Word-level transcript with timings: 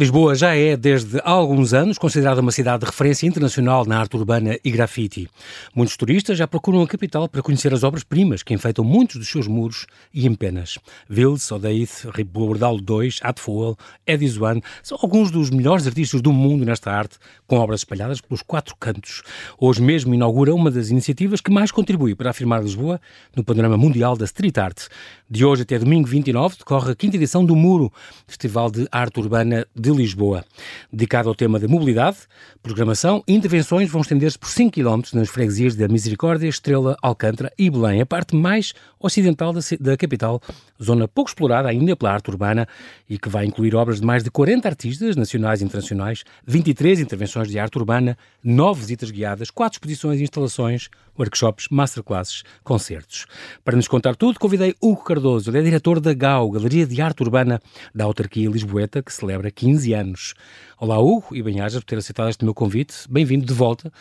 Lisboa 0.00 0.34
já 0.34 0.56
é, 0.56 0.78
desde 0.78 1.18
há 1.18 1.30
alguns 1.30 1.74
anos, 1.74 1.98
considerada 1.98 2.40
uma 2.40 2.50
cidade 2.50 2.80
de 2.80 2.86
referência 2.86 3.26
internacional 3.26 3.84
na 3.84 3.98
arte 3.98 4.16
urbana 4.16 4.56
e 4.64 4.70
grafite. 4.70 5.28
Muitos 5.74 5.94
turistas 5.94 6.38
já 6.38 6.48
procuram 6.48 6.80
a 6.80 6.88
capital 6.88 7.28
para 7.28 7.42
conhecer 7.42 7.74
as 7.74 7.82
obras-primas 7.82 8.42
que 8.42 8.54
enfeitam 8.54 8.82
muitos 8.82 9.16
dos 9.16 9.28
seus 9.28 9.46
muros 9.46 9.84
e 10.14 10.26
empenas. 10.26 10.78
Vils, 11.06 11.52
Odeith, 11.52 12.06
Bordal 12.32 12.80
2, 12.80 13.18
Atfoel, 13.22 13.76
Eddie 14.06 14.42
One 14.42 14.62
são 14.82 14.96
alguns 15.02 15.30
dos 15.30 15.50
melhores 15.50 15.86
artistas 15.86 16.22
do 16.22 16.32
mundo 16.32 16.64
nesta 16.64 16.90
arte, 16.90 17.18
com 17.46 17.58
obras 17.58 17.80
espalhadas 17.80 18.22
pelos 18.22 18.40
quatro 18.40 18.74
cantos. 18.80 19.22
Hoje 19.58 19.82
mesmo 19.82 20.14
inaugura 20.14 20.54
uma 20.54 20.70
das 20.70 20.88
iniciativas 20.88 21.42
que 21.42 21.50
mais 21.50 21.70
contribui 21.70 22.14
para 22.14 22.30
afirmar 22.30 22.62
Lisboa 22.62 22.98
no 23.36 23.44
panorama 23.44 23.76
mundial 23.76 24.16
da 24.16 24.24
street 24.24 24.56
art. 24.56 24.86
De 25.28 25.44
hoje 25.44 25.60
até 25.60 25.78
domingo 25.78 26.08
29 26.08 26.56
decorre 26.56 26.92
a 26.92 26.96
quinta 26.96 27.16
edição 27.16 27.44
do 27.44 27.54
Muro, 27.54 27.92
Festival 28.26 28.70
de 28.70 28.88
Arte 28.90 29.20
Urbana 29.20 29.66
de 29.76 29.89
de 29.92 30.02
Lisboa. 30.02 30.44
Dedicado 30.92 31.28
ao 31.28 31.34
tema 31.34 31.58
da 31.58 31.68
mobilidade, 31.68 32.18
programação 32.62 33.22
e 33.26 33.34
intervenções 33.34 33.90
vão 33.90 34.00
estender-se 34.00 34.38
por 34.38 34.48
5 34.48 34.72
km 34.72 35.02
nas 35.14 35.28
freguesias 35.28 35.74
da 35.74 35.88
Misericórdia, 35.88 36.48
Estrela, 36.48 36.96
Alcântara 37.02 37.52
e 37.58 37.70
Belém, 37.70 38.00
a 38.00 38.06
parte 38.06 38.36
mais 38.36 38.72
ocidental 38.98 39.52
da, 39.52 39.60
da 39.80 39.96
capital, 39.96 40.40
zona 40.82 41.06
pouco 41.06 41.30
explorada 41.30 41.68
ainda 41.68 41.94
pela 41.94 42.12
arte 42.12 42.30
urbana 42.30 42.66
e 43.08 43.18
que 43.18 43.28
vai 43.28 43.44
incluir 43.44 43.74
obras 43.74 44.00
de 44.00 44.06
mais 44.06 44.22
de 44.22 44.30
40 44.30 44.68
artistas 44.68 45.16
nacionais 45.16 45.60
e 45.60 45.64
internacionais, 45.64 46.24
23 46.46 47.00
intervenções 47.00 47.48
de 47.48 47.58
arte 47.58 47.78
urbana, 47.78 48.16
9 48.42 48.80
visitas 48.80 49.10
guiadas, 49.10 49.50
4 49.50 49.76
exposições 49.76 50.20
e 50.20 50.22
instalações, 50.22 50.88
workshops, 51.18 51.66
masterclasses, 51.70 52.42
concertos. 52.64 53.26
Para 53.64 53.76
nos 53.76 53.88
contar 53.88 54.16
tudo, 54.16 54.38
convidei 54.38 54.74
Hugo 54.80 55.04
Cardoso, 55.04 55.50
ele 55.50 55.58
é 55.58 55.62
diretor 55.62 56.00
da 56.00 56.14
GAU, 56.14 56.50
Galeria 56.50 56.86
de 56.86 57.00
Arte 57.00 57.22
Urbana 57.22 57.60
da 57.94 58.04
autarquia 58.04 58.48
Lisboeta, 58.48 59.02
que 59.02 59.12
celebra 59.12 59.50
15 59.50 59.92
anos. 59.92 60.34
Olá, 60.78 60.98
Hugo, 60.98 61.36
e 61.36 61.42
bem-ajas 61.42 61.80
por 61.80 61.86
ter 61.86 61.98
aceitado 61.98 62.30
este 62.30 62.44
meu 62.44 62.54
convite. 62.54 62.94
Bem-vindo 63.08 63.44
de 63.44 63.52
volta 63.52 63.92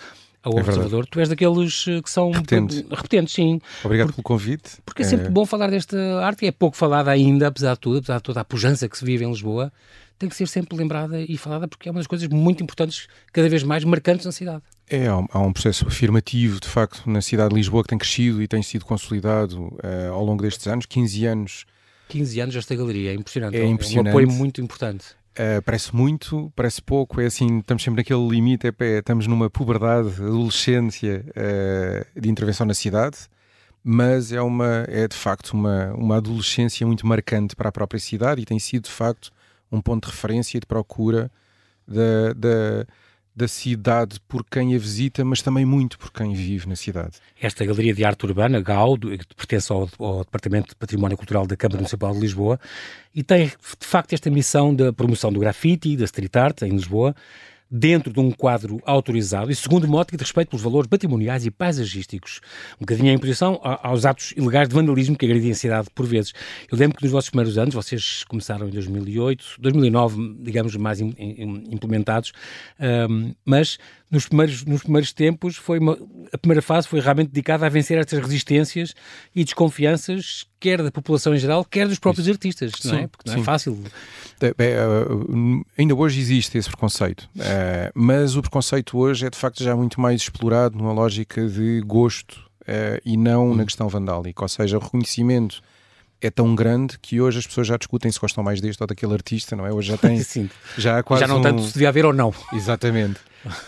ao 0.43 0.53
é 0.53 0.61
Observador. 0.61 0.89
Verdade. 0.89 1.09
Tu 1.11 1.19
és 1.19 1.29
daqueles 1.29 1.85
eh, 1.87 2.01
que 2.01 2.09
são 2.09 2.31
repetentes, 2.31 2.83
repetentes 2.89 3.33
sim. 3.33 3.61
Obrigado 3.83 4.07
Por, 4.07 4.15
pelo 4.15 4.23
convite. 4.23 4.77
Porque 4.85 5.01
é 5.03 5.05
sempre 5.05 5.27
é... 5.27 5.29
bom 5.29 5.45
falar 5.45 5.69
desta 5.69 5.97
arte 6.23 6.45
é 6.45 6.51
pouco 6.51 6.77
falada 6.77 7.11
ainda, 7.11 7.47
apesar 7.47 7.73
de 7.73 7.79
tudo, 7.79 7.97
apesar 7.99 8.17
de 8.17 8.23
toda 8.23 8.41
a 8.41 8.45
pujança 8.45 8.87
que 8.87 8.97
se 8.97 9.05
vive 9.05 9.25
em 9.25 9.29
Lisboa, 9.29 9.71
tem 10.17 10.27
que 10.27 10.35
ser 10.35 10.47
sempre 10.47 10.77
lembrada 10.77 11.21
e 11.21 11.37
falada 11.37 11.67
porque 11.67 11.87
é 11.87 11.91
uma 11.91 11.99
das 11.99 12.07
coisas 12.07 12.27
muito 12.27 12.61
importantes, 12.61 13.07
cada 13.31 13.47
vez 13.47 13.63
mais 13.63 13.83
marcantes 13.85 14.25
na 14.25 14.31
cidade. 14.31 14.61
É, 14.89 15.07
há 15.07 15.39
um 15.39 15.53
processo 15.53 15.87
afirmativo, 15.87 16.59
de 16.59 16.67
facto, 16.67 17.09
na 17.09 17.21
cidade 17.21 17.49
de 17.49 17.55
Lisboa 17.55 17.83
que 17.83 17.89
tem 17.89 17.97
crescido 17.97 18.41
e 18.41 18.47
tem 18.47 18.61
sido 18.61 18.85
consolidado 18.85 19.67
uh, 19.67 20.11
ao 20.11 20.25
longo 20.25 20.41
destes 20.41 20.67
anos, 20.67 20.85
15 20.85 21.25
anos. 21.25 21.65
15 22.09 22.41
anos 22.41 22.55
esta 22.55 22.75
galeria, 22.75 23.11
é 23.11 23.13
impressionante. 23.13 23.55
É, 23.55 23.65
impressionante. 23.65 24.07
É 24.07 24.09
um 24.09 24.13
apoio 24.13 24.31
muito 24.31 24.59
importante. 24.59 25.05
Uh, 25.37 25.61
parece 25.63 25.95
muito, 25.95 26.51
parece 26.55 26.81
pouco, 26.81 27.21
é 27.21 27.25
assim, 27.25 27.59
estamos 27.59 27.81
sempre 27.81 28.01
naquele 28.01 28.27
limite, 28.27 28.67
é, 28.67 28.97
estamos 28.97 29.25
numa 29.25 29.49
puberdade, 29.49 30.09
adolescência 30.21 31.23
uh, 31.29 32.19
de 32.19 32.29
intervenção 32.29 32.65
na 32.65 32.73
cidade, 32.73 33.17
mas 33.83 34.33
é, 34.33 34.41
uma, 34.41 34.85
é 34.87 35.07
de 35.07 35.15
facto 35.15 35.51
uma, 35.51 35.93
uma 35.93 36.17
adolescência 36.17 36.85
muito 36.85 37.07
marcante 37.07 37.55
para 37.55 37.69
a 37.69 37.71
própria 37.71 37.99
cidade 37.99 38.41
e 38.41 38.45
tem 38.45 38.59
sido 38.59 38.83
de 38.85 38.91
facto 38.91 39.31
um 39.71 39.79
ponto 39.79 40.07
de 40.07 40.11
referência 40.11 40.57
e 40.57 40.59
de 40.59 40.65
procura 40.65 41.31
da, 41.87 42.33
da 42.33 42.85
da 43.39 43.47
cidade 43.47 44.19
por 44.27 44.43
quem 44.43 44.75
a 44.75 44.77
visita, 44.77 45.23
mas 45.23 45.41
também 45.41 45.63
muito 45.63 45.97
por 45.97 46.11
quem 46.11 46.33
vive 46.33 46.67
na 46.67 46.75
cidade. 46.75 47.19
Esta 47.41 47.65
Galeria 47.65 47.93
de 47.93 48.03
Arte 48.03 48.25
Urbana, 48.25 48.59
GAU, 48.59 48.97
que 48.97 49.33
pertence 49.33 49.71
ao, 49.71 49.89
ao, 49.97 50.25
Departamento 50.25 50.69
de 50.69 50.75
Património 50.75 51.15
Cultural 51.15 51.47
da 51.47 51.55
Câmara 51.55 51.77
Municipal 51.77 52.13
de 52.13 52.19
Lisboa, 52.19 52.59
e 53.15 53.23
tem 53.23 53.47
de 53.47 53.87
facto 53.87 54.11
esta 54.11 54.29
missão 54.29 54.75
da 54.75 54.91
promoção 54.91 55.31
do 55.31 55.39
grafite 55.39 55.89
e 55.89 55.95
da 55.95 56.03
street 56.03 56.35
art 56.35 56.61
em 56.63 56.71
Lisboa, 56.71 57.15
dentro 57.69 58.11
de 58.11 58.19
um 58.19 58.31
quadro 58.31 58.81
autorizado 58.85 59.51
e 59.51 59.55
segundo 59.55 59.87
modo 59.87 60.11
de 60.11 60.17
respeito 60.17 60.49
pelos 60.49 60.63
valores 60.63 60.87
patrimoniais 60.87 61.45
e 61.45 61.51
paisagísticos. 61.51 62.41
Um 62.75 62.79
bocadinho 62.81 63.11
a 63.11 63.13
imposição 63.13 63.59
aos 63.61 64.05
atos 64.05 64.33
ilegais 64.35 64.67
de 64.67 64.75
vandalismo 64.75 65.15
que 65.15 65.25
agredem 65.25 65.51
a 65.51 65.55
cidade 65.55 65.87
por 65.93 66.05
vezes. 66.05 66.33
Eu 66.71 66.77
lembro 66.77 66.97
que 66.97 67.03
nos 67.03 67.11
vossos 67.11 67.29
primeiros 67.29 67.57
anos, 67.57 67.75
vocês 67.75 68.23
começaram 68.23 68.67
em 68.67 68.71
2008, 68.71 69.55
2009, 69.59 70.37
digamos, 70.41 70.75
mais 70.75 70.99
implementados, 70.99 72.31
mas 73.45 73.77
nos 74.11 74.27
primeiros, 74.27 74.65
nos 74.65 74.81
primeiros 74.81 75.13
tempos, 75.13 75.55
foi 75.55 75.77
uma, 75.77 75.97
a 76.33 76.37
primeira 76.37 76.61
fase 76.61 76.87
foi 76.87 76.99
realmente 76.99 77.29
dedicada 77.29 77.65
a 77.65 77.69
vencer 77.69 77.97
estas 77.97 78.19
resistências 78.19 78.93
e 79.35 79.43
desconfianças, 79.43 80.47
quer 80.59 80.81
da 80.81 80.91
população 80.91 81.35
em 81.35 81.37
geral, 81.37 81.63
quer 81.63 81.87
dos 81.87 81.99
próprios 81.99 82.25
Isso. 82.25 82.33
artistas, 82.33 82.71
não 82.85 82.97
é? 82.97 83.07
Porque 83.07 83.29
não 83.29 83.33
é 83.33 83.37
sim. 83.37 83.41
é 83.41 83.45
fácil. 83.45 83.83
É, 84.41 84.47
é, 84.57 84.77
ainda 85.77 85.93
hoje 85.93 86.19
existe 86.19 86.57
esse 86.57 86.69
preconceito, 86.69 87.29
é, 87.39 87.91
mas 87.93 88.35
o 88.35 88.41
preconceito 88.41 88.97
hoje 88.97 89.27
é 89.27 89.29
de 89.29 89.37
facto 89.37 89.63
já 89.63 89.75
muito 89.75 90.01
mais 90.01 90.21
explorado 90.21 90.77
numa 90.77 90.91
lógica 90.91 91.47
de 91.47 91.81
gosto 91.81 92.49
é, 92.65 93.01
e 93.05 93.15
não 93.15 93.51
hum. 93.51 93.55
na 93.55 93.65
questão 93.65 93.87
vandálica, 93.87 94.43
ou 94.43 94.49
seja, 94.49 94.77
o 94.77 94.81
reconhecimento 94.81 95.61
é 96.21 96.29
tão 96.29 96.53
grande 96.53 96.99
que 96.99 97.21
hoje 97.21 97.39
as 97.39 97.47
pessoas 97.47 97.67
já 97.67 97.77
discutem 97.77 98.11
se 98.11 98.19
gostam 98.19 98.43
mais 98.43 98.59
deste 98.59 98.81
ou 98.81 98.87
daquele 98.87 99.13
artista, 99.13 99.55
não 99.55 99.65
é? 99.65 99.71
Hoje 99.71 99.89
já 99.89 99.97
tem. 99.99 100.21
Sim. 100.21 100.49
Já, 100.77 101.01
quase 101.01 101.21
já 101.21 101.27
não 101.27 101.39
um... 101.39 101.41
tanto 101.41 101.61
se 101.63 101.73
devia 101.73 101.89
haver 101.89 102.05
ou 102.05 102.13
não. 102.13 102.33
Exatamente. 102.53 103.19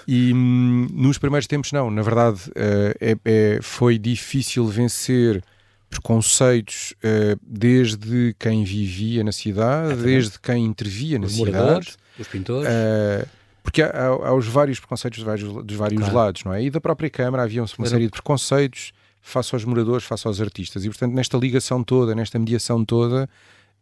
E 0.07 0.33
hum, 0.33 0.87
nos 0.91 1.17
primeiros 1.17 1.47
tempos, 1.47 1.71
não. 1.71 1.89
Na 1.89 2.01
verdade, 2.01 2.41
uh, 2.49 2.93
é, 2.99 3.17
é, 3.25 3.59
foi 3.61 3.97
difícil 3.97 4.67
vencer 4.67 5.43
preconceitos 5.89 6.93
uh, 7.03 7.39
desde 7.41 8.35
quem 8.39 8.63
vivia 8.63 9.23
na 9.23 9.31
cidade, 9.31 9.93
é 9.93 9.95
desde 9.95 10.39
quem 10.39 10.65
intervia 10.65 11.19
na 11.19 11.25
os 11.25 11.33
cidade. 11.33 11.97
Os 12.17 12.27
pintores. 12.27 12.67
Uh, 12.67 13.27
porque 13.63 13.81
há, 13.81 14.07
há, 14.07 14.33
os 14.33 14.47
vários 14.47 14.79
preconceitos 14.79 15.19
dos 15.19 15.25
vários, 15.25 15.65
dos 15.65 15.77
vários 15.77 15.99
claro. 15.99 16.15
lados, 16.15 16.43
não 16.43 16.53
é? 16.53 16.63
E 16.63 16.69
da 16.69 16.81
própria 16.81 17.09
Câmara 17.09 17.43
havia 17.43 17.61
uma 17.61 17.87
série 17.87 18.05
de 18.05 18.11
preconceitos 18.11 18.91
face 19.21 19.53
aos 19.53 19.63
moradores, 19.63 20.03
face 20.03 20.25
aos 20.25 20.41
artistas. 20.41 20.83
E, 20.83 20.89
portanto, 20.89 21.13
nesta 21.13 21.37
ligação 21.37 21.83
toda, 21.83 22.15
nesta 22.15 22.39
mediação 22.39 22.83
toda, 22.83 23.29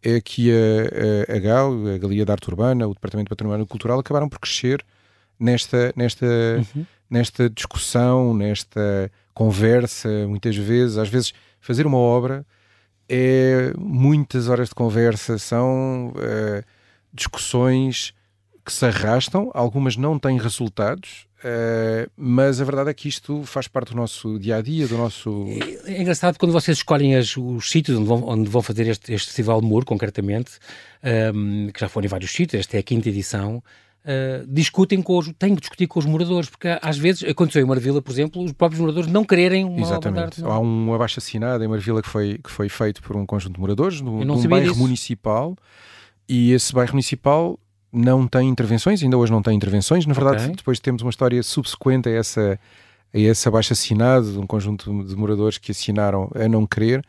é 0.04 0.20
que 0.20 0.52
a, 0.52 1.34
a, 1.34 1.38
a 1.38 1.40
GAL, 1.40 1.74
a 1.96 1.98
Galeria 1.98 2.26
de 2.26 2.32
Arte 2.32 2.50
Urbana, 2.50 2.88
o 2.88 2.94
Departamento 2.94 3.28
de 3.28 3.30
Património 3.30 3.66
Cultural 3.66 4.00
acabaram 4.00 4.28
por 4.28 4.40
crescer 4.40 4.84
nesta, 5.40 5.94
nesta, 5.96 6.26
uhum. 6.26 6.86
nesta 7.10 7.50
discussão, 7.50 8.34
nesta 8.34 9.12
conversa, 9.34 10.28
muitas 10.28 10.56
vezes. 10.56 10.98
Às 10.98 11.10
vezes, 11.10 11.34
fazer 11.62 11.88
uma 11.88 11.98
obra 11.98 12.46
é 13.08 13.74
muitas 13.78 14.48
horas 14.48 14.70
de 14.70 14.76
conversa, 14.76 15.38
são 15.40 16.10
uh, 16.10 16.64
discussões 17.12 18.14
que 18.64 18.72
se 18.72 18.86
arrastam, 18.86 19.50
algumas 19.56 19.98
não 19.98 20.20
têm 20.20 20.38
resultados, 20.38 21.26
uh, 21.40 22.10
mas 22.16 22.62
a 22.62 22.64
verdade 22.64 22.92
é 22.92 22.94
que 22.94 23.10
isto 23.10 23.44
faz 23.46 23.68
parte 23.68 23.90
do 23.90 23.96
nosso 23.96 24.38
dia 24.38 24.58
a 24.58 24.62
dia, 24.62 24.88
do 24.88 24.96
nosso. 24.96 25.48
É, 25.88 25.94
é 25.94 26.02
engraçado 26.02 26.38
quando 26.38 26.52
vocês 26.52 26.78
escolhem 26.78 27.16
as, 27.16 27.36
os 27.36 27.72
sítios 27.72 27.98
onde 27.98 28.08
vão, 28.08 28.24
onde 28.28 28.48
vão 28.48 28.62
fazer 28.62 28.86
este, 28.88 29.12
este 29.12 29.28
Festival 29.30 29.60
de 29.60 29.66
Muro, 29.66 29.88
concretamente, 29.88 30.52
um, 31.04 31.08
ehm, 31.10 31.72
que 31.72 31.80
já 31.80 31.90
foram 31.90 32.06
em 32.06 32.10
vários 32.10 32.32
sítios, 32.32 32.60
esta 32.60 32.78
é 32.78 32.80
a 32.82 32.84
quinta 32.84 33.10
edição. 33.10 33.64
Uh, 34.00 34.48
discutem 34.48 35.02
com 35.02 35.18
os, 35.18 35.32
têm 35.38 35.54
que 35.56 35.62
discutir 35.62 35.86
com 35.86 36.00
os 36.00 36.06
moradores, 36.06 36.50
porque 36.50 36.68
às 36.82 36.98
vezes 36.98 37.24
aconteceu 37.30 37.62
em 37.62 37.66
Marvila, 37.66 38.02
por 38.02 38.12
exemplo, 38.12 38.42
os 38.42 38.54
próprios 38.54 38.80
moradores 38.80 39.12
não 39.12 39.26
quererem 39.26 39.66
uma 39.66 39.82
Exatamente. 39.82 40.42
Há 40.44 40.58
um 40.58 40.94
abaixo 40.94 41.20
assinado 41.20 41.64
em 41.64 41.68
Marvila 41.68 42.02
que 42.02 42.08
foi, 42.08 42.40
que 42.42 42.50
foi 42.50 42.70
feito 42.70 43.04
por 43.04 43.18
um 43.18 43.26
conjunto 43.26 43.56
de 43.56 43.59
moradores 43.59 44.00
no, 44.00 44.24
num 44.24 44.48
bairro 44.48 44.70
disso. 44.70 44.80
municipal 44.80 45.56
e 46.28 46.54
esse 46.54 46.74
bairro 46.74 46.94
municipal 46.94 47.59
não 47.92 48.26
tem 48.26 48.48
intervenções, 48.48 49.04
ainda 49.04 49.18
hoje 49.18 49.32
não 49.32 49.42
tem 49.42 49.56
intervenções. 49.56 50.06
Na 50.06 50.14
verdade, 50.14 50.44
okay. 50.44 50.56
depois 50.56 50.80
temos 50.80 51.02
uma 51.02 51.09
história 51.09 51.42
subsequente 51.44 52.08
a 52.08 52.12
essa 52.12 52.59
a 53.14 53.18
esse 53.18 53.48
abaixo 53.48 53.74
assinado 53.74 54.32
de 54.32 54.38
um 54.38 54.46
conjunto 54.46 55.03
de 55.03 55.16
moradores 55.16 55.58
que 55.58 55.72
assinaram 55.72 56.32
a 56.35 56.47
não 56.47 56.66
querer 56.66 57.03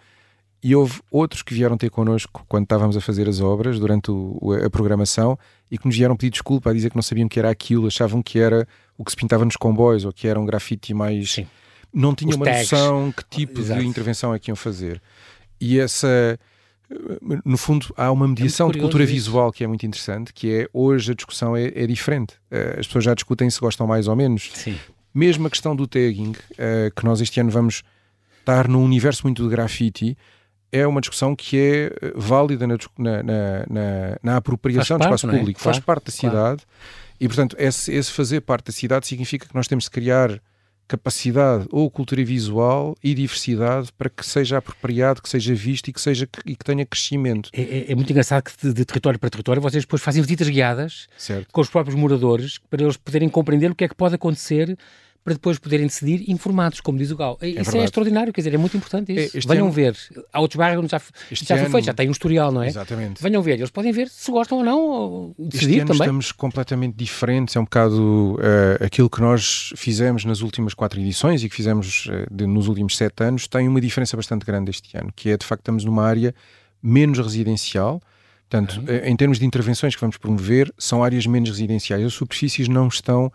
e 0.63 0.77
houve 0.77 1.01
outros 1.11 1.43
que 1.43 1.55
vieram 1.55 1.77
ter 1.77 1.91
connosco 1.91 2.45
quando 2.47 2.65
estávamos 2.65 2.97
a 2.97 3.01
fazer 3.01 3.29
as 3.29 3.41
obras, 3.41 3.79
durante 3.79 4.11
o, 4.11 4.53
a 4.65 4.69
programação, 4.69 5.39
e 5.71 5.79
que 5.79 5.87
nos 5.87 5.97
vieram 5.97 6.17
pedir 6.17 6.31
desculpa 6.31 6.71
a 6.71 6.73
dizer 6.73 6.91
que 6.91 6.97
não 6.97 7.03
sabiam 7.03 7.29
que 7.29 7.39
era 7.39 7.49
aquilo, 7.49 7.87
achavam 7.87 8.23
que 8.23 8.39
era 8.39 8.69
o 8.99 9.05
que 9.05 9.11
se 9.11 9.17
pintava 9.17 9.45
nos 9.45 9.57
comboios 9.57 10.05
ou 10.05 10.13
que 10.13 10.29
era 10.29 10.39
um 10.39 10.45
grafite 10.45 10.93
mais. 10.93 11.33
Sim. 11.33 11.47
Não 11.93 12.15
tinham 12.15 12.37
uma 12.37 12.45
tags. 12.45 12.71
noção 12.71 13.13
que 13.13 13.25
tipo 13.25 13.61
Exato. 13.61 13.81
de 13.81 13.87
intervenção 13.87 14.35
é 14.35 14.39
que 14.39 14.51
iam 14.51 14.57
fazer. 14.57 15.01
E 15.61 15.79
essa. 15.79 16.39
No 17.45 17.57
fundo, 17.57 17.87
há 17.97 18.11
uma 18.11 18.27
mediação 18.27 18.69
é 18.69 18.73
de 18.73 18.81
cultura 18.81 19.05
isso. 19.05 19.13
visual 19.13 19.53
que 19.53 19.63
é 19.63 19.67
muito 19.67 19.87
interessante, 19.87 20.33
que 20.33 20.53
é 20.53 20.69
hoje 20.73 21.13
a 21.13 21.15
discussão 21.15 21.57
é, 21.57 21.69
é, 21.69 21.87
diferente. 21.87 22.35
Eh, 22.51 22.79
as 22.81 22.87
pessoas 22.89 23.05
já 23.05 23.15
discutem 23.15 23.49
se 23.49 23.61
gostam 23.61 23.87
mais 23.87 24.09
ou 24.09 24.17
menos. 24.17 24.51
Sim. 24.55 24.77
Mesmo 25.15 25.47
a 25.47 25.51
questão 25.51 25.77
do 25.77 25.87
tagging, 25.87 26.33
eh, 26.59 26.91
que 26.95 27.05
nós 27.05 27.21
este 27.21 27.39
ano 27.39 27.51
vamos 27.51 27.85
estar 28.41 28.67
num 28.67 28.83
universo 28.83 29.23
muito 29.23 29.45
de 29.45 29.49
grafite, 29.49 30.19
é 30.73 30.87
uma 30.87 31.01
discussão 31.01 31.35
que 31.35 31.59
é 31.59 31.87
eh, 31.87 32.13
válida 32.15 32.67
na, 32.67 32.77
na, 32.99 33.23
na, 33.23 34.19
na 34.23 34.37
apropriação 34.37 34.99
do 34.99 35.05
espaço 35.05 35.29
é? 35.29 35.39
público, 35.39 35.61
faz 35.61 35.79
parte 35.79 36.07
da 36.07 36.13
cidade 36.13 36.63
claro. 36.63 36.63
e, 37.21 37.27
portanto, 37.27 37.57
esse, 37.59 37.93
esse, 37.93 38.11
fazer 38.13 38.41
parte 38.41 38.67
da 38.67 38.73
cidade 38.73 39.07
significa 39.07 39.47
que 39.47 39.55
nós 39.55 39.67
temos 39.67 39.85
de 39.85 39.91
criar 39.91 40.41
capacidade 40.91 41.69
ou 41.71 41.89
cultura 41.89 42.25
visual 42.25 42.97
e 43.03 43.15
diversidade 43.15 43.93
para 43.97 44.11
que 44.11 44.27
seja 44.27 44.59
apropriado, 44.59 45.23
que 45.23 45.29
seja 45.29 45.55
visto 45.55 45.87
e 45.87 45.93
que, 45.93 46.01
seja, 46.01 46.29
e 46.45 46.57
que 46.57 46.65
tenha 46.65 46.85
crescimento. 46.85 47.49
É, 47.53 47.63
é, 47.63 47.93
é 47.93 47.95
muito 47.95 48.11
engraçado 48.11 48.43
que 48.43 48.53
de, 48.61 48.75
de, 48.75 48.85
território 48.85 49.17
para 49.17 49.31
território 49.31 49.63
vocês 49.63 49.85
depois 49.85 50.03
fazem 50.03 50.21
visitas 50.21 50.49
guiadas 50.49 51.07
certo. 51.17 51.47
com 51.53 51.61
os 51.61 51.71
próprios 51.71 51.95
moradores 51.95 52.59
para 52.69 52.83
eles 52.83 52.97
poderem 52.97 53.29
compreender 53.29 53.71
o 53.71 53.75
que 53.75 53.85
é 53.85 53.89
que 53.89 53.95
pode 53.95 54.17
acontecer 54.17 54.77
para 55.23 55.35
depois 55.35 55.59
poderem 55.59 55.87
decidir 55.87 56.31
informados, 56.31 56.81
como 56.81 56.97
diz 56.97 57.11
o 57.11 57.17
Gal. 57.17 57.37
É 57.43 57.49
isso 57.49 57.57
verdade. 57.57 57.79
é 57.79 57.85
extraordinário, 57.85 58.33
quer 58.33 58.41
dizer, 58.41 58.55
é 58.55 58.57
muito 58.57 58.77
importante 58.77 59.13
isso. 59.13 59.37
É, 59.37 59.41
Venham 59.41 59.67
ano, 59.67 59.73
ver. 59.73 59.97
Há 60.33 60.41
outros 60.41 60.57
bairros 60.57 60.91
já, 60.91 61.01
já 61.31 61.59
foi 61.59 61.69
feito, 61.69 61.85
já 61.85 61.95
tem 61.95 62.09
um 62.09 62.13
historial, 62.13 62.51
não 62.51 62.63
é? 62.63 62.69
Exatamente. 62.69 63.23
Venham 63.23 63.43
ver, 63.43 63.59
eles 63.59 63.71
podem 63.71 63.93
ver 63.93 64.09
se 64.09 64.31
gostam 64.31 64.59
ou 64.59 64.65
não, 64.65 64.81
ou 64.81 65.35
decidir 65.39 65.73
este 65.73 65.81
ano 65.81 65.89
também. 65.89 66.01
estamos 66.01 66.33
completamente 66.33 66.97
diferentes, 66.97 67.55
é 67.55 67.61
um 67.61 67.65
bocado 67.65 68.35
uh, 68.35 68.85
aquilo 68.85 69.11
que 69.11 69.21
nós 69.21 69.75
fizemos 69.77 70.25
nas 70.25 70.41
últimas 70.41 70.73
quatro 70.73 70.99
edições 70.99 71.45
e 71.45 71.49
que 71.49 71.55
fizemos 71.55 72.07
uh, 72.07 72.35
de, 72.35 72.47
nos 72.47 72.67
últimos 72.67 72.97
sete 72.97 73.23
anos, 73.23 73.47
tem 73.47 73.69
uma 73.69 73.81
diferença 73.81 74.17
bastante 74.17 74.47
grande 74.47 74.71
este 74.71 74.97
ano, 74.97 75.13
que 75.15 75.31
é, 75.31 75.37
de 75.37 75.45
facto, 75.45 75.61
estamos 75.63 75.85
numa 75.85 76.05
área 76.05 76.35
menos 76.83 77.19
residencial, 77.19 78.01
Portanto, 78.49 78.81
uhum. 78.81 78.97
em 79.05 79.15
termos 79.15 79.39
de 79.39 79.47
intervenções 79.47 79.95
que 79.95 80.01
vamos 80.01 80.17
promover, 80.17 80.75
são 80.77 81.05
áreas 81.05 81.25
menos 81.25 81.51
residenciais. 81.51 82.05
As 82.05 82.15
superfícies 82.15 82.67
não 82.67 82.89
estão 82.89 83.33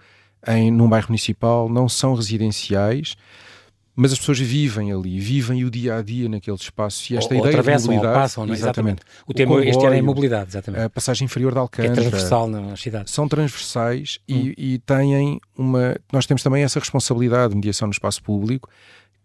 em, 0.47 0.71
num 0.71 0.87
bairro 0.87 1.07
municipal, 1.09 1.69
não 1.69 1.87
são 1.87 2.13
residenciais, 2.15 3.15
mas 3.95 4.11
as 4.11 4.19
pessoas 4.19 4.39
vivem 4.39 4.91
ali, 4.91 5.19
vivem 5.19 5.63
o 5.63 5.71
dia 5.71 5.95
a 5.95 6.01
dia 6.01 6.27
naquele 6.27 6.57
espaço 6.57 7.13
e 7.13 7.17
esta 7.17 7.33
ou, 7.33 7.39
ideia 7.39 7.57
ou 7.57 7.63
de 7.63 7.71
mobilidade, 7.71 8.13
passam, 8.13 8.45
não 8.45 8.53
é? 8.53 8.57
exatamente. 8.57 9.01
exatamente. 9.01 9.25
O 9.25 9.33
tema 9.33 9.51
o 9.51 9.55
comboio, 9.55 9.69
este 9.69 9.85
ano 9.85 9.95
é 9.95 10.01
mobilidade, 10.01 10.49
exatamente. 10.49 10.83
A 10.83 10.89
passagem 10.89 11.25
inferior 11.25 11.53
de 11.53 11.59
Alcântara. 11.59 11.93
Que 11.93 11.99
é 11.99 12.09
transversal 12.09 12.47
nas 12.47 12.81
cidades. 12.81 13.13
São 13.13 13.27
transversais 13.27 14.19
hum. 14.29 14.51
e, 14.57 14.73
e 14.73 14.79
têm 14.79 15.39
uma. 15.57 15.95
Nós 16.11 16.25
temos 16.25 16.43
também 16.43 16.63
essa 16.63 16.79
responsabilidade 16.79 17.51
de 17.51 17.55
mediação 17.55 17.87
no 17.87 17.93
espaço 17.93 18.21
público 18.21 18.69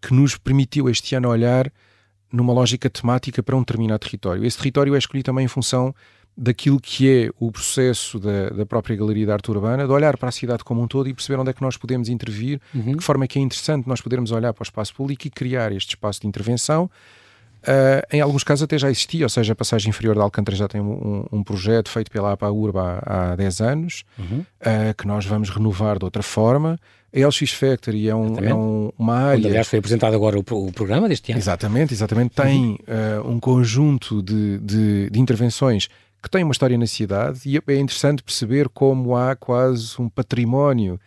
que 0.01 0.15
nos 0.15 0.37
permitiu 0.37 0.89
este 0.89 1.17
ano 1.17 1.29
olhar 1.29 1.71
numa 2.33 2.53
lógica 2.53 2.89
temática 2.89 3.43
para 3.43 3.57
um 3.57 3.61
determinado 3.61 3.99
território. 3.99 4.45
Esse 4.45 4.57
território 4.57 4.95
é 4.95 4.99
escolhido 4.99 5.27
também 5.27 5.45
em 5.45 5.49
função 5.49 5.93
daquilo 6.43 6.81
que 6.81 7.27
é 7.27 7.31
o 7.39 7.53
processo 7.53 8.19
da, 8.19 8.49
da, 8.49 8.65
própria 8.65 8.97
Galeria 8.97 9.27
de 9.27 9.33
Arte 9.33 9.51
Urbana, 9.51 9.87
de 9.87 9.93
olhar 9.93 10.17
para 10.17 10.31
a 10.31 10.33
cidade 10.33 10.65
como 10.65 10.81
um 10.81 10.89
todo 10.89 11.07
e 11.07 11.13
perceber 11.13 11.39
onde 11.39 11.51
é 11.51 11.53
que 11.53 11.61
nós 11.61 11.77
podemos 11.77 12.09
intervir, 12.09 12.59
uhum. 12.75 12.93
de 12.93 12.97
que 12.97 13.05
forma 13.05 13.25
é 13.25 13.29
que 13.29 13.39
é 13.39 13.43
interessante 13.43 13.87
nós 13.87 14.01
podermos 14.01 14.31
olhar 14.31 14.55
para 14.55 14.63
o 14.63 14.65
espaço 14.65 14.95
público 14.95 15.27
e 15.27 15.31
criar 15.31 15.71
este 15.71 15.91
espaço 15.91 16.23
de 16.23 16.27
intervenção. 16.27 16.91
Uh, 17.61 18.01
em 18.11 18.23
alguns 18.23 18.43
casos 18.43 18.63
até 18.63 18.79
já 18.79 18.91
existia, 18.91 19.27
ou 19.27 19.29
seja, 19.29 19.53
a 19.53 19.57
passagem 19.57 19.91
inferior 19.91 20.15
de 20.15 20.23
Alcântara 20.23 20.57
já 20.57 20.67
tem 20.67 20.81
um, 20.81 21.27
um 21.31 21.45
projeto 21.45 21.91
feito 21.91 22.11
pela 22.11 22.33
APA 22.33 22.49
Urba 22.49 23.03
há, 23.05 23.33
há 23.33 23.37
10 23.37 23.61
anos, 23.61 24.05
uhum. 24.19 24.39
uh, 24.39 24.95
que 24.97 25.07
nós 25.07 25.27
vamos 25.27 25.51
renovar 25.51 25.99
de 25.99 26.07
outra 26.07 26.23
forma. 26.23 26.81
A 27.15 27.27
LX 27.27 27.53
Factory 27.53 28.09
é, 28.09 28.15
um, 28.15 28.39
é 28.39 28.55
um, 28.55 28.91
uma 28.99 29.15
área. 29.15 29.37
Onde, 29.37 29.49
aliás, 29.49 29.69
foi 29.69 29.79
apresentado 29.79 30.15
agora 30.15 30.39
o, 30.39 30.41
o, 30.41 30.73
programa 30.73 31.07
deste 31.07 31.33
ano. 31.33 31.39
Exatamente, 31.39 31.93
exatamente. 31.93 32.35
Tem 32.35 32.79
uhum. 32.89 33.29
uh, 33.29 33.31
um 33.31 33.39
conjunto 33.39 34.23
de, 34.23 34.59
de, 34.61 35.11
de 35.11 35.21
intervenções 35.21 35.91
que 36.23 36.31
tem 36.31 36.45
uma 36.45 36.53
história 36.53 36.77
na 36.77 36.87
cidade 36.87 37.41
e 37.47 37.57
é 37.57 37.77
interessante 37.77 38.23
perceber 38.23 38.69
como 38.69 39.17
há 39.17 39.35
quase 39.35 39.95
um 39.99 40.09
património 40.09 41.01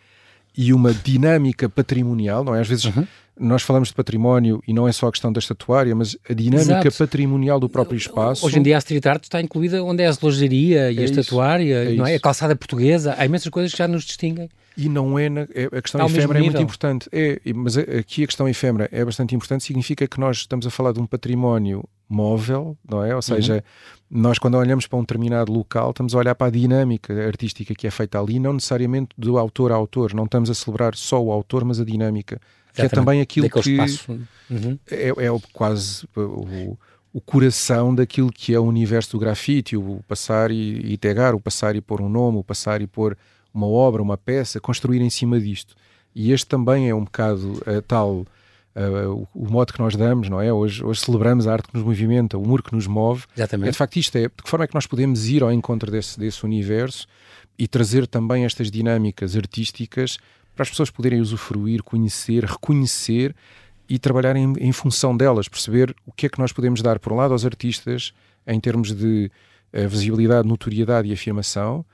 e 0.56 0.72
uma 0.72 0.92
dinâmica 0.92 1.68
patrimonial, 1.68 2.44
não 2.44 2.54
é? 2.54 2.60
Às 2.60 2.68
vezes 2.68 2.84
uhum. 2.84 3.06
nós 3.38 3.62
falamos 3.62 3.88
de 3.88 3.94
património 3.94 4.62
e 4.66 4.72
não 4.72 4.86
é 4.86 4.92
só 4.92 5.08
a 5.08 5.10
questão 5.10 5.32
da 5.32 5.38
estatuária, 5.38 5.94
mas 5.94 6.16
a 6.28 6.32
dinâmica 6.32 6.88
Exato. 6.88 6.98
patrimonial 6.98 7.58
do 7.58 7.68
próprio 7.68 7.96
espaço. 7.96 8.46
Hoje 8.46 8.58
em 8.58 8.62
dia 8.62 8.76
a 8.76 8.78
street 8.78 9.06
art 9.06 9.24
está 9.24 9.40
incluída 9.40 9.82
onde 9.82 10.02
é 10.02 10.06
a 10.06 10.12
relojaria 10.12 10.92
e 10.92 10.98
é 10.98 11.02
a 11.02 11.04
estatuária, 11.04 11.92
é 11.92 11.94
não 11.94 12.06
é? 12.06 12.14
A 12.14 12.20
calçada 12.20 12.54
portuguesa, 12.54 13.14
há 13.18 13.24
imensas 13.24 13.48
coisas 13.48 13.72
que 13.72 13.78
já 13.78 13.88
nos 13.88 14.04
distinguem. 14.04 14.48
E 14.76 14.88
não 14.88 15.18
é, 15.18 15.28
na, 15.28 15.42
é 15.54 15.66
a 15.66 15.82
questão 15.82 16.04
efêmera 16.06 16.38
é 16.38 16.42
muito 16.42 16.62
importante. 16.62 17.08
É, 17.12 17.40
mas 17.54 17.76
aqui 17.76 18.24
a 18.24 18.26
questão 18.26 18.48
efêmera 18.48 18.88
é 18.90 19.04
bastante 19.04 19.34
importante, 19.34 19.64
significa 19.64 20.06
que 20.06 20.18
nós 20.18 20.38
estamos 20.38 20.66
a 20.66 20.70
falar 20.70 20.92
de 20.92 21.00
um 21.00 21.06
património 21.06 21.84
móvel, 22.08 22.76
não 22.88 23.02
é? 23.04 23.14
Ou 23.14 23.22
seja, 23.22 23.64
uhum. 24.10 24.20
nós 24.22 24.38
quando 24.38 24.56
olhamos 24.56 24.86
para 24.86 24.98
um 24.98 25.02
determinado 25.02 25.52
local, 25.52 25.90
estamos 25.90 26.14
a 26.14 26.18
olhar 26.18 26.34
para 26.34 26.48
a 26.48 26.50
dinâmica 26.50 27.26
artística 27.26 27.74
que 27.74 27.86
é 27.86 27.90
feita 27.90 28.20
ali, 28.20 28.38
não 28.38 28.52
necessariamente 28.54 29.10
do 29.16 29.38
autor 29.38 29.72
a 29.72 29.74
autor, 29.74 30.14
não 30.14 30.24
estamos 30.24 30.50
a 30.50 30.54
celebrar 30.54 30.94
só 30.94 31.22
o 31.22 31.32
autor, 31.32 31.64
mas 31.64 31.80
a 31.80 31.84
dinâmica, 31.84 32.40
que 32.74 32.82
é 32.82 32.88
também 32.88 33.20
aquilo 33.20 33.48
que 33.48 33.78
uhum. 33.78 34.78
é, 34.90 35.08
é 35.08 35.40
quase 35.52 36.06
o, 36.16 36.76
o 37.14 37.20
coração 37.20 37.94
daquilo 37.94 38.32
que 38.32 38.52
é 38.52 38.58
o 38.58 38.64
universo 38.64 39.12
do 39.12 39.20
grafite, 39.20 39.76
o 39.76 40.00
passar 40.08 40.50
e, 40.50 40.92
e 40.92 40.98
pegar, 40.98 41.32
o 41.32 41.40
passar 41.40 41.76
e 41.76 41.80
pôr 41.80 42.00
um 42.00 42.08
nome, 42.08 42.38
o 42.38 42.44
passar 42.44 42.82
e 42.82 42.88
pôr 42.88 43.16
uma 43.54 43.68
obra, 43.68 44.02
uma 44.02 44.18
peça, 44.18 44.60
construir 44.60 45.00
em 45.00 45.08
cima 45.08 45.38
disto. 45.38 45.76
E 46.12 46.32
este 46.32 46.46
também 46.46 46.88
é 46.88 46.94
um 46.94 47.04
bocado 47.04 47.52
uh, 47.52 47.80
tal. 47.86 48.26
Uh, 48.74 49.28
o, 49.34 49.46
o 49.46 49.50
modo 49.50 49.72
que 49.72 49.78
nós 49.78 49.94
damos, 49.94 50.28
não 50.28 50.40
é? 50.40 50.52
Hoje, 50.52 50.84
hoje 50.84 51.00
celebramos 51.00 51.46
a 51.46 51.52
arte 51.52 51.68
que 51.68 51.74
nos 51.74 51.84
movimenta, 51.84 52.36
o 52.36 52.42
humor 52.42 52.62
que 52.62 52.74
nos 52.74 52.86
move. 52.86 53.24
Exatamente. 53.36 53.68
É 53.68 53.70
de 53.70 53.78
facto 53.78 53.96
isto, 53.96 54.16
é 54.16 54.22
de 54.22 54.42
que 54.42 54.50
forma 54.50 54.64
é 54.64 54.68
que 54.68 54.74
nós 54.74 54.86
podemos 54.86 55.28
ir 55.28 55.42
ao 55.42 55.52
encontro 55.52 55.90
desse, 55.90 56.18
desse 56.18 56.44
universo 56.44 57.06
e 57.56 57.68
trazer 57.68 58.06
também 58.06 58.44
estas 58.44 58.70
dinâmicas 58.70 59.36
artísticas 59.36 60.18
para 60.54 60.64
as 60.64 60.70
pessoas 60.70 60.90
poderem 60.90 61.20
usufruir, 61.20 61.82
conhecer, 61.82 62.44
reconhecer 62.44 63.34
e 63.88 63.98
trabalhar 63.98 64.34
em, 64.36 64.52
em 64.58 64.72
função 64.72 65.16
delas, 65.16 65.48
perceber 65.48 65.94
o 66.06 66.12
que 66.12 66.26
é 66.26 66.28
que 66.28 66.38
nós 66.38 66.52
podemos 66.52 66.82
dar, 66.82 66.98
por 66.98 67.12
um 67.12 67.16
lado, 67.16 67.32
aos 67.32 67.44
artistas 67.44 68.12
em 68.46 68.58
termos 68.58 68.92
de 68.92 69.30
uh, 69.72 69.88
visibilidade, 69.88 70.48
notoriedade 70.48 71.08
e 71.08 71.12
afirmação, 71.12 71.84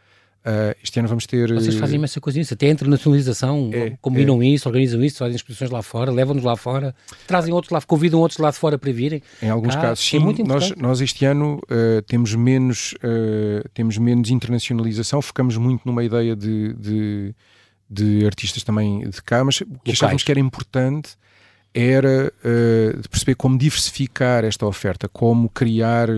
Uh, 0.41 0.75
este 0.83 0.99
ano 0.99 1.07
vamos 1.07 1.27
ter. 1.27 1.53
Vocês 1.53 1.75
fazem 1.75 1.97
imensa 1.97 2.19
coisa 2.19 2.41
isso, 2.41 2.55
até 2.55 2.69
a 2.69 2.71
internacionalização, 2.71 3.69
é, 3.75 3.91
combinam 4.01 4.41
é. 4.43 4.47
isso, 4.47 4.67
organizam 4.67 5.05
isso, 5.05 5.19
fazem 5.19 5.37
exposições 5.37 5.71
lá 5.71 5.83
fora, 5.83 6.11
levam-nos 6.11 6.43
lá 6.43 6.57
fora, 6.57 6.95
trazem 7.27 7.53
outros 7.53 7.71
lá, 7.71 7.81
convidam 7.83 8.21
outros 8.21 8.39
lá 8.39 8.51
de 8.51 8.57
fora 8.57 8.79
para 8.79 8.91
virem. 8.91 9.23
Em 9.43 9.51
alguns 9.51 9.75
Cá, 9.75 9.83
casos, 9.83 10.07
é 10.07 10.11
sim. 10.11 10.17
É 10.17 10.21
muito 10.21 10.43
nós, 10.43 10.75
nós 10.77 11.03
este 11.03 11.27
ano 11.27 11.61
uh, 11.65 12.01
temos, 12.07 12.35
menos, 12.35 12.95
uh, 13.05 13.69
temos 13.75 13.99
menos 13.99 14.31
internacionalização, 14.31 15.21
focamos 15.21 15.59
muito 15.59 15.83
numa 15.85 16.03
ideia 16.03 16.35
de, 16.35 16.73
de, 16.73 17.35
de 17.91 18.25
artistas 18.25 18.63
também 18.63 19.11
de 19.11 19.23
cá, 19.23 19.45
mas 19.45 19.61
o 19.61 19.67
que 19.85 19.91
achávamos 19.91 20.23
que 20.23 20.31
era 20.31 20.41
importante 20.41 21.11
era 21.75 22.33
perceber 23.09 23.37
como 23.37 23.57
diversificar 23.57 24.45
esta 24.45 24.67
oferta, 24.67 25.09
como 25.09 25.49
criar 25.49 26.09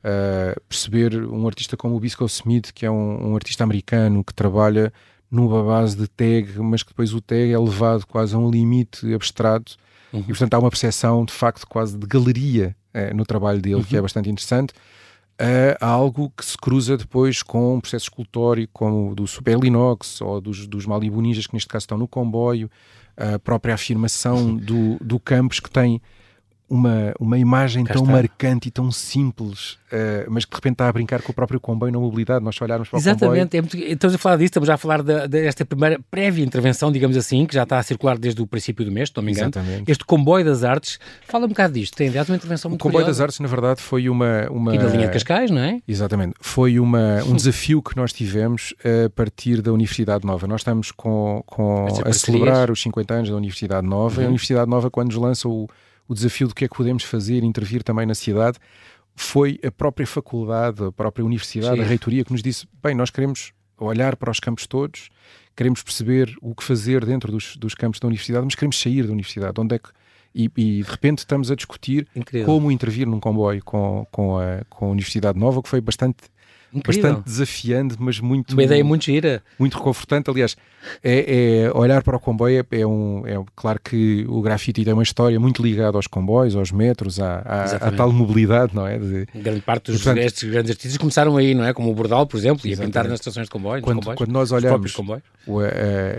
Uh, 0.00 0.58
perceber 0.66 1.14
um 1.26 1.46
artista 1.46 1.76
como 1.76 1.94
o 1.94 2.00
Bisco 2.00 2.24
Smith, 2.24 2.72
que 2.72 2.86
é 2.86 2.90
um, 2.90 3.32
um, 3.32 3.34
artista 3.34 3.64
americano 3.64 4.24
que 4.24 4.32
trabalha 4.32 4.90
numa 5.30 5.62
base 5.62 5.94
de 5.94 6.08
tag, 6.08 6.58
mas 6.58 6.82
que 6.82 6.88
depois 6.88 7.12
o 7.12 7.20
tag 7.20 7.52
é 7.52 7.58
levado 7.58 8.06
quase 8.06 8.34
a 8.34 8.38
um 8.38 8.50
limite 8.50 9.12
abstrato 9.12 9.76
uhum. 10.10 10.20
e, 10.20 10.24
portanto, 10.24 10.54
há 10.54 10.58
uma 10.58 10.70
percepção 10.70 11.22
de 11.24 11.32
facto 11.34 11.66
quase 11.66 11.98
de 11.98 12.06
galeria 12.06 12.74
uh, 12.94 13.14
no 13.14 13.26
trabalho 13.26 13.60
dele, 13.60 13.76
uhum. 13.76 13.84
que 13.84 13.94
é 13.94 13.98
uhum. 13.98 14.04
bastante 14.04 14.30
interessante. 14.30 14.72
Uh, 15.38 15.76
algo 15.80 16.32
que 16.34 16.44
se 16.44 16.56
cruza 16.56 16.96
depois 16.96 17.42
com 17.42 17.76
um 17.76 17.80
processo 17.80 18.04
escultórico 18.04 18.72
como 18.72 19.14
do 19.14 19.26
Super 19.26 19.58
Linox 19.58 20.20
ou 20.22 20.40
dos, 20.40 20.66
dos 20.66 20.86
Malibu 20.86 21.20
Ninjas, 21.20 21.46
que 21.46 21.54
neste 21.54 21.68
caso 21.68 21.84
estão 21.84 21.98
no 21.98 22.08
comboio, 22.08 22.70
a 23.16 23.38
própria 23.38 23.74
afirmação 23.74 24.56
do, 24.56 24.96
do 24.98 25.20
Campos, 25.20 25.60
que 25.60 25.70
tem 25.70 26.00
uma, 26.70 27.12
uma 27.18 27.36
imagem 27.36 27.84
Cá 27.84 27.94
tão 27.94 28.04
está. 28.04 28.12
marcante 28.12 28.68
e 28.68 28.70
tão 28.70 28.92
simples, 28.92 29.72
uh, 29.72 30.28
mas 30.28 30.44
que 30.44 30.52
de 30.52 30.56
repente 30.56 30.74
está 30.74 30.88
a 30.88 30.92
brincar 30.92 31.20
com 31.20 31.32
o 31.32 31.34
próprio 31.34 31.58
comboio 31.58 31.92
na 31.92 31.98
mobilidade. 31.98 32.44
Nós 32.44 32.54
só 32.54 32.64
olharmos 32.64 32.88
para 32.88 32.98
Exatamente. 33.00 33.24
o 33.24 33.26
comboio. 33.26 33.42
Exatamente, 33.42 33.90
é 33.90 33.92
estamos 33.92 34.14
a 34.14 34.18
falar 34.18 34.36
disso, 34.36 34.46
estamos 34.46 34.66
já 34.68 34.74
a 34.74 34.78
falar 34.78 35.02
desta 35.02 35.64
primeira 35.64 35.98
prévia 36.08 36.44
intervenção, 36.44 36.92
digamos 36.92 37.16
assim, 37.16 37.44
que 37.44 37.54
já 37.54 37.64
está 37.64 37.78
a 37.78 37.82
circular 37.82 38.16
desde 38.16 38.40
o 38.40 38.46
princípio 38.46 38.84
do 38.84 38.92
mês, 38.92 39.08
se 39.08 39.16
não 39.16 39.24
me 39.24 39.32
engano. 39.32 39.50
Exatamente. 39.52 39.90
Este 39.90 40.04
comboio 40.04 40.44
das 40.44 40.62
artes, 40.62 41.00
fala 41.26 41.46
um 41.46 41.48
bocado 41.48 41.74
disto, 41.74 41.96
tem 41.96 42.08
aliás 42.08 42.28
uma 42.28 42.36
intervenção 42.36 42.68
muito 42.70 42.80
O 42.80 42.84
comboio 42.84 43.04
curiosa. 43.04 43.18
das 43.18 43.20
artes, 43.20 43.40
na 43.40 43.48
verdade, 43.48 43.80
foi 43.82 44.08
uma. 44.08 44.48
uma... 44.48 44.74
E 44.74 44.78
da 44.78 44.86
linha 44.86 45.06
de 45.06 45.12
Cascais, 45.12 45.50
não 45.50 45.60
é? 45.60 45.80
Exatamente. 45.88 46.34
Foi 46.40 46.78
uma, 46.78 47.24
um 47.24 47.34
desafio 47.36 47.82
que 47.82 47.96
nós 47.96 48.12
tivemos 48.12 48.72
a 48.84 49.10
partir 49.10 49.60
da 49.60 49.72
Universidade 49.72 50.24
Nova. 50.24 50.46
Nós 50.46 50.60
estamos 50.60 50.92
com, 50.92 51.42
com 51.44 51.88
a 52.04 52.12
celebrar 52.12 52.70
os 52.70 52.80
50 52.80 53.14
anos 53.14 53.30
da 53.30 53.36
Universidade 53.36 53.86
Nova. 53.86 54.20
Uhum. 54.20 54.26
A 54.26 54.28
Universidade 54.28 54.70
Nova, 54.70 54.88
quando 54.88 55.08
nos 55.08 55.16
lança 55.16 55.48
o 55.48 55.68
o 56.10 56.14
desafio 56.14 56.48
do 56.48 56.54
que 56.56 56.64
é 56.64 56.68
que 56.68 56.76
podemos 56.76 57.04
fazer, 57.04 57.44
intervir 57.44 57.84
também 57.84 58.04
na 58.04 58.16
cidade, 58.16 58.58
foi 59.14 59.60
a 59.64 59.70
própria 59.70 60.04
faculdade, 60.04 60.82
a 60.82 60.90
própria 60.90 61.24
universidade, 61.24 61.76
Sim. 61.76 61.82
a 61.82 61.84
reitoria 61.84 62.24
que 62.24 62.32
nos 62.32 62.42
disse: 62.42 62.66
bem, 62.82 62.96
nós 62.96 63.10
queremos 63.10 63.52
olhar 63.78 64.16
para 64.16 64.28
os 64.28 64.40
campos 64.40 64.66
todos, 64.66 65.08
queremos 65.54 65.84
perceber 65.84 66.36
o 66.42 66.52
que 66.52 66.64
fazer 66.64 67.06
dentro 67.06 67.30
dos, 67.30 67.56
dos 67.56 67.76
campos 67.76 68.00
da 68.00 68.08
universidade, 68.08 68.44
mas 68.44 68.56
queremos 68.56 68.80
sair 68.80 69.06
da 69.06 69.12
universidade. 69.12 69.60
Onde 69.60 69.76
é 69.76 69.78
que 69.78 69.88
e, 70.34 70.50
e, 70.56 70.82
de 70.82 70.90
repente 70.90 71.18
estamos 71.18 71.50
a 71.50 71.54
discutir 71.54 72.08
Incrível. 72.14 72.46
como 72.46 72.70
intervir 72.72 73.06
num 73.06 73.20
comboio 73.20 73.62
com, 73.64 74.06
com, 74.10 74.38
a, 74.38 74.64
com 74.68 74.86
a 74.86 74.88
Universidade 74.88 75.38
Nova, 75.38 75.62
que 75.62 75.68
foi 75.68 75.80
bastante 75.80 76.24
Incrível. 76.72 77.02
bastante 77.02 77.24
desafiante, 77.24 77.96
mas 77.98 78.20
muito. 78.20 78.52
Uma 78.52 78.62
ideia 78.62 78.84
muito 78.84 79.04
gira. 79.04 79.42
Muito 79.58 79.76
reconfortante. 79.76 80.30
Aliás, 80.30 80.56
é, 81.02 81.64
é 81.64 81.72
olhar 81.76 82.02
para 82.02 82.16
o 82.16 82.20
comboio 82.20 82.60
é, 82.60 82.80
é, 82.80 82.86
um. 82.86 83.26
É, 83.26 83.42
claro 83.56 83.80
que 83.82 84.24
o 84.28 84.40
grafite 84.40 84.84
tem 84.84 84.94
uma 84.94 85.02
história 85.02 85.38
muito 85.40 85.62
ligada 85.62 85.98
aos 85.98 86.06
comboios, 86.06 86.54
aos 86.54 86.70
metros, 86.70 87.18
à, 87.18 87.92
tal 87.96 88.12
mobilidade, 88.12 88.74
não 88.74 88.86
é? 88.86 88.98
De, 88.98 89.26
Grande 89.34 89.60
parte 89.62 89.90
dos 89.90 90.02
portanto, 90.02 90.24
estes 90.24 90.48
grandes 90.48 90.70
artistas 90.70 90.96
começaram 90.96 91.36
aí, 91.36 91.54
não 91.54 91.64
é? 91.64 91.72
Como 91.72 91.90
o 91.90 91.94
Bordal, 91.94 92.26
por 92.26 92.36
exemplo, 92.36 92.68
e 92.68 92.74
a 92.74 92.76
pintar 92.76 93.04
nas 93.08 93.20
estações 93.20 93.46
de 93.46 93.50
comboio. 93.50 93.82
Quando, 93.82 93.98
comboios, 93.98 94.18
quando 94.18 94.30
nós 94.30 94.52
olhamos. 94.52 94.94
O, 95.46 95.60
uh, 95.60 95.66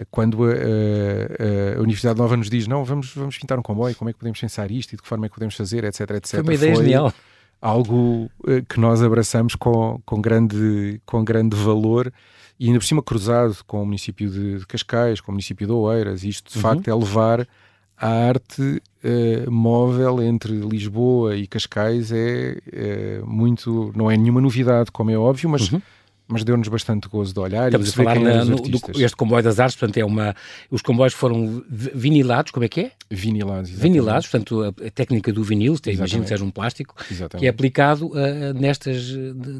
quando 0.10 0.43
a, 0.43 0.48
a, 0.50 1.77
a, 1.77 1.81
Universidade 1.81 2.20
Nova 2.20 2.36
nos 2.36 2.50
diz, 2.50 2.67
não, 2.67 2.84
vamos, 2.84 3.13
vamos 3.15 3.38
pintar 3.38 3.58
um 3.58 3.62
comboio, 3.62 3.96
como 3.96 4.10
é 4.10 4.13
que 4.13 4.20
podemos 4.20 4.39
pensar 4.39 4.70
isto 4.72 4.93
e 4.93 4.96
de 4.96 5.01
que 5.01 5.08
forma 5.08 5.27
é 5.27 5.29
que 5.29 5.36
podemos 5.36 5.55
fazer, 5.55 5.84
etc, 5.84 6.10
etc. 6.12 6.31
Foi 6.31 6.41
uma 6.41 6.53
ideia 6.53 6.75
Foi, 6.75 6.84
genial 6.84 7.13
algo 7.62 8.30
uh, 8.44 8.65
que 8.68 8.80
nós 8.80 9.03
abraçamos 9.03 9.56
com, 9.56 10.01
com, 10.06 10.20
grande, 10.20 11.00
com 11.06 11.24
grande 11.24 11.56
valor 11.56 12.12
e 12.60 12.68
ainda 12.68 12.80
por 12.80 12.86
cima 12.86 13.03
cruzado 13.03 13.56
com 13.65 13.82
o 13.82 13.86
município 13.86 14.30
de, 14.30 14.65
Cascais, 14.65 15.22
com 15.22 15.32
o 15.32 15.34
município 15.34 15.68
de 15.68 15.74
Oeiras. 15.74 16.24
Isto 16.24 16.51
de 16.51 16.58
uhum. 16.58 16.62
facto 16.62 16.88
é 16.88 16.94
levar 16.94 17.48
a 17.96 18.08
arte 18.08 18.62
uh, 18.62 19.51
móvel 19.51 20.22
entre 20.22 20.53
Lisboa 20.53 21.36
e 21.36 21.46
Cascais 21.46 22.12
é, 22.12 22.58
é, 22.72 23.22
muito, 23.24 23.91
não 23.96 24.10
é 24.10 24.18
nenhuma 24.18 24.41
novidade, 24.41 24.91
como 24.91 25.12
é 25.12 25.18
óbvio, 25.18 25.50
mas 25.50 25.72
uhum 25.72 25.82
mas 26.31 26.43
deu-nos 26.43 26.67
bastante 26.67 27.07
gozo 27.07 27.33
de 27.33 27.39
olhar 27.39 27.67
Estamos 27.67 27.89
e 27.89 27.91
a 27.91 27.93
falar 27.93 28.19
na, 28.19 28.45
no, 28.45 28.55
do, 28.55 28.79
este 28.95 29.15
comboio 29.15 29.43
das 29.43 29.59
artes, 29.59 29.75
portanto 29.75 29.97
é 29.97 30.05
uma, 30.05 30.35
os 30.69 30.81
comboios 30.81 31.13
foram 31.13 31.63
vinilados, 31.69 32.51
como 32.51 32.63
é 32.63 32.69
que 32.69 32.81
é? 32.81 32.91
Vinilados, 33.09 33.69
exatamente. 33.69 33.93
Vinilados, 33.93 34.27
portanto 34.27 34.63
a, 34.63 34.88
a 34.88 34.91
técnica 34.91 35.33
do 35.33 35.43
vinil, 35.43 35.77
imagino 35.88 36.23
que 36.23 36.29
seja 36.29 36.43
um 36.43 36.51
plástico, 36.51 36.95
exatamente. 37.11 37.41
que 37.41 37.45
é 37.45 37.50
aplicado 37.50 38.07
uh, 38.07 38.53
nestas, 38.53 39.11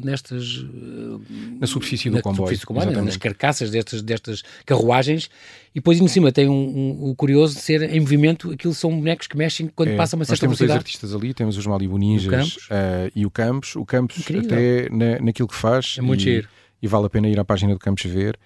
nestas 0.02 0.58
uh, 0.58 1.20
na 1.60 1.66
superfície 1.66 2.08
do 2.08 2.16
na 2.16 2.22
comboio, 2.22 2.56
superfície 2.56 2.62
do 2.62 2.66
comboio 2.66 3.04
nas 3.04 3.16
carcaças 3.16 3.70
destas, 3.70 4.02
destas 4.02 4.42
carruagens 4.64 5.28
e 5.74 5.80
depois 5.80 6.00
em 6.00 6.08
cima 6.08 6.30
tem 6.30 6.48
um, 6.48 6.52
um, 6.52 7.10
o 7.10 7.14
curioso 7.14 7.54
de 7.54 7.60
ser 7.60 7.82
em 7.82 8.00
movimento, 8.00 8.50
aquilo 8.50 8.74
são 8.74 8.90
bonecos 8.90 9.26
que 9.26 9.36
mexem 9.36 9.70
quando 9.74 9.90
é, 9.90 9.96
passa 9.96 10.16
uma 10.16 10.24
certa 10.24 10.46
nós 10.46 10.56
temos 10.56 10.58
dois 10.58 10.70
artistas 10.70 11.14
ali, 11.14 11.32
temos 11.34 11.56
os 11.56 11.66
Malibu 11.66 11.98
Ninjas 11.98 12.56
uh, 12.56 13.10
e 13.14 13.24
o 13.24 13.30
Campos, 13.30 13.76
o 13.76 13.84
Campos 13.84 14.18
Incrível. 14.18 14.44
até 14.46 14.88
na, 14.90 15.18
naquilo 15.20 15.48
que 15.48 15.54
faz 15.54 15.96
é 15.98 16.02
muito 16.02 16.20
e, 16.20 16.24
giro 16.24 16.48
e 16.82 16.88
vale 16.88 17.06
a 17.06 17.10
pena 17.10 17.28
ir 17.28 17.38
à 17.38 17.44
página 17.44 17.72
do 17.72 17.78
Campos 17.78 18.04
ver. 18.04 18.38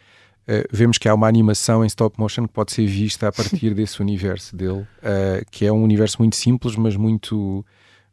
Uh, 0.48 0.62
vemos 0.70 0.98
que 0.98 1.08
há 1.08 1.14
uma 1.14 1.26
animação 1.26 1.82
em 1.82 1.88
stop 1.88 2.20
motion 2.20 2.46
que 2.46 2.52
pode 2.52 2.72
ser 2.72 2.86
vista 2.86 3.26
a 3.28 3.32
partir 3.32 3.72
desse 3.74 4.00
universo 4.00 4.54
dele, 4.54 4.82
uh, 4.82 5.44
que 5.50 5.66
é 5.66 5.72
um 5.72 5.82
universo 5.82 6.18
muito 6.20 6.36
simples, 6.36 6.76
mas 6.76 6.94
muito, 6.94 7.64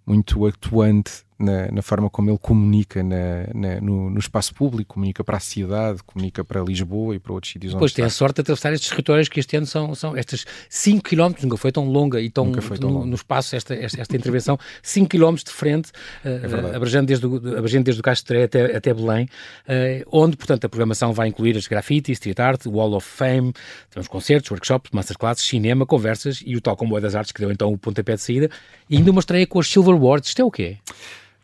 muito 0.06 0.46
atuante 0.46 1.24
na, 1.44 1.72
na, 1.72 1.82
forma 1.82 2.10
como 2.10 2.30
ele 2.30 2.38
comunica 2.38 3.04
na, 3.04 3.48
na, 3.54 3.82
no, 3.82 4.10
no, 4.10 4.20
espaço 4.20 4.54
público, 4.54 4.96
comunica 4.96 5.24
para 5.24 5.38
a 5.38 5.40
cidade, 5.40 6.02
comunica 6.04 6.44
para 6.44 6.62
Lisboa 6.62 7.16
e 7.16 7.20
para 7.20 7.34
outros 7.34 7.52
sítios. 7.52 7.74
Depois 7.74 7.94
tem 7.94 8.06
está. 8.06 8.14
a 8.14 8.18
sorte 8.18 8.36
de 8.36 8.42
atravessar 8.42 8.74
estes 8.74 8.90
territórios 8.90 9.30
que 9.30 9.40
este 9.40 9.58
ano 9.58 9.66
são, 9.66 9.94
são 9.94 10.16
estas 10.16 10.46
5 10.70 11.04
km, 11.04 11.34
nunca 11.44 11.58
foi 11.58 11.72
tão 11.72 11.86
longa 11.86 12.20
e 12.22 12.30
tão, 12.30 12.46
no, 12.46 13.06
no, 13.06 13.16
espaço 13.16 13.56
esta, 13.56 13.76
esta, 13.76 14.02
esta 14.02 14.16
intervenção, 14.16 14.58
5 14.82 15.10
km 15.10 15.36
de 15.36 15.52
frente, 15.52 15.92
uh, 16.24 16.72
é 16.72 16.76
abrangendo, 16.76 17.06
desde 17.06 17.26
o, 17.26 17.36
abrangendo 17.36 17.84
desde 17.84 18.00
o 18.00 18.04
Castro 18.04 18.42
até, 18.42 18.76
até 18.76 18.94
Belém, 18.94 19.26
uh, 19.26 20.10
onde, 20.12 20.38
portanto, 20.38 20.66
a 20.66 20.70
programação 20.70 21.14
vai 21.14 21.28
incluir 21.28 21.58
as 21.58 21.68
graffiti, 21.68 22.12
street 22.14 22.40
art, 22.40 22.66
wall 22.66 22.94
of 22.94 23.08
fame, 23.08 23.54
temos 23.90 24.08
concertos, 24.08 24.50
workshops, 24.50 24.92
masterclasses, 24.94 25.46
cinema, 25.46 25.86
conversas 25.86 26.42
e 26.46 26.56
o 26.56 26.62
tal 26.62 26.78
comboio 26.78 27.02
das 27.02 27.16
artes 27.16 27.32
que 27.32 27.40
deu 27.40 27.52
então 27.52 27.72
o 27.72 27.78
pontapé 27.78 28.16
de 28.16 28.22
saída 28.22 28.50
e 28.90 28.98
ainda 28.98 29.12
uma 29.12 29.20
estreia 29.20 29.46
com 29.46 29.60
as 29.60 29.68
Silver 29.68 29.94
Awards. 29.94 30.30
Isto 30.30 30.42
é 30.42 30.46
o 30.46 30.52
quê? 30.52 30.78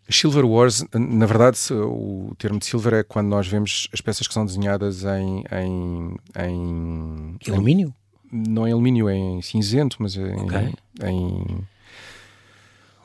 Silver 0.09 0.45
Wars, 0.45 0.83
na 0.93 1.25
verdade, 1.25 1.57
o 1.71 2.33
termo 2.37 2.59
de 2.59 2.65
silver 2.65 2.93
é 2.93 3.03
quando 3.03 3.27
nós 3.27 3.47
vemos 3.47 3.87
as 3.93 4.01
peças 4.01 4.27
que 4.27 4.33
são 4.33 4.45
desenhadas 4.45 5.03
em. 5.03 5.43
em, 5.51 6.15
em 6.37 7.51
alumínio? 7.51 7.93
Em, 8.31 8.49
não 8.49 8.67
em 8.67 8.71
alumínio, 8.71 9.09
é 9.09 9.15
em 9.15 9.41
cinzento, 9.41 9.97
mas 9.99 10.17
é 10.17 10.35
okay. 10.35 10.73
em, 11.03 11.09
em 11.09 11.67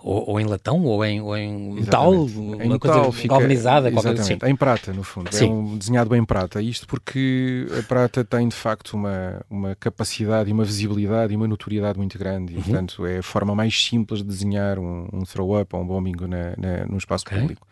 ou, 0.04 0.32
ou, 0.32 0.40
em 0.40 0.44
latão, 0.44 0.84
ou 0.84 1.02
em, 1.02 1.18
ou 1.22 1.34
em 1.34 1.72
metal, 1.72 2.12
em 2.12 2.36
uma 2.36 2.56
metal, 2.74 2.78
coisa 2.78 3.12
fica, 3.12 3.28
galvanizada, 3.28 3.88
exatamente, 3.88 4.20
assim. 4.20 4.52
em 4.52 4.54
prata, 4.54 4.92
no 4.92 5.02
fundo. 5.02 5.30
É 5.30 5.32
Sim. 5.32 5.48
É 5.48 5.50
um 5.50 5.78
desenhado 5.78 6.14
em 6.14 6.22
prata. 6.22 6.60
Isto 6.60 6.86
porque 6.86 7.66
a 7.78 7.82
prata 7.82 8.22
tem, 8.22 8.46
de 8.46 8.54
facto, 8.54 8.92
uma, 8.92 9.40
uma 9.48 9.74
capacidade 9.74 10.50
e 10.50 10.52
uma 10.52 10.62
visibilidade 10.62 11.32
e 11.32 11.36
uma 11.36 11.48
notoriedade 11.48 11.96
muito 11.96 12.18
grande. 12.18 12.52
E, 12.52 12.56
uhum. 12.56 12.62
portanto, 12.62 13.06
é 13.06 13.18
a 13.18 13.22
forma 13.22 13.54
mais 13.54 13.82
simples 13.82 14.20
de 14.20 14.26
desenhar 14.26 14.78
um, 14.78 15.08
um 15.10 15.22
throw-up 15.22 15.74
ou 15.74 15.80
um 15.80 15.86
bombing 15.86 16.16
na, 16.28 16.54
na, 16.58 16.86
no 16.86 16.98
espaço 16.98 17.24
okay. 17.26 17.40
público. 17.40 17.66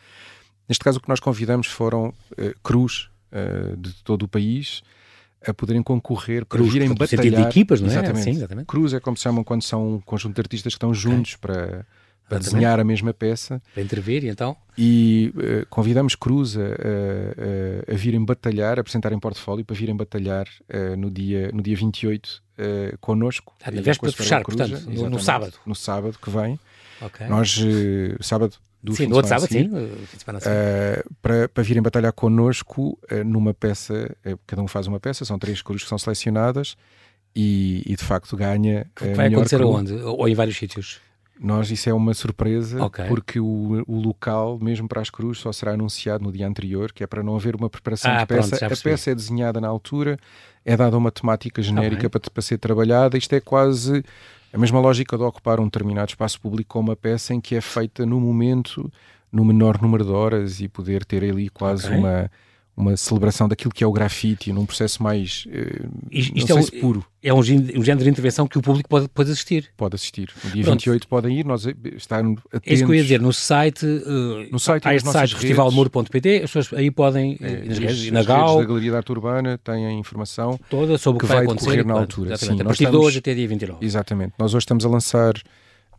Neste 0.67 0.83
caso, 0.83 1.01
o 1.01 1.03
que 1.03 1.11
nós 1.11 1.21
convidamos 1.21 1.67
foram 1.67 2.15
uh, 2.39 2.55
cruz 2.63 3.11
uh, 3.31 3.77
de 3.77 3.93
todo 4.03 4.23
o 4.23 4.29
país 4.29 4.83
a 5.47 5.53
poderem 5.53 5.83
concorrer 5.83 6.47
para 6.47 6.61
cruz, 6.61 6.73
virem 6.73 6.95
batalhar. 6.95 7.43
de 7.43 7.49
equipas, 7.49 7.79
não 7.83 7.89
é? 7.89 7.93
Exatamente. 7.93 8.25
Sim, 8.25 8.31
exatamente. 8.31 8.67
Cruz 8.67 8.95
é 8.95 9.01
como 9.01 9.19
se 9.19 9.25
chamam 9.25 9.45
quando 9.45 9.63
são 9.63 9.97
um 9.97 10.01
conjunto 10.01 10.35
de 10.35 10.41
artistas 10.41 10.73
que 10.73 10.77
estão 10.77 10.95
juntos 10.95 11.35
okay. 11.35 11.39
para 11.41 11.85
para 12.29 12.39
desenhar 12.39 12.81
a 12.81 12.85
mesma 12.85 13.13
peça. 13.13 13.63
Para 13.75 13.83
intervir, 13.83 14.25
então? 14.25 14.57
E 14.77 15.33
uh, 15.37 15.67
convidamos 15.69 16.15
Cruz 16.15 16.57
a, 16.57 16.61
a, 16.61 17.93
a, 17.93 17.97
virem 17.97 18.25
batalhar, 18.25 18.79
a 18.79 18.81
apresentarem 18.81 19.19
portfólio 19.19 19.65
para 19.65 19.77
virem 19.77 19.95
batalhar 19.95 20.47
uh, 20.47 20.97
no, 20.97 21.11
dia, 21.11 21.51
no 21.53 21.63
dia 21.63 21.77
28 21.77 22.27
uh, 22.27 22.99
connosco. 22.99 23.55
Ah, 23.63 23.71
na 23.71 23.83
véspera 23.83 24.11
de 24.11 24.17
fechar, 24.17 24.43
Cruz, 24.43 24.57
portanto, 24.57 24.91
no, 24.91 25.11
no, 25.11 25.21
sábado. 25.21 25.55
No 25.67 25.75
sábado 25.75 26.19
que 26.21 26.31
vem. 26.31 26.59
Okay. 27.01 27.27
Nós, 27.27 27.59
uh, 27.59 28.23
sábado 28.23 28.57
do 28.83 28.97
sim, 28.97 29.07
no 29.07 29.15
outro 29.15 29.29
sábado, 29.29 29.49
sim. 29.49 29.69
Uh, 29.69 31.15
para, 31.23 31.49
para 31.49 31.63
virem 31.63 31.81
batalhar 31.81 32.13
connosco 32.13 32.99
uh, 33.11 33.25
numa 33.25 33.55
peça, 33.55 34.11
uh, 34.27 34.39
cada 34.45 34.61
um 34.61 34.67
faz 34.67 34.89
uma 34.89 34.99
peça, 34.99 35.25
são 35.25 35.39
três 35.39 35.63
cruzes 35.63 35.85
que 35.85 35.89
são 35.89 35.99
selecionadas 35.99 36.77
e, 37.35 37.83
e 37.87 37.95
de 37.95 38.03
facto 38.03 38.37
ganha. 38.37 38.91
Vai 39.15 39.29
acontecer 39.29 39.63
aonde? 39.63 39.95
Ou 39.95 40.29
em 40.29 40.35
vários 40.35 40.57
sítios? 40.57 41.01
Nós, 41.43 41.71
isso 41.73 41.91
é 41.91 41.93
uma 41.93 42.15
surpresa, 42.15 42.85
okay. 42.85 43.07
porque 43.07 43.41
o, 43.41 43.83
o 43.89 44.01
local, 44.01 44.59
mesmo 44.61 44.87
para 44.87 45.01
as 45.01 45.11
cruzes, 45.11 45.43
só 45.43 45.51
será 45.51 45.73
anunciado 45.73 46.23
no 46.23 46.31
dia 46.31 46.47
anterior, 46.47 46.93
que 46.93 47.03
é 47.03 47.07
para 47.07 47.21
não 47.21 47.35
haver 47.35 47.57
uma 47.57 47.69
preparação 47.69 48.13
ah, 48.13 48.19
de 48.21 48.27
peça. 48.27 48.57
Pronto, 48.57 48.73
a 48.73 48.77
peça 48.77 49.11
é 49.11 49.15
desenhada 49.15 49.61
na 49.61 49.67
altura, 49.67 50.17
é 50.65 50.77
dada 50.77 50.97
uma 50.97 51.11
temática 51.11 51.61
genérica 51.61 52.09
para, 52.09 52.21
para 52.21 52.43
ser 52.43 52.59
trabalhada. 52.59 53.19
Isto 53.19 53.35
é 53.35 53.41
quase 53.41 54.05
a 54.53 54.59
mesma 54.59 54.79
lógica 54.79 55.17
de 55.17 55.25
ocupar 55.25 55.59
um 55.59 55.65
determinado 55.65 56.11
espaço 56.11 56.41
público 56.41 56.75
com 56.75 56.81
uma 56.81 56.95
peça 56.95 57.35
em 57.35 57.41
que 57.41 57.57
é 57.57 57.61
feita 57.61 58.07
no 58.07 58.21
momento, 58.21 58.89
no 59.33 59.45
menor 59.45 59.83
número 59.83 60.05
de 60.05 60.13
horas 60.13 60.61
e 60.61 60.69
poder 60.69 61.05
ter 61.05 61.25
ali 61.25 61.49
quase 61.49 61.87
okay. 61.87 61.99
uma 61.99 62.31
uma 62.77 62.97
celebração 62.97 63.47
daquilo 63.49 63.73
que 63.73 63.85
é 63.85 63.87
o 63.87 63.93
grafite 63.93 64.53
num 64.53 64.65
processo 64.65 65.03
mais 65.03 65.47
uh, 65.47 65.89
Isto 66.11 66.53
é 66.53 66.55
um, 66.55 66.67
puro. 66.81 67.05
É 67.23 67.33
um, 67.33 67.43
género 67.43 68.03
de 68.03 68.09
intervenção 68.09 68.47
que 68.47 68.59
o 68.59 68.63
público 68.63 68.89
pode, 68.89 69.09
pode 69.09 69.31
assistir. 69.31 69.69
Pode 69.77 69.95
assistir. 69.95 70.31
No 70.43 70.51
dia 70.51 70.65
Pronto. 70.65 70.79
28 70.79 71.09
podem 71.09 71.39
ir, 71.39 71.45
nós 71.45 71.67
estarmos 71.97 72.41
atentos. 72.47 72.67
É 72.67 72.75
isso 72.75 72.85
que 72.85 72.91
eu 72.91 72.95
ia 72.95 73.03
dizer, 73.03 73.21
no 73.21 73.33
site, 73.33 73.85
uh, 73.85 74.51
no 74.51 74.59
site 74.59 74.89
há 74.89 74.95
este 74.95 75.11
site 75.11 75.35
festivalmuro.pt, 75.37 76.37
as 76.45 76.51
pessoas 76.51 76.73
aí 76.73 76.91
podem, 76.91 77.37
é, 77.41 77.65
nas 77.65 77.79
redes, 77.79 78.11
na 78.11 78.23
GAL, 78.23 78.59
da 78.59 78.65
Galeria 78.65 78.93
da 78.93 78.97
Arte 78.99 79.13
Urbana, 79.13 79.59
têm 79.59 79.87
a 79.87 79.93
informação 79.93 80.59
toda 80.71 80.97
sobre 80.97 81.21
que 81.21 81.27
o 81.27 81.29
que 81.29 81.35
vai, 81.35 81.45
vai 81.45 81.55
acontecer 81.55 81.85
na 81.85 81.95
altura. 81.95 82.37
Sim, 82.39 82.55
a 82.55 82.65
partir 82.65 82.85
estamos, 82.85 83.01
de 83.01 83.07
hoje 83.07 83.19
até 83.19 83.35
dia 83.35 83.47
29. 83.47 83.85
Exatamente. 83.85 84.33
Nós 84.39 84.55
hoje 84.55 84.63
estamos 84.63 84.85
a 84.85 84.89
lançar 84.89 85.35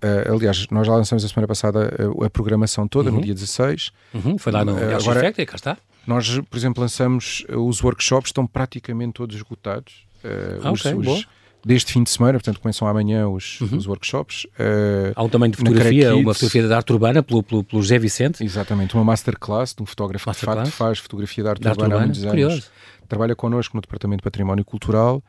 Uh, 0.03 0.33
aliás, 0.33 0.67
nós 0.69 0.85
já 0.85 0.93
lançamos 0.93 1.23
a 1.23 1.29
semana 1.29 1.47
passada 1.47 1.89
a, 1.97 2.25
a 2.25 2.29
programação 2.29 2.85
toda, 2.89 3.09
uhum. 3.09 3.15
no 3.15 3.21
dia 3.21 3.33
16. 3.33 3.91
Uhum. 4.13 4.37
Foi 4.37 4.51
lá 4.51 4.65
no 4.65 4.73
uh, 4.73 4.97
agora, 4.97 5.19
Effect, 5.19 5.45
cá 5.45 5.55
está. 5.55 5.77
Nós, 6.05 6.39
por 6.49 6.57
exemplo, 6.57 6.81
lançamos 6.81 7.45
uh, 7.49 7.57
os 7.57 7.83
workshops, 7.83 8.29
estão 8.29 8.45
praticamente 8.45 9.13
todos 9.13 9.35
esgotados. 9.35 10.05
Uh, 10.23 10.61
ah, 10.63 10.71
os, 10.71 10.85
okay, 10.85 10.93
os, 10.93 11.27
deste 11.65 11.93
fim 11.93 12.03
de 12.03 12.09
semana, 12.09 12.33
portanto 12.33 12.59
começam 12.59 12.87
amanhã 12.87 13.27
os, 13.27 13.59
uhum. 13.61 13.77
os 13.77 13.87
workshops. 13.87 14.45
Uh, 14.59 15.13
Há 15.15 15.23
um 15.23 15.29
tamanho 15.29 15.51
de 15.51 15.57
fotografia, 15.57 16.15
uma 16.15 16.33
fotografia 16.33 16.67
da 16.67 16.77
arte 16.77 16.91
urbana 16.91 17.23
pelo, 17.23 17.41
pelo, 17.41 17.63
pelo 17.63 17.81
José 17.81 17.97
Vicente. 17.97 18.43
Exatamente, 18.43 18.93
uma 18.95 19.03
masterclass 19.03 19.73
de 19.73 19.81
um 19.81 19.85
fotógrafo 19.85 20.29
que 20.31 20.39
de 20.39 20.45
facto 20.45 20.71
faz 20.71 20.99
fotografia 20.99 21.43
da 21.43 21.49
arte, 21.51 21.67
urbana, 21.67 21.83
urbana, 21.83 21.95
há 21.95 22.05
muitos 22.05 22.25
Curioso. 22.25 22.53
anos. 22.55 22.71
Trabalha 23.07 23.35
connosco 23.35 23.75
no 23.75 23.81
Departamento 23.81 24.21
de 24.21 24.23
Património 24.23 24.65
Cultural 24.65 25.23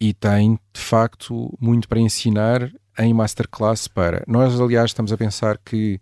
e 0.00 0.12
tem 0.12 0.58
de 0.72 0.80
facto 0.80 1.56
muito 1.60 1.88
para 1.88 2.00
ensinar 2.00 2.70
em 2.98 3.14
masterclass 3.14 3.88
para. 3.88 4.24
Nós, 4.26 4.58
aliás, 4.60 4.90
estamos 4.90 5.12
a 5.12 5.16
pensar 5.16 5.58
que 5.64 6.00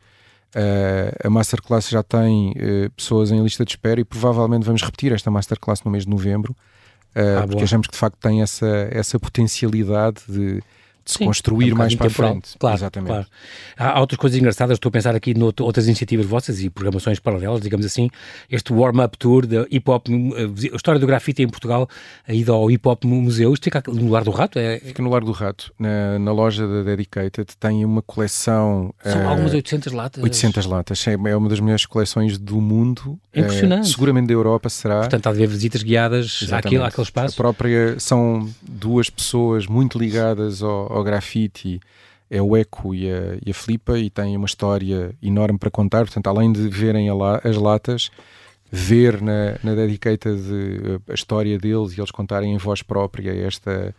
Uh, 0.55 1.27
a 1.27 1.29
Masterclass 1.29 1.91
já 1.91 2.03
tem 2.03 2.53
uh, 2.53 2.91
pessoas 2.97 3.31
em 3.31 3.43
lista 3.43 3.65
de 3.65 3.73
espera 3.73 4.01
e 4.01 4.05
provavelmente 4.05 4.65
vamos 4.65 4.83
repetir 4.83 5.13
esta 5.13 5.31
Masterclass 5.31 5.83
no 5.83 5.91
mês 5.91 6.05
de 6.05 6.11
novembro, 6.11 6.53
uh, 7.15 7.39
ah, 7.39 7.41
porque 7.41 7.57
boa. 7.57 7.65
achamos 7.65 7.87
que 7.87 7.93
de 7.93 7.99
facto 7.99 8.17
tem 8.19 8.41
essa, 8.41 8.89
essa 8.91 9.19
potencialidade 9.19 10.23
de, 10.27 10.63
de 11.09 11.13
se 11.13 11.19
Sim, 11.19 11.25
construir 11.25 11.71
é 11.71 11.75
um 11.75 11.79
mais 11.79 11.95
para 11.95 12.07
a 12.07 12.11
frente. 12.11 12.51
Claro, 12.59 12.77
Exatamente. 12.77 13.09
Claro. 13.09 13.27
Há 13.77 14.01
outras 14.01 14.19
coisas 14.19 14.39
engraçadas, 14.39 14.77
estou 14.77 14.91
a 14.91 14.93
pensar 14.93 15.17
aqui 15.17 15.33
noutras 15.35 15.87
iniciativas 15.87 16.27
vossas 16.27 16.61
e 16.61 16.69
programações 16.69 17.19
paralelas, 17.19 17.63
digamos 17.63 17.87
assim, 17.87 18.11
este 18.51 18.73
warm-up 18.73 19.17
tour 19.17 19.47
da 19.47 19.67
hip 19.71 19.91
hop, 19.91 20.07
eh, 20.09 20.71
a 20.73 20.77
história 20.77 21.01
do 21.01 21.07
grafite 21.07 21.43
em 21.43 21.49
Portugal, 21.49 21.89
a 22.27 22.33
ida 22.33 22.53
ao 22.53 22.71
hip 22.71 22.87
hop 22.87 23.05
museu, 23.05 23.55
isto 23.55 23.65
fica 23.65 23.83
no 23.87 24.11
Lar 24.11 24.23
do 24.23 24.31
Rato? 24.31 24.59
É... 24.59 24.79
Fica 24.81 25.03
no 25.03 25.09
Lar 25.09 25.25
do 25.25 25.33
Rato, 25.33 25.73
na, 25.79 26.19
na 26.19 26.33
loja 26.33 26.67
da 26.67 26.83
Dedicated, 26.83 27.57
tem 27.59 27.85
uma 27.85 28.03
coleção. 28.03 28.93
São 29.03 29.25
uh, 29.25 29.29
algumas 29.29 29.55
800 29.55 29.93
latas. 29.93 30.23
800 30.23 30.67
latas, 30.67 31.07
é, 31.07 31.13
é 31.13 31.37
uma 31.37 31.49
das 31.49 31.61
melhores 31.61 31.87
coleções 31.87 32.37
do 32.37 32.61
mundo. 32.61 33.19
Impressionante. 33.35 33.85
Uh, 33.85 33.91
seguramente 33.91 34.27
da 34.27 34.35
Europa 34.35 34.69
será. 34.69 35.01
Portanto, 35.01 35.27
há 35.27 35.33
de 35.33 35.39
haver 35.39 35.49
visitas 35.49 35.83
guiadas 35.83 36.47
àquele, 36.53 36.83
àquele 36.83 37.05
espaço. 37.05 37.35
A 37.35 37.37
própria, 37.37 37.99
são 37.99 38.49
duas 38.63 39.09
pessoas 39.09 39.67
muito 39.67 39.99
ligadas 39.99 40.63
ao, 40.63 40.98
ao 40.99 41.05
grafite 41.05 41.81
é 42.31 42.43
o 42.43 42.57
Eco 42.57 42.95
e 42.95 43.11
a, 43.11 43.39
e 43.45 43.51
a 43.51 43.55
Flipa 43.55 43.99
e 43.99 44.11
têm 44.11 44.37
uma 44.37 44.47
história 44.47 45.15
enorme 45.23 45.59
para 45.59 45.71
contar. 45.71 46.05
Portanto, 46.05 46.27
além 46.27 46.53
de 46.53 46.69
verem 46.69 47.11
la, 47.11 47.41
as 47.43 47.57
latas, 47.57 48.11
ver 48.71 49.23
na, 49.23 49.59
na 49.63 49.75
Dedicated 49.75 50.39
a 51.09 51.15
história 51.15 51.59
deles 51.59 51.97
e 51.97 52.01
eles 52.01 52.11
contarem 52.11 52.53
em 52.53 52.59
voz 52.59 52.83
própria 52.83 53.33
esta, 53.33 53.95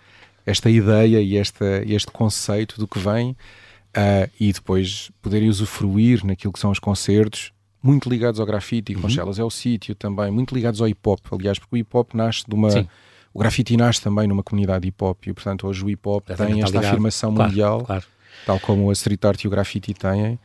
esta 0.46 0.70
ideia 0.70 1.22
e 1.22 1.38
esta, 1.38 1.84
este 1.86 2.12
conceito 2.12 2.78
do 2.78 2.88
que 2.88 3.00
vem 3.00 3.32
uh, 3.32 4.30
e 4.40 4.54
depois 4.54 5.12
poderem 5.22 5.50
usufruir 5.50 6.24
naquilo 6.24 6.54
que 6.54 6.60
são 6.60 6.70
os 6.70 6.80
concertos. 6.80 7.52
Muito 7.82 8.10
ligados 8.10 8.40
ao 8.40 8.46
grafite, 8.46 8.94
uhum. 8.94 9.02
Conchelas 9.02 9.40
é 9.40 9.44
o 9.44 9.50
sítio 9.50 9.96
também, 9.96 10.30
muito 10.30 10.54
ligados 10.54 10.82
ao 10.82 10.88
hip 10.88 11.00
hop, 11.04 11.20
aliás, 11.32 11.58
porque 11.58 11.76
o 11.76 11.78
hip 11.78 11.90
hop 11.96 12.14
nasce 12.14 12.44
de 12.48 12.54
uma. 12.54 12.70
Sim 12.70 12.88
o 13.34 13.40
grafite 13.40 13.76
nasce 13.78 14.02
também 14.02 14.28
numa 14.28 14.44
comunidade 14.44 14.88
hip 14.88 15.04
hop 15.04 15.28
e, 15.28 15.34
portanto, 15.34 15.68
hoje 15.68 15.84
o 15.84 15.90
hip 15.90 16.08
hop 16.08 16.28
tem 16.36 16.62
esta 16.62 16.80
afirmação 16.80 17.34
claro, 17.34 17.50
mundial 17.50 17.84
claro 17.84 18.06
tal 18.46 18.60
como 18.60 18.90
a 18.90 18.94
street 18.94 19.24
art 19.26 19.44
e 19.44 19.48
o 19.48 19.50
graffiti 19.50 19.94
têm, 19.94 20.40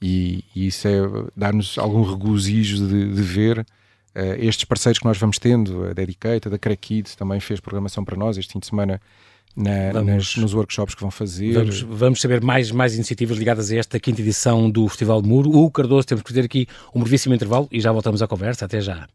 e, 0.00 0.44
e 0.54 0.66
isso 0.66 0.88
é 0.88 0.94
dar-nos 1.36 1.78
algum 1.78 2.02
regozijo 2.02 2.86
de, 2.86 3.14
de 3.14 3.22
ver 3.22 3.60
uh, 3.60 3.64
estes 4.38 4.64
parceiros 4.64 4.98
que 4.98 5.04
nós 5.04 5.18
vamos 5.18 5.38
tendo, 5.38 5.84
a 5.84 5.92
Dedicated, 5.92 6.54
a 6.54 6.58
Crack 6.58 7.04
também 7.16 7.38
fez 7.40 7.60
programação 7.60 8.04
para 8.04 8.16
nós 8.16 8.36
este 8.36 8.52
fim 8.52 8.58
de 8.58 8.66
semana 8.66 9.00
na, 9.54 9.92
vamos, 9.92 10.06
nas, 10.06 10.36
nos 10.36 10.54
workshops 10.54 10.94
que 10.94 11.02
vão 11.02 11.10
fazer. 11.10 11.52
Vamos, 11.52 11.82
vamos, 11.82 12.20
saber 12.20 12.42
mais, 12.42 12.70
mais 12.70 12.94
iniciativas 12.94 13.36
ligadas 13.36 13.70
a 13.70 13.76
esta 13.76 14.00
quinta 14.00 14.20
edição 14.22 14.68
do 14.70 14.88
Festival 14.88 15.20
de 15.20 15.28
Muro. 15.28 15.50
O 15.50 15.70
Cardoso, 15.70 16.06
temos 16.06 16.22
que 16.22 16.28
fazer 16.30 16.46
aqui 16.46 16.66
um 16.94 17.00
brevíssimo 17.00 17.34
intervalo 17.34 17.68
e 17.70 17.78
já 17.78 17.92
voltamos 17.92 18.22
à 18.22 18.26
conversa. 18.26 18.64
Até 18.64 18.80
já. 18.80 19.06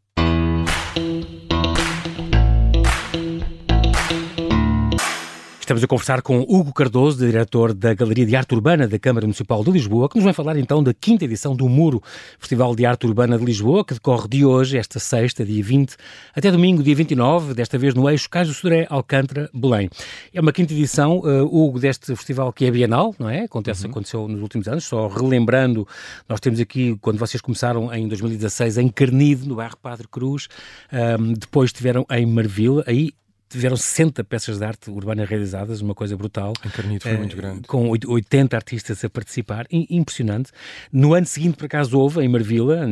Estamos 5.68 5.84
a 5.84 5.88
conversar 5.88 6.22
com 6.22 6.40
Hugo 6.48 6.72
Cardoso, 6.72 7.18
diretor 7.18 7.74
da 7.74 7.94
Galeria 7.94 8.26
de 8.26 8.38
Arte 8.38 8.56
Urbana 8.56 8.88
da 8.88 8.98
Câmara 8.98 9.26
Municipal 9.26 9.62
de 9.66 9.70
Lisboa, 9.70 10.08
que 10.08 10.16
nos 10.16 10.24
vai 10.24 10.32
falar 10.32 10.58
então 10.58 10.82
da 10.82 10.94
quinta 10.94 11.26
edição 11.26 11.54
do 11.54 11.68
Muro, 11.68 12.02
Festival 12.40 12.74
de 12.74 12.86
Arte 12.86 13.06
Urbana 13.06 13.38
de 13.38 13.44
Lisboa, 13.44 13.84
que 13.84 13.94
decorre 13.94 14.30
de 14.30 14.46
hoje, 14.46 14.78
esta 14.78 14.98
sexta, 14.98 15.44
dia 15.44 15.62
20, 15.62 15.98
até 16.34 16.50
domingo, 16.50 16.82
dia 16.82 16.96
29, 16.96 17.54
desta 17.54 17.78
vez 17.78 17.94
no 17.94 18.10
eixo 18.10 18.30
Cais 18.30 18.48
do 18.48 18.54
Sodré, 18.54 18.88
Alcântara, 18.90 19.50
Belém. 19.54 19.90
É 20.34 20.40
uma 20.40 20.54
quinta 20.54 20.72
edição, 20.72 21.20
uh, 21.20 21.44
Hugo, 21.44 21.82
deste 21.82 22.16
festival 22.16 22.54
que 22.54 22.64
é 22.64 22.72
bienal, 22.72 23.14
não 23.20 23.30
é? 23.30 23.44
Acontece, 23.44 23.84
uhum. 23.84 23.92
Aconteceu 23.92 24.26
nos 24.26 24.42
últimos 24.42 24.70
anos, 24.70 24.86
só 24.86 25.10
relembrando, 25.10 25.86
nós 26.30 26.40
temos 26.40 26.62
aqui, 26.62 26.98
quando 27.02 27.20
vocês 27.20 27.42
começaram 27.42 27.94
em 27.94 28.08
2016, 28.08 28.78
em 28.78 28.88
Carnide, 28.88 29.46
no 29.46 29.56
bairro 29.56 29.76
Padre 29.76 30.08
Cruz, 30.10 30.48
um, 30.94 30.98
ehm, 30.98 31.34
depois 31.34 31.74
tiveram 31.74 32.06
em 32.10 32.26
Marvila, 32.26 32.86
aí 32.88 33.12
tiveram 33.50 33.78
60 33.78 34.24
peças 34.24 34.60
de 34.60 34.66
arte 34.66 34.90
urbana 34.90 35.26
realizadas, 35.26 35.82
uma 35.82 35.96
coisa 35.96 36.16
brutal. 36.18 36.54
Encarnido 36.66 37.04
foi 37.04 37.16
uh, 37.16 37.18
muito 37.18 37.36
grande. 37.36 37.62
Com 37.68 37.90
80 37.90 38.56
artistas 38.56 39.04
a 39.04 39.10
participar, 39.10 39.66
impressionante. 39.72 40.52
No 40.92 41.14
ano 41.14 41.26
seguinte, 41.26 41.58
por 41.58 41.66
acaso, 41.66 41.98
houve, 41.98 42.22
em 42.22 42.28
Marvila, 42.28 42.86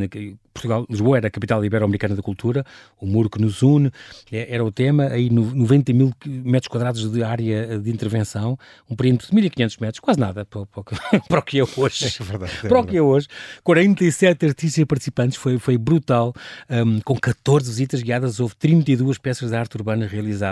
Portugal, 0.56 0.86
Lisboa 0.90 1.18
era 1.18 1.28
a 1.28 1.30
capital 1.30 1.64
ibero-americana 1.66 2.16
da 2.16 2.22
cultura, 2.22 2.66
o 3.00 3.06
muro 3.06 3.30
que 3.30 3.42
nos 3.42 3.62
une 3.62 3.92
era 4.32 4.64
o 4.64 4.72
tema, 4.72 5.08
aí 5.08 5.30
90 5.30 5.92
mil 5.92 6.14
metros 6.26 6.70
quadrados 6.70 7.12
de 7.12 7.22
área 7.22 7.78
de 7.78 7.92
intervenção, 7.92 8.58
um 8.90 8.96
perímetro 8.96 9.28
de 9.28 9.36
1500 9.36 9.78
metros, 9.78 10.00
quase 10.00 10.18
nada 10.18 10.46
para, 10.46 10.66
para, 11.28 11.40
o 11.40 11.42
que 11.42 11.60
é 11.60 11.64
hoje. 11.64 12.06
É 12.06 12.24
verdade. 12.24 12.54
É 12.64 12.68
para 12.70 12.80
o 12.80 12.86
que 12.86 12.96
é 12.96 13.02
hoje. 13.02 13.28
47 13.64 14.46
artistas 14.46 14.86
participantes, 14.86 15.38
foi, 15.38 15.60
foi 15.60 15.78
brutal, 15.78 16.34
um, 16.70 17.02
com 17.02 17.18
14 17.18 17.70
visitas 17.70 18.02
guiadas, 18.02 18.40
houve 18.40 18.56
32 18.56 19.18
peças 19.18 19.50
de 19.50 19.58
arte 19.58 19.76
urbana 19.76 20.08
realizadas, 20.08 20.45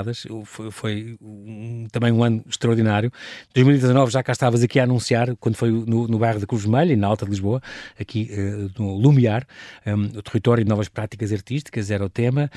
foi, 0.46 0.72
foi 0.72 1.18
um, 1.22 1.86
também 1.92 2.12
um 2.12 2.24
ano 2.24 2.44
extraordinário. 2.50 3.12
2019 3.54 4.12
já 4.12 4.24
cá 4.24 4.32
estavas 4.32 4.64
aqui 4.64 4.80
a 4.80 4.84
anunciar, 4.84 5.36
quando 5.38 5.56
foi 5.56 5.70
no, 5.72 6.08
no 6.08 6.18
bairro 6.18 6.40
da 6.40 6.48
Cruz 6.48 6.64
Vermelha, 6.64 6.96
na 6.96 7.08
Alta 7.08 7.26
de 7.26 7.32
Lisboa, 7.32 7.62
aqui 8.00 8.30
uh, 8.32 8.82
no 8.82 8.96
Lumiar, 8.96 9.46
um, 9.86 10.18
o 10.18 10.22
território 10.22 10.64
de 10.64 10.70
novas 10.70 10.88
práticas 10.88 11.32
artísticas 11.32 11.92
era 11.92 12.04
o 12.06 12.10
tema. 12.10 12.50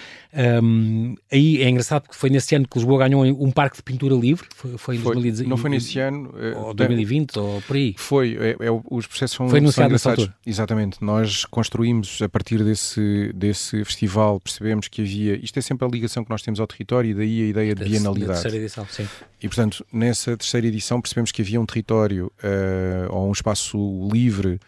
Um, 0.62 1.14
aí 1.30 1.62
é 1.62 1.68
engraçado 1.68 2.02
porque 2.02 2.16
foi 2.16 2.30
nesse 2.30 2.54
ano 2.54 2.66
que 2.68 2.78
Lisboa 2.78 3.00
ganhou 3.00 3.24
um 3.24 3.50
parque 3.50 3.76
de 3.76 3.82
pintura 3.82 4.14
livre, 4.14 4.46
foi, 4.54 4.78
foi 4.78 4.96
em 4.96 5.00
foi, 5.00 5.14
2019. 5.14 5.50
Não 5.50 5.56
foi 5.56 5.70
nesse 5.70 5.98
ano. 5.98 6.32
Ou 6.56 6.74
2020, 6.74 7.38
ou 7.38 7.62
por 7.62 7.76
aí. 7.76 7.94
Foi, 7.96 8.36
é, 8.40 8.50
é, 8.50 8.70
os 8.90 9.06
processos 9.06 9.36
são 9.36 9.48
Foi 9.48 9.58
anunciado 9.58 9.92
nessa 9.92 10.10
altura. 10.10 10.34
Exatamente. 10.46 11.02
Nós 11.02 11.44
construímos, 11.44 12.20
a 12.22 12.28
partir 12.28 12.62
desse, 12.62 13.32
desse 13.34 13.84
festival, 13.84 14.40
percebemos 14.40 14.88
que 14.88 15.02
havia, 15.02 15.36
isto 15.42 15.58
é 15.58 15.62
sempre 15.62 15.86
a 15.86 15.90
ligação 15.90 16.24
que 16.24 16.30
nós 16.30 16.42
temos 16.42 16.60
ao 16.60 16.66
território 16.66 17.10
e 17.10 17.14
daí 17.14 17.25
a 17.26 17.48
ideia 17.48 17.74
de 17.74 17.82
da, 17.82 17.88
bienalidade. 17.88 18.26
Da 18.26 18.32
terceira 18.34 18.56
edição, 18.56 18.86
sim. 18.90 19.08
E 19.42 19.48
portanto, 19.48 19.84
nessa 19.92 20.36
terceira 20.36 20.66
edição 20.66 21.00
percebemos 21.00 21.32
que 21.32 21.42
havia 21.42 21.60
um 21.60 21.66
território 21.66 22.32
uh, 22.42 23.14
ou 23.14 23.28
um 23.28 23.32
espaço 23.32 23.78
livre 24.12 24.60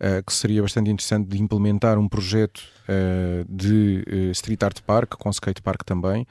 uh, 0.00 0.22
que 0.26 0.32
seria 0.32 0.62
bastante 0.62 0.90
interessante 0.90 1.28
de 1.28 1.40
implementar 1.40 1.98
um 1.98 2.08
projeto 2.08 2.62
uh, 2.88 3.44
de 3.48 4.04
uh, 4.06 4.30
street 4.32 4.62
art 4.62 4.80
park, 4.82 5.14
com 5.14 5.30
skate 5.30 5.62
park 5.62 5.82
também, 5.84 6.26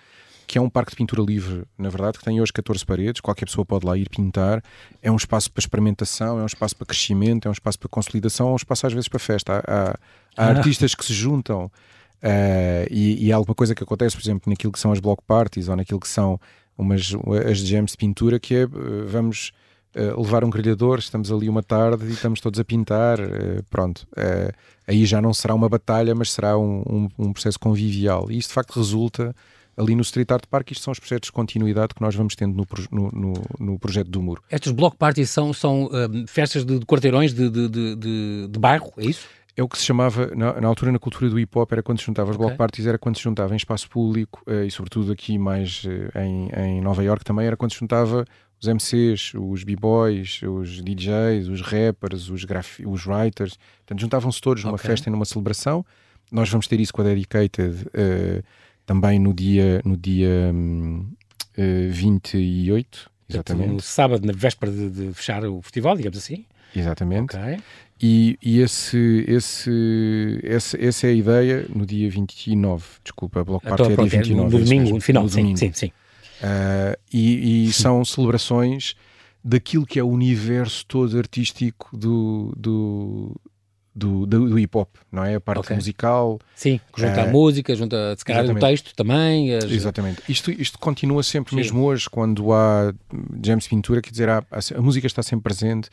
que 0.45 0.57
é 0.57 0.61
um 0.61 0.69
parque 0.69 0.91
de 0.91 0.97
pintura 0.97 1.21
livre, 1.21 1.63
na 1.77 1.89
verdade, 1.89 2.17
que 2.17 2.23
tem 2.23 2.41
hoje 2.41 2.51
14 2.51 2.85
paredes, 2.85 3.21
qualquer 3.21 3.45
pessoa 3.45 3.65
pode 3.65 3.85
lá 3.85 3.97
ir 3.97 4.09
pintar. 4.09 4.61
É 5.01 5.09
um 5.09 5.15
espaço 5.15 5.51
para 5.51 5.61
experimentação, 5.61 6.39
é 6.39 6.43
um 6.43 6.45
espaço 6.45 6.75
para 6.75 6.85
crescimento, 6.85 7.47
é 7.47 7.49
um 7.49 7.53
espaço 7.53 7.79
para 7.79 7.89
consolidação, 7.89 8.49
é 8.49 8.51
um 8.51 8.55
espaço 8.57 8.85
às 8.85 8.93
vezes 8.93 9.07
para 9.07 9.19
festa. 9.19 9.53
Há, 9.53 9.57
há, 9.57 9.89
há 10.37 10.45
ah. 10.45 10.49
artistas 10.49 10.93
que 10.93 11.05
se 11.05 11.13
juntam 11.13 11.71
e, 12.89 13.27
e 13.27 13.33
há 13.33 13.35
alguma 13.35 13.53
coisa 13.53 13.75
que 13.75 13.83
acontece, 13.83 14.15
por 14.15 14.23
exemplo, 14.23 14.49
naquilo 14.49 14.71
que 14.71 14.79
são 14.79 14.91
as 14.91 14.99
block 14.99 15.21
parties 15.27 15.67
ou 15.67 15.75
naquilo 15.75 15.99
que 15.99 16.07
são 16.07 16.39
umas, 16.77 17.13
as 17.49 17.59
jams 17.59 17.91
de 17.91 17.97
pintura, 17.97 18.39
que 18.39 18.55
é 18.55 18.65
vamos 18.65 19.51
uh, 19.95 20.21
levar 20.21 20.43
um 20.43 20.49
grelhador, 20.49 20.99
estamos 20.99 21.31
ali 21.31 21.49
uma 21.49 21.63
tarde 21.63 22.05
e 22.05 22.11
estamos 22.11 22.39
todos 22.39 22.59
a 22.59 22.63
pintar, 22.63 23.19
uh, 23.19 23.63
pronto. 23.69 24.07
Uh, 24.11 24.53
aí 24.87 25.05
já 25.05 25.21
não 25.21 25.33
será 25.33 25.53
uma 25.53 25.69
batalha, 25.69 26.13
mas 26.15 26.31
será 26.31 26.57
um, 26.57 26.83
um, 26.87 27.09
um, 27.19 27.33
processo 27.33 27.59
convivial. 27.59 28.29
E 28.29 28.37
isto 28.37 28.49
de 28.49 28.53
facto 28.53 28.77
resulta 28.77 29.35
ali 29.75 29.95
no 29.95 30.01
Street 30.01 30.29
Art 30.31 30.45
Park. 30.47 30.71
Isto 30.71 30.83
são 30.83 30.91
os 30.91 30.99
projetos 30.99 31.27
de 31.27 31.31
continuidade 31.31 31.93
que 31.95 32.01
nós 32.01 32.13
vamos 32.13 32.35
tendo 32.35 32.55
no, 32.55 32.67
no, 32.91 33.11
no, 33.11 33.33
no 33.59 33.79
projeto 33.79 34.09
do 34.09 34.21
Muro. 34.21 34.41
Estes 34.51 34.71
block 34.71 34.97
parties 34.97 35.29
são, 35.29 35.51
são 35.51 35.89
festas 36.27 36.63
de, 36.63 36.79
de 36.79 36.85
quarteirões 36.85 37.33
de, 37.33 37.49
de, 37.49 37.67
de, 37.69 38.47
de 38.49 38.59
bairro, 38.59 38.93
é 38.97 39.05
isso? 39.05 39.27
É 39.55 39.61
o 39.61 39.67
que 39.67 39.77
se 39.77 39.85
chamava, 39.85 40.27
na, 40.35 40.59
na, 40.59 40.67
altura, 40.67 40.91
na 40.91 40.99
cultura 40.99 41.29
do 41.29 41.39
hip 41.39 41.57
hop, 41.57 41.71
era 41.71 41.83
quando 41.83 41.99
se 41.99 42.05
juntava 42.05 42.31
as 42.31 42.35
okay. 42.35 42.47
block 42.47 42.57
parties, 42.57 42.87
era 42.87 42.97
quando 42.97 43.17
se 43.17 43.23
juntava 43.23 43.53
em 43.53 43.57
espaço 43.57 43.87
público 43.89 44.41
uh, 44.47 44.63
e, 44.63 44.71
sobretudo, 44.71 45.11
aqui 45.11 45.37
mais 45.37 45.83
uh, 45.83 46.19
em, 46.19 46.49
em 46.57 46.81
Nova 46.81 47.03
York 47.03 47.23
também, 47.23 47.45
era 47.45 47.55
quando 47.55 47.71
se 47.71 47.79
juntava 47.79 48.25
os 48.59 48.67
MCs, 48.67 49.33
os 49.35 49.63
b-boys, 49.63 50.41
os 50.41 50.81
DJs, 50.81 51.49
os 51.49 51.61
rappers, 51.61 52.29
os, 52.29 52.45
os 52.85 53.05
writers, 53.05 53.57
portanto 53.79 54.01
juntavam-se 54.01 54.41
todos 54.41 54.63
numa 54.63 54.75
okay. 54.75 54.89
festa 54.89 55.09
e 55.09 55.11
numa 55.11 55.25
celebração. 55.25 55.85
Nós 56.31 56.49
vamos 56.49 56.67
ter 56.67 56.79
isso 56.79 56.93
com 56.93 57.01
a 57.01 57.05
Dedicated 57.05 57.85
uh, 57.87 58.43
também 58.85 59.19
no 59.19 59.33
dia, 59.33 59.81
no 59.83 59.97
dia 59.97 60.51
um, 60.53 61.05
uh, 61.57 61.91
28, 61.91 63.11
exatamente. 63.29 63.73
No 63.73 63.81
sábado, 63.81 64.25
na 64.25 64.33
véspera 64.33 64.71
de, 64.71 64.89
de, 64.89 65.13
fechar 65.13 65.43
o 65.45 65.61
festival, 65.61 65.95
digamos 65.95 66.17
assim. 66.17 66.45
Exatamente. 66.75 67.35
Okay. 67.35 67.59
E, 68.01 68.37
e 68.41 68.59
esse, 68.59 69.23
esse, 69.27 70.39
esse, 70.43 70.85
essa 70.85 71.07
é 71.07 71.11
a 71.11 71.13
ideia 71.13 71.65
no 71.73 71.85
dia 71.85 72.09
29. 72.09 72.83
Desculpa, 73.03 73.41
a 73.41 73.43
Block 73.43 73.65
Party 73.65 73.83
então, 73.83 74.05
é 74.05 74.07
dia 74.07 74.19
29. 74.19 74.33
É 74.33 74.59
no 74.59 74.65
domingo, 74.65 74.89
no 74.95 75.01
final, 75.01 75.23
no 75.23 75.29
sim, 75.29 75.55
sim, 75.55 75.71
sim. 75.73 75.87
Uh, 75.87 76.99
e, 77.13 77.67
e 77.67 77.73
são 77.73 78.03
celebrações 78.03 78.95
daquilo 79.43 79.85
que 79.85 79.99
é 79.99 80.03
o 80.03 80.07
universo 80.07 80.85
todo 80.85 81.17
artístico 81.17 81.95
do, 81.95 82.53
do, 82.57 83.35
do, 83.95 84.25
do, 84.25 84.49
do 84.49 84.59
hip 84.59 84.75
hop, 84.77 84.89
não 85.11 85.23
é? 85.23 85.35
A 85.35 85.41
parte 85.41 85.59
okay. 85.59 85.75
musical. 85.75 86.39
Sim, 86.55 86.79
junta 86.97 87.23
a 87.23 87.27
música, 87.27 87.75
junta 87.75 88.15
se 88.17 88.25
calhar 88.25 88.45
o 88.45 88.59
texto 88.59 88.95
também. 88.95 89.53
As... 89.53 89.65
Exatamente. 89.65 90.21
Isto, 90.27 90.51
isto 90.51 90.79
continua 90.79 91.21
sempre, 91.23 91.51
Sim. 91.51 91.57
mesmo 91.57 91.83
hoje, 91.83 92.09
quando 92.09 92.51
há 92.53 92.93
James 93.43 93.67
Pintura, 93.67 94.01
quer 94.01 94.11
dizer, 94.11 94.29
há, 94.29 94.43
a, 94.49 94.77
a 94.77 94.81
música 94.81 95.05
está 95.05 95.21
sempre 95.21 95.43
presente, 95.43 95.89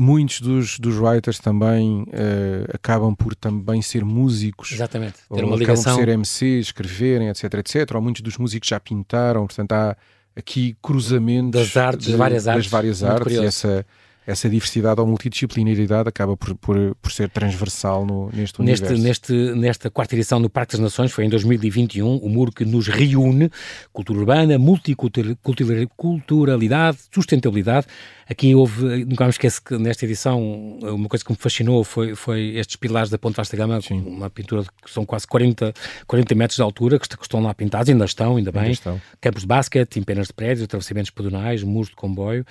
muitos 0.00 0.40
dos, 0.40 0.78
dos 0.78 0.94
writers 0.94 1.40
também 1.40 2.02
uh, 2.02 2.72
acabam 2.72 3.16
por 3.16 3.34
também 3.34 3.82
ser 3.82 4.04
músicos. 4.04 4.70
Exatamente. 4.70 5.14
Ter 5.28 5.42
uma 5.42 5.56
ligação. 5.56 5.92
Acabam 5.92 6.06
por 6.06 6.24
ser 6.24 6.44
MCs, 6.46 6.66
escreverem, 6.66 7.28
etc, 7.28 7.54
etc. 7.54 7.96
Ou 7.96 8.00
muitos 8.00 8.22
dos 8.22 8.38
músicos 8.38 8.68
já 8.68 8.78
pintaram, 8.78 9.44
portanto 9.44 9.72
há 9.72 9.96
aqui 10.36 10.76
cruzamentos 10.80 11.60
das 11.60 11.76
artes, 11.76 12.06
de, 12.06 12.14
várias 12.14 12.46
artes, 12.46 12.66
das 12.66 12.70
várias 12.70 13.02
artes 13.02 13.36
e 13.36 13.44
essa 13.44 13.84
essa 14.28 14.48
diversidade 14.48 15.00
ou 15.00 15.06
multidisciplinaridade 15.06 16.06
acaba 16.06 16.36
por, 16.36 16.54
por, 16.54 16.94
por 17.00 17.10
ser 17.10 17.30
transversal 17.30 18.04
no, 18.04 18.28
neste 18.30 18.60
universo. 18.60 19.02
Neste, 19.02 19.32
nesta 19.32 19.88
quarta 19.88 20.14
edição 20.14 20.42
do 20.42 20.50
Parque 20.50 20.72
das 20.72 20.80
Nações, 20.80 21.10
foi 21.10 21.24
em 21.24 21.30
2021, 21.30 22.18
o 22.18 22.28
muro 22.28 22.52
que 22.52 22.62
nos 22.62 22.88
reúne, 22.88 23.50
cultura 23.90 24.18
urbana, 24.18 24.58
multiculturalidade, 24.58 26.98
sustentabilidade, 27.10 27.86
Aqui 28.28 28.54
houve, 28.54 29.06
nunca 29.06 29.24
me 29.24 29.30
esqueço 29.30 29.62
que 29.62 29.78
nesta 29.78 30.04
edição 30.04 30.38
uma 30.82 31.08
coisa 31.08 31.24
que 31.24 31.30
me 31.30 31.38
fascinou 31.38 31.82
foi, 31.82 32.14
foi 32.14 32.56
estes 32.56 32.76
pilares 32.76 33.08
da 33.08 33.16
Ponte 33.16 33.36
Vasta 33.36 33.56
Gama, 33.56 33.80
Sim. 33.80 34.04
uma 34.06 34.28
pintura 34.28 34.64
que 34.84 34.90
são 34.90 35.06
quase 35.06 35.26
40, 35.26 35.72
40 36.06 36.34
metros 36.34 36.56
de 36.56 36.62
altura, 36.62 36.98
que 36.98 37.06
estão 37.06 37.42
lá 37.42 37.54
pintados, 37.54 37.88
ainda 37.88 38.04
estão, 38.04 38.36
ainda 38.36 38.52
bem. 38.52 38.64
Ainda 38.64 38.72
estão. 38.72 39.00
Campos 39.18 39.42
de 39.42 39.48
basquete, 39.48 39.98
empenas 39.98 40.26
de 40.26 40.34
prédios, 40.34 40.62
atravessamentos 40.62 41.10
pedonais, 41.10 41.62
muros 41.62 41.88
de 41.88 41.96
comboio. 41.96 42.44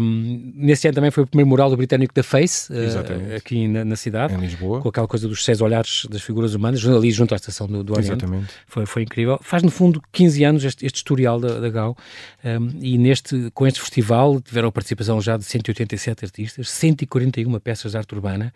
Um, 0.00 0.54
nesse 0.56 0.88
ano 0.88 0.94
também 0.94 1.09
foi 1.10 1.24
o 1.24 1.26
primeiro 1.26 1.48
mural 1.48 1.70
do 1.70 1.76
britânico 1.76 2.14
da 2.14 2.22
Face, 2.22 2.72
uh, 2.72 3.36
aqui 3.36 3.68
na, 3.68 3.84
na, 3.84 3.96
cidade. 3.96 4.34
Em 4.34 4.40
Lisboa. 4.40 4.80
Com 4.80 4.88
aquela 4.88 5.08
coisa 5.08 5.28
dos 5.28 5.44
seis 5.44 5.60
olhares 5.60 6.06
das 6.10 6.22
figuras 6.22 6.54
humanas, 6.54 6.84
ali 6.86 7.10
junto 7.10 7.34
à 7.34 7.36
estação 7.36 7.66
do, 7.66 7.82
do 7.82 7.92
Oriente. 7.92 8.12
Exatamente. 8.12 8.52
Foi, 8.66 8.86
foi 8.86 9.02
incrível. 9.02 9.38
Faz, 9.42 9.62
no 9.62 9.70
fundo, 9.70 10.02
15 10.12 10.44
anos 10.44 10.64
este, 10.64 10.86
este 10.86 10.96
historial 10.96 11.40
da, 11.40 11.60
da 11.60 11.68
GAU 11.68 11.96
um, 12.44 12.70
e 12.80 12.98
neste, 12.98 13.50
com 13.52 13.66
este 13.66 13.80
festival 13.80 14.40
tiveram 14.40 14.68
a 14.68 14.72
participação 14.72 15.20
já 15.20 15.36
de 15.36 15.44
187 15.44 16.24
artistas, 16.24 16.70
141 16.70 17.58
peças 17.60 17.92
de 17.92 17.98
arte 17.98 18.14
urbana, 18.14 18.52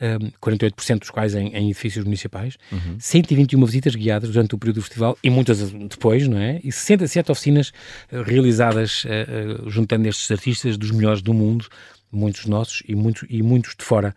um, 0.00 0.30
48% 0.40 1.00
dos 1.00 1.10
quais 1.10 1.34
em, 1.34 1.48
em 1.48 1.66
edifícios 1.66 2.04
municipais, 2.04 2.56
uhum. 2.72 2.96
121 2.98 3.64
visitas 3.64 3.94
guiadas 3.94 4.30
durante 4.30 4.54
o 4.54 4.58
período 4.58 4.76
do 4.76 4.82
festival 4.82 5.18
e 5.22 5.30
muitas 5.30 5.70
depois, 5.70 6.26
não 6.28 6.38
é? 6.38 6.60
E 6.62 6.72
67 6.72 7.30
oficinas 7.30 7.72
uh, 8.12 8.22
realizadas 8.22 9.04
uh, 9.04 9.64
uh, 9.64 9.70
juntando 9.70 10.08
estes 10.08 10.30
artistas 10.30 10.76
dos 10.76 10.90
melhores 10.90 11.22
do 11.22 11.34
mundo, 11.34 11.66
muitos 12.10 12.46
nossos 12.46 12.82
e 12.88 12.94
muitos, 12.94 13.24
e 13.28 13.42
muitos 13.42 13.74
de 13.76 13.84
fora. 13.84 14.14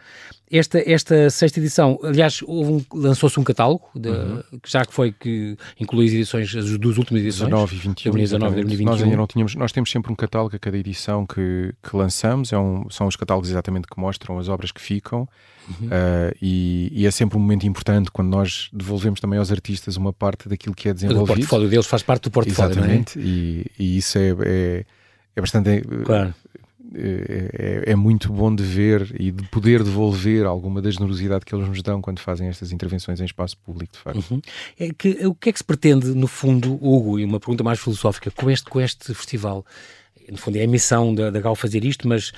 Esta, 0.52 0.80
esta 0.90 1.30
sexta 1.30 1.60
edição, 1.60 2.00
aliás, 2.04 2.42
um, 2.48 2.82
lançou-se 2.94 3.40
um 3.40 3.44
catálogo, 3.44 3.88
de, 3.94 4.10
uhum. 4.10 4.42
já 4.66 4.84
que 4.84 4.94
foi 4.94 5.12
que 5.12 5.56
inclui 5.80 6.08
as 6.08 6.14
edições, 6.14 6.56
as 6.56 6.78
duas 6.78 6.98
últimas 6.98 7.22
edições. 7.22 7.50
19 7.50 7.76
e 7.76 7.80
21. 7.80 8.12
19 8.14 8.52
e 8.52 8.64
2021. 8.64 8.86
Nós 8.86 9.04
ainda 9.04 9.18
não 9.18 9.28
tínhamos, 9.28 9.56
nós 9.56 9.72
temos 9.72 9.92
sempre 9.92 10.12
um 10.12 10.16
catálogo 10.16 10.56
a 10.56 10.60
cada 10.60 10.78
edição 10.78 11.26
que, 11.26 11.74
que 11.84 11.96
lançamos, 11.96 12.52
é 12.52 12.58
um, 12.58 12.90
são 12.90 13.06
os 13.06 13.16
catálogos 13.16 13.50
exatamente 13.50 13.88
que 13.88 14.00
mostram 14.00 14.40
as 14.40 14.48
obras 14.48 14.72
que 14.72 14.82
ficam. 14.82 15.28
Uhum. 15.70 15.88
Uh, 15.88 16.36
e, 16.42 16.92
e, 16.92 17.06
é 17.06 17.12
sempre 17.12 17.38
um 17.38 17.40
momento 17.40 17.68
importante 17.68 18.10
quando 18.10 18.30
nós 18.30 18.70
devolvemos 18.74 19.20
também 19.20 19.38
aos 19.38 19.52
artistas 19.52 19.98
uma 19.98 20.12
parte 20.12 20.50
daquilo 20.50 20.74
que 20.74 20.90
é 20.90 20.94
desenvolvido. 20.94 21.24
O 21.26 21.28
portfólio 21.28 21.70
deles 21.70 21.86
faz 21.86 22.02
parte 22.02 22.24
do 22.24 22.32
portfólio, 22.32 22.72
Exatamente, 22.72 23.20
é? 23.20 23.22
e, 23.22 23.66
e, 23.78 23.98
isso 23.98 24.18
é, 24.18 24.36
é, 24.46 24.86
é 25.36 25.42
bastante 25.42 25.84
claro. 26.06 26.34
É, 26.96 27.84
é, 27.88 27.92
é, 27.92 27.96
muito 27.96 28.34
bom 28.34 28.54
de 28.54 28.64
ver 28.64 29.16
e 29.20 29.32
de 29.32 29.44
poder 29.50 29.84
devolver 29.84 30.46
alguma 30.46 30.82
da 30.82 30.90
generosidade 30.90 31.46
que 31.46 31.54
eles 31.54 31.68
nos 31.68 31.84
dão 31.84 32.02
quando 32.02 32.20
fazem 32.20 32.48
estas 32.48 32.72
intervenções 32.72 33.22
em 33.22 33.26
espaço 33.26 33.56
público, 33.58 33.94
de 33.94 34.00
facto. 34.00 34.32
Uhum. 34.32 34.42
É 34.80 34.90
que, 34.92 35.28
o 35.28 35.36
que 35.36 35.50
é 35.50 35.52
que 35.52 35.60
se 35.60 35.64
pretende, 35.64 36.08
no 36.08 36.28
fundo, 36.28 36.74
Hugo, 36.74 37.20
e 37.20 37.26
uma 37.26 37.40
pergunta 37.40 37.64
mais 37.64 37.80
filosófica, 37.80 38.32
com 38.32 38.50
este, 38.50 38.70
com 38.70 38.82
este 38.82 39.14
festival? 39.14 39.64
No 40.32 40.38
fundo, 40.38 40.58
é 40.58 40.64
a 40.64 40.68
missão 40.68 41.14
da, 41.14 41.30
da 41.30 41.40
GAL 41.40 41.56
fazer 41.56 41.86
isto, 41.86 42.08
mas 42.08 42.32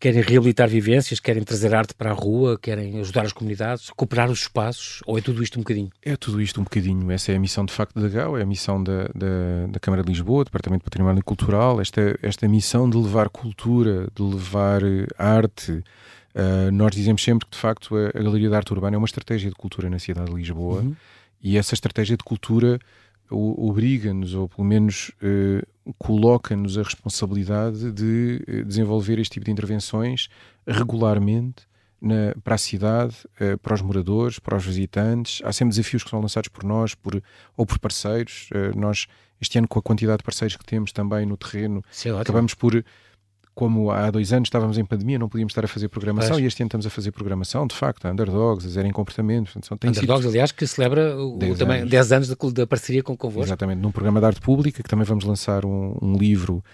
querem 0.00 0.22
reabilitar 0.22 0.66
vivências, 0.66 1.20
querem 1.20 1.42
trazer 1.42 1.74
arte 1.74 1.94
para 1.94 2.10
a 2.10 2.14
rua, 2.14 2.58
querem 2.58 2.98
ajudar 3.00 3.26
as 3.26 3.34
comunidades, 3.34 3.88
recuperar 3.88 4.30
os 4.30 4.40
espaços, 4.40 5.02
ou 5.06 5.18
é 5.18 5.20
tudo 5.20 5.42
isto 5.42 5.58
um 5.58 5.62
bocadinho? 5.62 5.90
É 6.02 6.16
tudo 6.16 6.40
isto 6.40 6.58
um 6.58 6.64
bocadinho. 6.64 7.10
Essa 7.10 7.32
é 7.32 7.36
a 7.36 7.38
missão 7.38 7.66
de 7.66 7.72
facto 7.72 8.00
da 8.00 8.08
GAU, 8.08 8.38
é 8.38 8.42
a 8.42 8.46
missão 8.46 8.82
da, 8.82 9.04
da, 9.14 9.66
da 9.68 9.78
Câmara 9.78 10.02
de 10.02 10.08
Lisboa, 10.08 10.42
Departamento 10.42 10.80
de 10.80 10.84
Património 10.84 11.22
Cultural, 11.22 11.82
esta, 11.82 12.18
esta 12.22 12.48
missão 12.48 12.88
de 12.88 12.96
levar 12.96 13.28
cultura, 13.28 14.08
de 14.14 14.22
levar 14.22 14.82
eh, 14.82 15.06
arte. 15.18 15.72
Uh, 16.32 16.70
nós 16.72 16.92
dizemos 16.92 17.22
sempre 17.22 17.44
que 17.44 17.52
de 17.52 17.58
facto 17.58 17.94
a, 17.94 18.08
a, 18.08 18.22
Galeria 18.22 18.48
de 18.48 18.54
Arte 18.54 18.72
Urbana 18.72 18.96
é 18.96 18.98
uma 18.98 19.04
estratégia 19.04 19.50
de 19.50 19.56
cultura 19.56 19.90
na 19.90 19.98
cidade 19.98 20.30
de 20.30 20.36
Lisboa 20.36 20.80
uhum. 20.80 20.94
e 21.42 21.58
essa 21.58 21.74
estratégia 21.74 22.16
de 22.16 22.22
cultura 22.22 22.78
obriga-nos, 23.30 24.34
ou 24.34 24.48
pelo 24.48 24.66
menos 24.66 25.10
uh, 25.22 25.94
coloca-nos 25.98 26.76
a 26.76 26.82
responsabilidade 26.82 27.90
de 27.92 28.42
uh, 28.48 28.64
desenvolver 28.64 29.18
este 29.18 29.34
tipo 29.34 29.46
de 29.46 29.52
intervenções 29.52 30.28
regularmente 30.66 31.68
na, 32.00 32.34
para 32.42 32.54
a 32.54 32.58
cidade, 32.58 33.14
uh, 33.40 33.58
para 33.58 33.74
os 33.74 33.82
moradores, 33.82 34.38
para 34.38 34.56
os 34.56 34.64
visitantes. 34.64 35.40
Há 35.44 35.52
sempre 35.52 35.70
desafios 35.70 36.02
que 36.02 36.10
são 36.10 36.20
lançados 36.20 36.48
por 36.48 36.64
nós 36.64 36.94
por, 36.94 37.22
ou 37.56 37.64
por 37.64 37.78
parceiros. 37.78 38.48
nós, 38.74 39.06
este 39.40 39.58
ano, 39.58 39.68
com 39.68 39.78
a 39.78 39.82
quantidade 39.82 40.18
de 40.18 40.24
parceiros 40.24 40.56
que 40.56 40.64
temos 40.64 40.92
também 40.92 41.24
no 41.24 41.36
terreno, 41.36 41.82
é 42.04 42.10
acabamos 42.10 42.54
por 42.54 42.84
como 43.54 43.90
há 43.90 44.10
dois 44.10 44.32
anos 44.32 44.46
estávamos 44.46 44.78
em 44.78 44.84
pandemia, 44.84 45.18
não 45.18 45.28
podíamos 45.28 45.52
estar 45.52 45.64
a 45.64 45.68
fazer 45.68 45.88
programação 45.88 46.30
Pois. 46.30 46.42
e 46.42 46.46
este 46.46 46.62
ano 46.62 46.68
estamos 46.68 46.86
a 46.86 46.90
fazer 46.90 47.12
programação, 47.12 47.66
de 47.66 47.74
facto, 47.74 48.06
a 48.06 48.10
Underdogs, 48.10 48.66
a 48.66 48.70
Zero 48.70 48.88
em 48.88 48.92
Comportamento. 48.92 49.52
Portanto, 49.52 49.78
tem 49.78 49.90
Underdogs, 49.90 50.22
sido... 50.22 50.30
aliás, 50.30 50.52
que 50.52 50.66
celebra 50.66 51.16
o, 51.16 51.36
10 51.36 51.58
também 51.58 51.78
anos. 51.80 51.90
10 51.90 52.12
anos 52.12 52.28
da, 52.52 52.66
parceria 52.66 53.02
com 53.02 53.16
convosco. 53.16 53.48
Exatamente, 53.48 53.80
num 53.80 53.90
programa 53.90 54.20
de 54.20 54.26
arte 54.26 54.40
pública, 54.40 54.82
que 54.82 54.88
também 54.88 55.04
vamos 55.04 55.24
lançar 55.24 55.64
um, 55.66 55.96
um 56.00 56.16
livro 56.16 56.64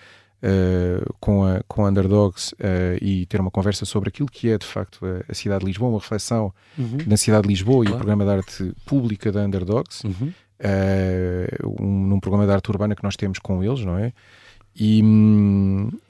uh, 0.43 1.15
com, 1.19 1.45
a, 1.45 1.63
com 1.67 1.85
a 1.85 1.89
Underdogs 1.89 2.53
uh, 2.53 3.03
e 3.03 3.27
ter 3.27 3.41
uma 3.41 3.51
conversa 3.51 3.85
sobre 3.85 4.09
aquilo 4.09 4.29
que 4.31 4.51
é, 4.51 4.59
de 4.59 4.67
facto, 4.67 5.05
a, 5.05 5.33
a 5.33 5.35
cidade 5.35 5.61
de 5.61 5.67
Lisboa, 5.67 5.91
uma 5.91 5.99
reflexão 5.99 6.53
uhum. 6.79 6.99
na 7.07 7.17
cidade 7.17 7.43
de 7.43 7.49
Lisboa 7.49 7.85
claro. 7.85 7.91
e 7.91 7.93
o 7.93 7.97
programa 7.97 8.25
de 8.25 8.31
arte 8.31 8.73
pública 8.85 9.33
da 9.33 9.41
Underdogs, 9.41 10.05
uhum. 10.05 10.33
uh, 10.61 11.83
um, 11.83 12.07
num 12.07 12.21
programa 12.21 12.47
de 12.47 12.53
arte 12.53 12.71
urbana 12.71 12.95
que 12.95 13.03
nós 13.03 13.17
temos 13.17 13.39
com 13.39 13.63
eles, 13.65 13.85
não 13.85 13.99
é? 13.99 14.13
E, 14.79 15.03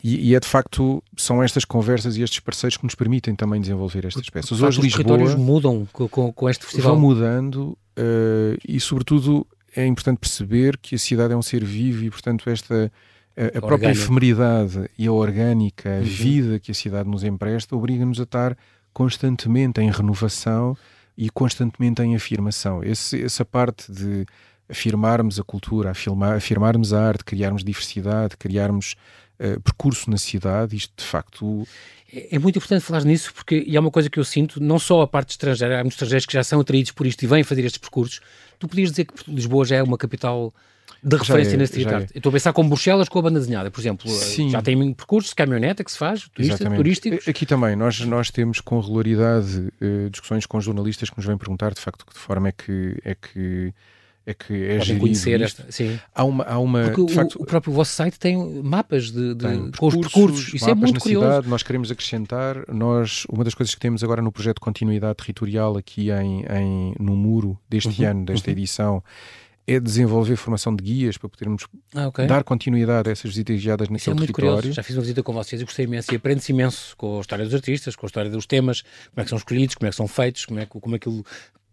e, 0.02 0.30
e, 0.30 0.34
é 0.34 0.40
de 0.40 0.48
facto, 0.48 1.02
são 1.16 1.40
estas 1.40 1.64
conversas 1.64 2.16
e 2.16 2.22
estes 2.22 2.40
parceiros 2.40 2.76
que 2.76 2.84
nos 2.84 2.96
permitem 2.96 3.36
também 3.36 3.60
desenvolver 3.60 4.04
estas 4.04 4.28
peças. 4.28 4.60
Hoje 4.60 4.80
os 4.80 4.84
Lisboa 4.84 5.36
mudam 5.36 5.86
com, 5.92 6.32
com, 6.32 6.50
este 6.50 6.64
festival. 6.64 6.94
Vão 6.94 7.00
mudando 7.00 7.78
uh, 7.96 8.58
e, 8.66 8.80
sobretudo, 8.80 9.46
é 9.74 9.86
importante 9.86 10.18
perceber 10.18 10.76
que 10.78 10.96
a 10.96 10.98
cidade 10.98 11.32
é 11.32 11.36
um 11.36 11.42
ser 11.42 11.64
vivo 11.64 12.04
e, 12.04 12.10
portanto, 12.10 12.50
esta 12.50 12.90
a, 13.36 13.58
a 13.58 13.60
própria 13.60 13.90
efemeridade 13.90 14.90
e 14.98 15.06
a 15.06 15.12
orgânica, 15.12 15.90
a 15.90 15.98
uhum. 15.98 16.04
vida 16.04 16.58
que 16.58 16.70
a 16.70 16.74
cidade 16.74 17.08
nos 17.08 17.22
empresta, 17.22 17.76
obriga-nos 17.76 18.18
a 18.18 18.24
estar 18.24 18.56
constantemente 18.92 19.80
em 19.80 19.90
renovação 19.90 20.76
e 21.16 21.28
constantemente 21.30 22.02
em 22.02 22.16
afirmação. 22.16 22.82
Esse, 22.82 23.22
essa 23.22 23.44
parte 23.44 23.92
de 23.92 24.26
afirmarmos 24.68 25.38
a 25.38 25.44
cultura, 25.44 25.90
afirmar, 25.90 26.36
afirmarmos 26.36 26.92
a 26.92 27.00
arte, 27.00 27.24
criarmos 27.24 27.62
diversidade, 27.62 28.36
criarmos 28.36 28.96
uh, 29.40 29.60
percurso 29.60 30.10
na 30.10 30.18
cidade, 30.18 30.76
isto 30.76 30.92
de 30.96 31.04
facto. 31.04 31.66
É, 32.12 32.36
é 32.36 32.38
muito 32.38 32.56
importante 32.58 32.84
falar 32.84 33.04
nisso 33.04 33.32
porque 33.34 33.64
e 33.66 33.76
é 33.76 33.80
uma 33.80 33.90
coisa 33.90 34.10
que 34.10 34.18
eu 34.18 34.24
sinto, 34.24 34.62
não 34.62 34.78
só 34.78 35.02
a 35.02 35.06
parte 35.06 35.30
estrangeira, 35.30 35.80
há 35.80 35.82
muitos 35.82 35.96
estrangeiros 35.96 36.26
que 36.26 36.32
já 36.32 36.44
são 36.44 36.60
atraídos 36.60 36.92
por 36.92 37.06
isto 37.06 37.22
e 37.22 37.26
vêm 37.26 37.42
fazer 37.42 37.64
estes 37.64 37.78
percursos. 37.78 38.20
Tu 38.58 38.68
podias 38.68 38.90
dizer 38.90 39.04
que 39.04 39.30
Lisboa 39.30 39.64
já 39.64 39.76
é 39.76 39.82
uma 39.82 39.98
capital 39.98 40.52
de 41.02 41.16
referência 41.16 41.54
é, 41.54 41.56
nesse 41.56 41.86
arte. 41.86 42.16
Estou 42.16 42.30
a 42.30 42.32
pensar 42.32 42.52
como 42.52 42.68
Bruxelas 42.68 43.08
com 43.08 43.18
a 43.18 43.22
banda 43.22 43.38
desenhada, 43.38 43.70
por 43.70 43.80
exemplo. 43.80 44.08
Sim. 44.08 44.50
Já 44.50 44.62
tem 44.62 44.92
percursos 44.92 45.30
de 45.30 45.36
caminhoneta 45.36 45.84
que 45.84 45.92
se 45.92 45.98
faz, 45.98 46.28
turista, 46.28 46.70
turísticos. 46.70 47.28
Aqui 47.28 47.46
também, 47.46 47.76
nós, 47.76 48.00
nós 48.00 48.30
temos 48.30 48.60
com 48.60 48.80
regularidade 48.80 49.72
uh, 49.80 50.10
discussões 50.10 50.46
com 50.46 50.60
jornalistas 50.60 51.10
que 51.10 51.16
nos 51.16 51.26
vêm 51.26 51.36
perguntar 51.36 51.74
de 51.74 51.80
facto 51.80 52.04
de 52.06 52.12
que 52.12 52.18
forma 52.18 52.48
é 52.48 52.52
que, 52.52 52.96
é 53.04 53.14
que 53.14 53.72
é 54.26 54.34
que 54.34 54.52
é 54.64 54.78
Podem 54.78 54.98
conhecer 54.98 55.40
esta, 55.40 55.64
sim. 55.70 55.98
Há 56.12 56.24
uma, 56.24 56.42
há 56.44 56.58
uma 56.58 56.82
Porque 56.86 57.00
o, 57.00 57.08
facto, 57.08 57.40
o, 57.40 57.46
próprio 57.46 57.72
vosso 57.72 57.92
site 57.92 58.18
tem 58.18 58.36
mapas 58.60 59.12
de, 59.12 59.34
de 59.34 59.46
tem 59.46 59.70
com 59.70 59.86
os 59.86 59.94
percursos, 59.94 60.52
isso 60.52 60.68
é 60.68 60.74
muito 60.74 60.98
curioso. 60.98 61.26
Cidade, 61.26 61.48
nós 61.48 61.62
queremos 61.62 61.92
acrescentar, 61.92 62.64
nós, 62.68 63.24
uma 63.30 63.44
das 63.44 63.54
coisas 63.54 63.72
que 63.72 63.80
temos 63.80 64.02
agora 64.02 64.20
no 64.20 64.32
projeto 64.32 64.56
de 64.56 64.62
continuidade 64.62 65.14
territorial 65.14 65.76
aqui 65.76 66.10
em, 66.10 66.44
em 66.44 66.94
no 66.98 67.14
muro 67.14 67.56
deste 67.68 68.02
uhum, 68.02 68.10
ano, 68.10 68.24
desta 68.24 68.50
uhum. 68.50 68.56
edição, 68.56 69.04
é 69.64 69.78
desenvolver 69.78 70.34
formação 70.36 70.74
de 70.74 70.82
guias 70.82 71.16
para 71.16 71.28
podermos 71.28 71.64
ah, 71.94 72.08
okay. 72.08 72.26
dar 72.26 72.42
continuidade 72.42 73.08
a 73.08 73.12
essas 73.12 73.30
visitas 73.30 73.60
guiadas 73.60 73.88
naquele 73.88 74.10
é 74.10 74.14
muito 74.14 74.32
território. 74.32 74.56
Curioso. 74.56 74.76
Já 74.76 74.82
fiz 74.82 74.96
uma 74.96 75.02
visita 75.02 75.22
com 75.22 75.32
vocês 75.32 75.60
e 75.60 75.64
gostei 75.64 75.84
imenso 75.84 76.12
e 76.12 76.16
aprende-se 76.16 76.52
imenso 76.52 76.96
com 76.96 77.18
a 77.18 77.20
história 77.20 77.44
dos 77.44 77.54
artistas, 77.54 77.94
com 77.94 78.06
a 78.06 78.08
história 78.08 78.30
dos 78.30 78.46
temas, 78.46 78.82
como 78.82 79.20
é 79.20 79.22
que 79.22 79.28
são 79.28 79.38
escolhidos, 79.38 79.74
como 79.74 79.86
é 79.86 79.90
que 79.90 79.96
são 79.96 80.08
feitos, 80.08 80.46
como 80.46 80.60
é 80.60 80.66
que, 80.66 80.80
como 80.80 80.94
aquilo 80.94 81.24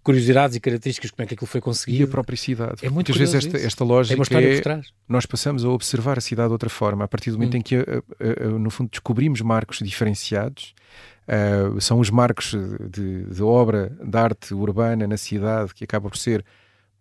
curiosidades 0.04 0.56
e 0.56 0.60
características, 0.60 1.12
como 1.12 1.24
é 1.24 1.26
que 1.26 1.34
aquilo 1.34 1.48
foi 1.48 1.62
conseguido. 1.62 2.02
E 2.02 2.04
a 2.04 2.08
própria 2.08 2.38
cidade. 2.38 2.86
É 2.86 2.90
muito 2.90 3.10
Muitas 3.10 3.18
vezes 3.18 3.36
esta, 3.36 3.58
esta 3.58 3.84
lógica 3.84 4.22
é, 4.40 4.82
nós 5.08 5.26
passamos 5.26 5.64
a 5.64 5.70
observar 5.70 6.18
a 6.18 6.22
cidade 6.22 6.50
de 6.50 6.54
outra 6.54 6.70
forma, 6.70 7.06
a 7.06 7.08
partir 7.08 7.32
do 7.32 7.38
momento 7.38 7.56
hum. 7.56 7.58
em 7.58 7.62
que, 7.62 7.78
no 8.60 8.70
fundo, 8.70 8.90
descobrimos 8.90 9.42
marcos 9.42 9.80
diferenciados, 9.80 10.74
uh, 11.28 11.80
são 11.80 12.00
os 12.00 12.10
marcos 12.10 12.54
de, 12.90 13.24
de, 13.24 13.42
obra, 13.42 13.96
de 14.04 14.18
arte 14.18 14.54
urbana 14.54 15.08
na 15.08 15.18
cidade, 15.18 15.74
que 15.74 15.84
acaba 15.84 16.10
por 16.10 16.18
ser 16.18 16.44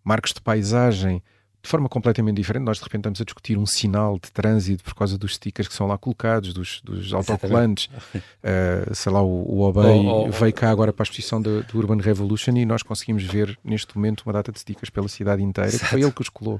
marcos 0.03 0.33
de 0.33 0.41
paisagem, 0.41 1.21
de 1.63 1.69
forma 1.69 1.87
completamente 1.87 2.35
diferente. 2.35 2.63
Nós 2.63 2.77
de 2.77 2.83
repente 2.83 2.99
estamos 2.99 3.21
a 3.21 3.23
discutir 3.23 3.57
um 3.57 3.65
sinal 3.65 4.19
de 4.21 4.29
trânsito 4.31 4.83
por 4.83 4.93
causa 4.93 5.17
dos 5.17 5.35
stickers 5.35 5.69
que 5.69 5.73
são 5.73 5.87
lá 5.87 5.97
colocados, 5.97 6.53
dos, 6.53 6.81
dos 6.83 7.13
autocolantes. 7.13 7.89
uh, 8.15 8.93
sei 8.93 9.11
lá, 9.11 9.21
o, 9.23 9.45
o 9.47 9.61
Obey 9.61 10.05
oh, 10.05 10.27
oh, 10.27 10.29
veio 10.29 10.53
cá 10.53 10.69
agora 10.69 10.91
para 10.91 11.03
a 11.03 11.05
exposição 11.05 11.41
do, 11.41 11.63
do, 11.63 11.77
Urban 11.77 12.01
Revolution 12.01 12.51
e 12.57 12.65
nós 12.65 12.83
conseguimos 12.83 13.23
ver 13.23 13.57
neste 13.63 13.95
momento 13.95 14.23
uma 14.25 14.33
data 14.33 14.51
de 14.51 14.59
stickers 14.59 14.89
pela 14.89 15.07
cidade 15.07 15.41
inteira, 15.41 15.71
que 15.71 15.85
foi 15.85 16.01
ele 16.01 16.11
que 16.11 16.21
os 16.21 16.29
colou. 16.29 16.59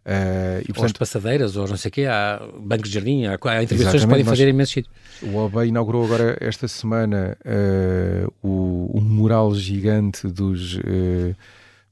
Uh, 0.00 0.62
e, 0.62 0.68
portanto, 0.68 0.78
ou 0.78 0.86
as 0.86 0.92
passadeiras, 0.92 1.56
ou 1.56 1.68
não 1.68 1.76
sei 1.76 1.90
o 1.90 1.92
quê, 1.92 2.06
há 2.06 2.42
bancos 2.58 2.88
de 2.88 2.94
jardim, 2.94 3.26
há, 3.26 3.38
há 3.38 3.62
intervenções 3.62 4.02
que 4.02 4.08
podem 4.08 4.24
fazer 4.24 4.48
imensos 4.48 4.72
sítios. 4.72 4.94
O 5.22 5.36
OBE 5.36 5.66
inaugurou 5.66 6.02
agora 6.06 6.38
esta 6.40 6.66
semana 6.66 7.36
uh, 7.44 8.32
o, 8.42 8.96
o, 8.96 9.00
mural 9.02 9.54
gigante 9.54 10.26
dos, 10.26 10.76
uh, 10.76 11.36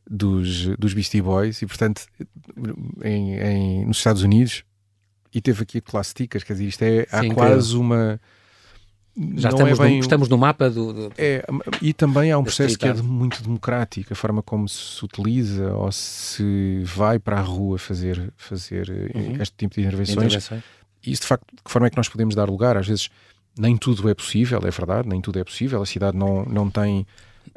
dos, 0.09 0.67
dos 0.79 0.95
Beastie 0.95 1.23
Boys 1.23 1.63
e, 1.63 1.67
portanto, 1.67 2.07
em, 3.03 3.39
em, 3.39 3.87
nos 3.87 3.99
Estados 3.99 4.23
Unidos, 4.23 4.65
e 5.35 5.41
teve 5.41 5.63
aqui 5.63 5.81
clássicas, 5.81 6.43
quer 6.43 6.55
dizer, 6.55 6.67
isto 6.67 6.83
é, 6.83 7.03
Sim, 7.03 7.31
há 7.31 7.35
quase 7.35 7.77
uma 7.77 8.21
já 9.37 9.49
estamos, 9.49 9.79
é 9.79 9.83
bem, 9.83 9.95
no, 9.95 10.01
estamos 10.01 10.29
no 10.29 10.39
mapa 10.39 10.71
do, 10.71 10.93
do, 10.93 11.13
É, 11.19 11.45
e 11.83 11.93
também 11.93 12.31
há 12.31 12.39
um 12.39 12.45
processo 12.45 12.79
que 12.79 12.87
é 12.87 12.93
de, 12.93 13.03
muito 13.03 13.43
democrático, 13.43 14.13
a 14.13 14.17
forma 14.17 14.43
como 14.43 14.69
se 14.69 15.05
utiliza 15.05 15.73
ou 15.75 15.91
se 15.91 16.83
vai 16.85 17.19
para 17.19 17.39
a 17.39 17.43
rua 17.43 17.79
fazer, 17.79 18.33
fazer 18.37 18.89
eh, 18.89 19.19
uhum. 19.19 19.43
este 19.43 19.57
tipo 19.57 19.75
de 19.75 19.81
intervenções. 19.81 20.19
Intervenções. 20.19 20.63
E 21.05 21.11
isso, 21.11 21.23
de 21.23 21.29
facto, 21.29 21.45
de 21.53 21.63
que 21.63 21.71
forma 21.71 21.89
é 21.89 21.91
que 21.91 21.97
nós 21.97 22.09
podemos 22.09 22.37
dar 22.37 22.49
lugar? 22.49 22.77
Às 22.77 22.87
vezes, 22.87 23.11
nem 23.59 23.77
tudo 23.77 24.09
é 24.09 24.15
possível, 24.15 24.61
é 24.65 24.71
verdade, 24.71 25.09
nem 25.09 25.21
tudo 25.21 25.41
é 25.41 25.45
possível. 25.45 25.83
A 25.83 25.87
cidade 25.87 26.17
não, 26.17 26.45
não 26.45 26.71
tem 26.71 27.05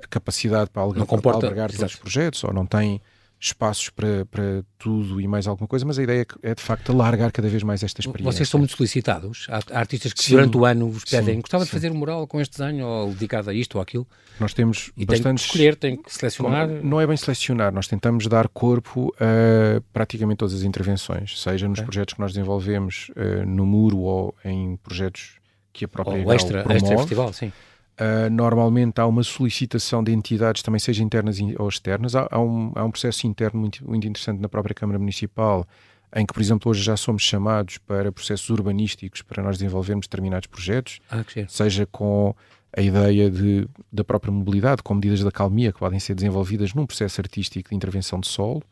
capacidade 0.10 0.70
para, 0.70 0.82
albergar, 0.82 1.22
para 1.22 1.32
albergar 1.32 1.72
todos 1.72 1.94
os 1.94 2.00
projetos, 2.00 2.44
ou 2.44 2.54
não 2.54 2.66
tem 2.66 3.02
espaços 3.42 3.90
para, 3.90 4.24
para 4.28 4.64
tudo 4.78 5.20
e 5.20 5.28
mais 5.28 5.48
alguma 5.48 5.68
coisa, 5.68 5.84
mas 5.84 5.98
a 5.98 6.04
ideia 6.04 6.28
é, 6.44 6.54
de 6.54 6.62
facto 6.62 6.92
alargar 6.92 7.32
cada 7.32 7.50
vez 7.50 7.64
mais 7.64 7.82
esta 7.82 8.00
experiência. 8.00 8.32
Vocês 8.32 8.48
são 8.48 8.60
muito 8.60 8.78
solicitados? 8.78 9.48
Há 9.50 9.80
artistas 9.80 10.14
que 10.14 10.24
sim, 10.24 10.34
durante 10.34 10.56
o 10.56 10.64
ano 10.64 10.92
vos 10.92 11.04
pedem 11.04 11.36
sim, 11.36 11.42
gostava 11.42 11.64
sim. 11.64 11.70
de 11.70 11.72
fazer 11.72 11.92
um 11.92 11.96
mural 11.96 12.28
com 12.28 12.40
este 12.40 12.60
desenho 12.60 12.86
ou 12.86 13.10
dedicado 13.10 13.50
a 13.50 13.54
isto 13.54 13.76
ou 13.76 13.82
aquilo? 13.82 14.08
Nós 14.40 14.54
temos 14.54 14.92
e 14.96 15.06
bastantes... 15.08 15.24
tem 15.24 15.36
que 15.36 15.42
escolher, 15.42 15.76
tem 15.76 15.98
que 15.98 16.14
selecionar... 16.14 16.68
Não 16.68 17.02
é 17.02 17.08
bem 17.08 17.18
selecionar, 17.18 17.74
nós 17.74 17.88
tentamos 17.88 18.28
dar 18.28 18.48
corpo 18.48 19.12
a 19.20 19.82
praticamente 19.92 20.38
todas 20.38 20.54
as 20.54 20.62
intervenções, 20.62 21.42
seja 21.42 21.68
nos 21.68 21.82
projetos 21.82 22.14
que 22.14 22.20
nós 22.20 22.34
desenvolvemos 22.34 23.10
uh, 23.16 23.44
no 23.44 23.66
muro 23.66 24.02
ou 24.02 24.36
em 24.46 24.78
projetos 24.78 25.40
que 25.74 25.86
a 25.86 25.88
própria 25.88 26.24
ou 26.24 26.32
extra, 26.32 26.64
promove. 26.64 26.78
extra 26.78 26.98
festival, 27.00 27.34
sim 27.34 27.52
Uh, 28.00 28.30
normalmente 28.32 29.00
há 29.00 29.06
uma 29.06 29.22
solicitação 29.22 30.04
de 30.04 30.12
entidades, 30.12 30.64
também 30.64 30.80
seja 30.80 31.04
internas 31.04 31.38
ou 31.60 31.70
externas. 31.70 32.16
Há, 32.16 32.28
há, 32.32 32.40
um, 32.40 32.72
há 32.76 32.84
um 32.84 32.92
processo 32.92 33.28
interno 33.28 33.60
muito, 33.60 33.88
muito 33.88 34.08
interessante 34.08 34.40
na 34.40 34.50
própria 34.50 34.74
Câmara 34.74 34.98
Municipal, 34.98 35.68
em 36.16 36.26
que, 36.26 36.34
por 36.34 36.42
exemplo, 36.42 36.72
hoje 36.72 36.82
já 36.82 36.98
somos 36.98 37.22
chamados 37.22 37.78
para 37.78 38.12
processos 38.12 38.50
urbanísticos 38.50 39.22
para 39.22 39.44
nós 39.44 39.58
desenvolvermos 39.58 40.08
determinados 40.08 40.48
projetos, 40.48 41.00
ah, 41.10 41.24
seja 41.48 41.86
com 41.86 42.36
a 42.76 42.82
ideia 42.82 43.30
de, 43.30 43.68
da 43.92 44.04
própria 44.04 44.32
mobilidade, 44.32 44.82
com 44.82 44.94
medidas 44.94 45.20
de 45.20 45.28
acalmia 45.28 45.72
que 45.72 45.80
podem 45.80 46.00
ser 46.00 46.16
desenvolvidas 46.16 46.74
num 46.74 46.86
processo 46.86 47.20
artístico 47.22 47.70
de 47.70 47.76
intervenção 47.76 48.20
de 48.20 48.28
solo, 48.28 48.64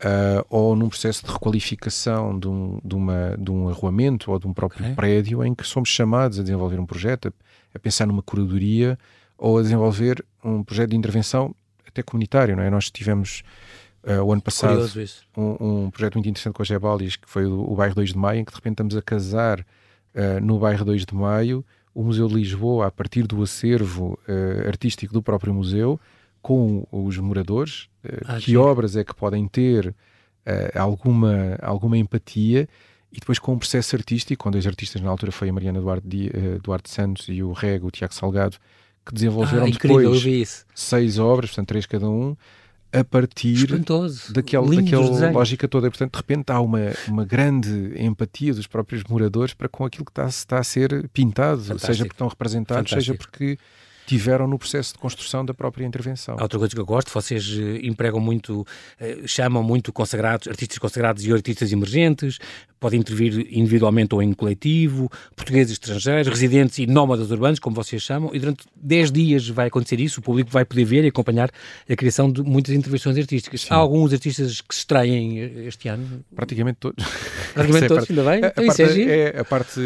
uh, 0.00 0.44
ou 0.48 0.76
num 0.76 0.88
processo 0.88 1.24
de 1.24 1.32
requalificação 1.32 2.38
de 2.38 2.48
um, 2.48 2.78
de, 2.84 2.94
uma, 2.94 3.36
de 3.38 3.50
um 3.50 3.68
arruamento 3.68 4.30
ou 4.30 4.38
de 4.38 4.46
um 4.46 4.52
próprio 4.52 4.82
okay. 4.82 4.94
prédio, 4.94 5.44
em 5.44 5.54
que 5.54 5.66
somos 5.66 5.88
chamados 5.88 6.38
a 6.38 6.42
desenvolver 6.42 6.78
um 6.78 6.86
projeto, 6.86 7.32
a 7.74 7.78
pensar 7.78 8.06
numa 8.06 8.22
curadoria 8.22 8.98
ou 9.36 9.58
a 9.58 9.62
desenvolver 9.62 10.24
um 10.44 10.62
projeto 10.62 10.90
de 10.90 10.96
intervenção 10.96 11.54
até 11.86 12.02
comunitário, 12.02 12.56
não 12.56 12.62
é? 12.62 12.70
Nós 12.70 12.90
tivemos 12.90 13.42
uh, 14.04 14.22
o 14.22 14.32
ano 14.32 14.42
passado 14.42 14.88
um, 15.36 15.84
um, 15.84 15.90
projeto 15.90 16.14
muito 16.14 16.28
interessante 16.28 16.54
com 16.54 16.62
a 16.62 16.64
Gebalis, 16.64 17.16
que 17.16 17.28
foi 17.28 17.46
o, 17.46 17.72
o, 17.72 17.74
bairro 17.74 17.94
2 17.94 18.10
de 18.10 18.18
Maio, 18.18 18.40
em 18.40 18.44
que 18.44 18.52
de 18.52 18.56
repente 18.56 18.74
estamos 18.74 18.96
a 18.96 19.02
casar 19.02 19.60
uh, 19.60 20.40
no 20.42 20.58
bairro 20.58 20.84
2 20.84 21.04
de 21.04 21.14
Maio 21.14 21.64
o 21.92 22.04
Museu 22.04 22.28
de 22.28 22.34
Lisboa, 22.34 22.86
a 22.86 22.90
partir 22.90 23.26
do 23.26 23.42
acervo 23.42 24.18
uh, 24.28 24.68
artístico 24.68 25.12
do 25.12 25.22
próprio 25.22 25.52
museu, 25.52 25.98
com 26.40 26.86
os 26.90 27.18
moradores, 27.18 27.88
ah, 28.24 28.36
que 28.36 28.52
sim. 28.52 28.56
obras 28.56 28.96
é 28.96 29.04
que 29.04 29.14
podem 29.14 29.46
ter 29.46 29.94
alguma, 30.74 31.58
alguma 31.60 31.98
empatia 31.98 32.66
e 33.12 33.18
depois 33.18 33.38
com 33.38 33.54
um 33.54 33.58
processo 33.58 33.96
artístico, 33.96 34.44
com 34.44 34.50
dois 34.50 34.66
artistas 34.66 35.00
na 35.02 35.10
altura 35.10 35.32
foi 35.32 35.48
a 35.48 35.52
Mariana 35.52 35.80
Duarte, 35.80 36.06
uh, 36.06 36.60
Duarte 36.62 36.90
Santos 36.90 37.26
e 37.28 37.42
o 37.42 37.52
Rego, 37.52 37.88
o 37.88 37.90
Tiago 37.90 38.14
Salgado, 38.14 38.56
que 39.04 39.14
desenvolveram 39.14 39.64
ah, 39.64 39.68
incrível, 39.68 40.12
depois 40.12 40.66
seis 40.74 41.18
obras, 41.18 41.50
portanto 41.50 41.68
três 41.68 41.86
cada 41.86 42.08
um, 42.08 42.36
a 42.92 43.04
partir 43.04 43.66
daquela, 44.30 44.74
daquela 44.74 45.30
lógica 45.30 45.68
toda. 45.68 45.86
E, 45.86 45.90
portanto, 45.90 46.12
de 46.12 46.16
repente 46.18 46.50
há 46.50 46.60
uma, 46.60 46.92
uma 47.08 47.24
grande 47.24 47.94
empatia 47.96 48.52
dos 48.52 48.66
próprios 48.66 49.04
moradores 49.04 49.54
para 49.54 49.68
com 49.68 49.84
aquilo 49.84 50.04
que 50.04 50.10
está, 50.10 50.26
está 50.26 50.58
a 50.58 50.64
ser 50.64 51.08
pintado, 51.08 51.62
Fantástico. 51.62 51.86
seja 51.86 52.04
porque 52.04 52.14
estão 52.14 52.28
representados, 52.28 52.90
Fantástico. 52.90 53.00
seja 53.00 53.14
porque 53.18 53.58
tiveram 54.06 54.48
no 54.48 54.58
processo 54.58 54.94
de 54.94 54.98
construção 54.98 55.44
da 55.44 55.54
própria 55.54 55.84
intervenção. 55.84 56.36
Outra 56.40 56.58
coisa 56.58 56.74
que 56.74 56.80
eu 56.80 56.84
gosto, 56.84 57.12
vocês 57.12 57.48
eh, 57.56 57.86
empregam 57.86 58.18
muito, 58.18 58.66
eh, 58.98 59.20
chamam 59.24 59.62
muito 59.62 59.92
consagrados, 59.92 60.48
artistas 60.48 60.78
consagrados 60.78 61.24
e 61.24 61.32
artistas 61.32 61.70
emergentes, 61.70 62.40
podem 62.80 62.98
intervir 62.98 63.46
individualmente 63.50 64.14
ou 64.14 64.22
em 64.22 64.32
coletivo, 64.32 65.10
portugueses 65.36 65.72
estrangeiros, 65.72 66.26
residentes 66.26 66.78
e 66.78 66.86
nómadas 66.86 67.30
urbanos, 67.30 67.58
como 67.58 67.76
vocês 67.76 68.02
chamam, 68.02 68.34
e 68.34 68.38
durante 68.38 68.64
10 68.74 69.12
dias 69.12 69.48
vai 69.48 69.68
acontecer 69.68 70.00
isso, 70.00 70.20
o 70.20 70.22
público 70.22 70.50
vai 70.50 70.64
poder 70.64 70.84
ver 70.84 71.04
e 71.04 71.08
acompanhar 71.08 71.50
a 71.88 71.96
criação 71.96 72.32
de 72.32 72.42
muitas 72.42 72.74
intervenções 72.74 73.18
artísticas. 73.18 73.60
Sim. 73.60 73.68
Há 73.70 73.76
alguns 73.76 74.12
artistas 74.14 74.62
que 74.62 74.74
se 74.74 74.80
extraem 74.80 75.40
eh, 75.40 75.66
este 75.66 75.88
ano? 75.88 76.24
Praticamente 76.34 76.78
todos. 76.80 77.04
Praticamente 77.52 77.86
todos, 77.88 78.10
ainda 78.10 78.24
bem? 78.24 78.42
A, 78.42 78.46
a, 78.46 78.50
então, 78.50 78.66
parte, 78.66 78.82
é, 78.82 79.18
é, 79.18 79.40
a, 79.40 79.44
parte, 79.44 79.80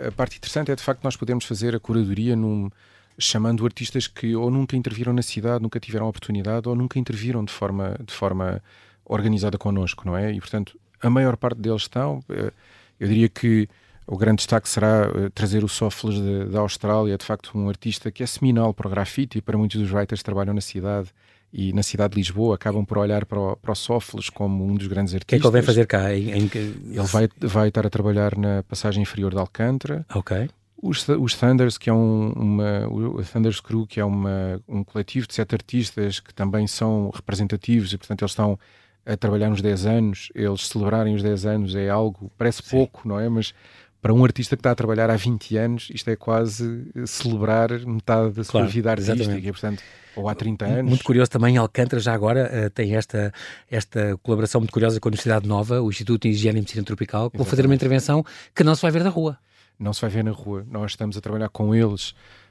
a, 0.00 0.08
a, 0.08 0.12
parte 0.12 0.36
interessante 0.38 0.72
é 0.72 0.76
de 0.76 0.82
facto 0.82 1.04
nós 1.04 1.16
podemos 1.16 1.44
fazer 1.44 1.76
a 1.76 1.80
curadoria 1.80 2.34
num 2.34 2.70
chamando 3.18 3.64
artistas 3.66 4.06
que 4.06 4.34
ou 4.34 4.50
nunca 4.50 4.76
interviram 4.76 5.12
na 5.12 5.20
cidade, 5.20 5.62
nunca 5.62 5.78
tiveram 5.78 6.08
oportunidade 6.08 6.66
ou 6.68 6.74
nunca 6.74 6.98
interviram 6.98 7.44
de 7.44 7.52
forma, 7.52 7.96
de 8.02 8.14
forma 8.14 8.62
organizada 9.04 9.58
connosco, 9.58 10.06
não 10.06 10.16
é? 10.16 10.32
E 10.32 10.40
portanto, 10.40 10.78
a 11.00 11.10
maior 11.10 11.36
parte 11.36 11.60
deles 11.60 11.82
estão. 11.82 12.22
Eh, 12.28 12.52
eu 12.98 13.08
diria 13.08 13.28
que 13.28 13.68
o 14.06 14.16
grande 14.16 14.38
destaque 14.38 14.68
será 14.68 15.10
eh, 15.14 15.30
trazer 15.34 15.62
o 15.64 15.68
Sófilos 15.68 16.20
da 16.50 16.60
Austrália, 16.60 17.16
de 17.16 17.24
facto, 17.24 17.56
um 17.56 17.68
artista 17.68 18.10
que 18.10 18.22
é 18.22 18.26
seminal 18.26 18.74
para 18.74 18.88
o 18.88 18.90
grafite 18.90 19.38
e 19.38 19.42
para 19.42 19.56
muitos 19.56 19.80
dos 19.80 19.90
writers 19.92 20.20
que 20.20 20.24
trabalham 20.24 20.52
na 20.52 20.60
cidade 20.60 21.10
e 21.52 21.72
na 21.72 21.82
cidade 21.82 22.14
de 22.14 22.20
Lisboa 22.20 22.54
acabam 22.54 22.84
por 22.84 22.98
olhar 22.98 23.24
para 23.24 23.38
o, 23.38 23.56
para 23.56 23.72
o 23.72 23.74
Sófilos 23.74 24.30
como 24.30 24.64
um 24.64 24.74
dos 24.74 24.86
grandes 24.86 25.14
artistas. 25.14 25.24
O 25.24 25.26
que 25.28 25.34
é 25.36 25.38
que 25.40 25.46
ele 25.46 25.52
vem 25.52 25.62
fazer 25.62 25.86
cá? 25.86 26.14
Em, 26.14 26.30
em... 26.30 26.50
Ele 26.54 27.02
vai, 27.02 27.28
vai 27.40 27.68
estar 27.68 27.86
a 27.86 27.90
trabalhar 27.90 28.36
na 28.36 28.62
passagem 28.62 29.02
inferior 29.02 29.32
de 29.32 29.38
Alcântara. 29.38 30.06
Ok. 30.14 30.48
Os, 30.82 31.06
os 31.08 31.34
Thunders, 31.34 31.76
que 31.76 31.90
é 31.90 31.92
um, 31.92 32.32
uma, 32.32 32.88
o 32.88 33.22
Thunders 33.22 33.60
Crew, 33.60 33.86
que 33.86 34.00
é 34.00 34.04
uma, 34.04 34.60
um 34.66 34.82
coletivo 34.82 35.26
de 35.26 35.34
sete 35.34 35.54
artistas 35.54 36.20
que 36.20 36.32
também 36.32 36.66
são 36.66 37.10
representativos 37.14 37.92
e, 37.92 37.98
portanto, 37.98 38.22
eles 38.22 38.30
estão 38.30 38.58
a 39.04 39.16
trabalhar 39.16 39.50
uns 39.50 39.62
10 39.62 39.86
anos. 39.86 40.28
Eles 40.34 40.66
celebrarem 40.68 41.14
os 41.14 41.22
10 41.22 41.46
anos 41.46 41.74
é 41.74 41.88
algo, 41.88 42.30
parece 42.36 42.62
Sim. 42.62 42.70
pouco, 42.70 43.06
não 43.06 43.18
é? 43.18 43.28
Mas 43.28 43.52
para 44.00 44.14
um 44.14 44.24
artista 44.24 44.56
que 44.56 44.60
está 44.60 44.70
a 44.70 44.74
trabalhar 44.74 45.10
há 45.10 45.16
20 45.16 45.56
anos, 45.56 45.88
isto 45.92 46.08
é 46.08 46.16
quase 46.16 46.90
celebrar 47.06 47.70
metade 47.80 48.30
da 48.30 48.44
sua 48.44 48.60
claro, 48.60 48.68
vida 48.68 48.90
artística, 48.90 49.36
e, 49.36 49.52
portanto, 49.52 49.82
ou 50.16 50.28
há 50.28 50.34
30 50.34 50.64
anos. 50.64 50.88
Muito 50.88 51.04
curioso 51.04 51.30
também, 51.30 51.56
Alcântara 51.58 52.00
já 52.00 52.14
agora 52.14 52.50
uh, 52.66 52.70
tem 52.70 52.96
esta, 52.96 53.32
esta 53.70 54.16
colaboração 54.22 54.60
muito 54.60 54.72
curiosa 54.72 54.98
com 54.98 55.08
a 55.08 55.10
Universidade 55.10 55.46
Nova, 55.46 55.82
o 55.82 55.90
Instituto 55.90 56.22
de 56.22 56.30
Higiene 56.30 56.58
e 56.58 56.62
Medicina 56.62 56.82
Tropical, 56.82 57.30
que 57.30 57.36
vão 57.36 57.44
fazer 57.44 57.66
uma 57.66 57.74
intervenção 57.74 58.24
que 58.54 58.64
não 58.64 58.74
se 58.74 58.82
vai 58.82 58.90
ver 58.90 59.04
da 59.04 59.10
rua 59.10 59.38
não 59.80 59.94
se 59.94 60.02
vai 60.02 60.10
ver 60.10 60.22
na 60.22 60.30
rua. 60.30 60.64
Nós 60.70 60.92
estamos 60.92 61.16
a 61.16 61.20
trabalhar 61.20 61.48
com 61.48 61.74
eles. 61.74 62.10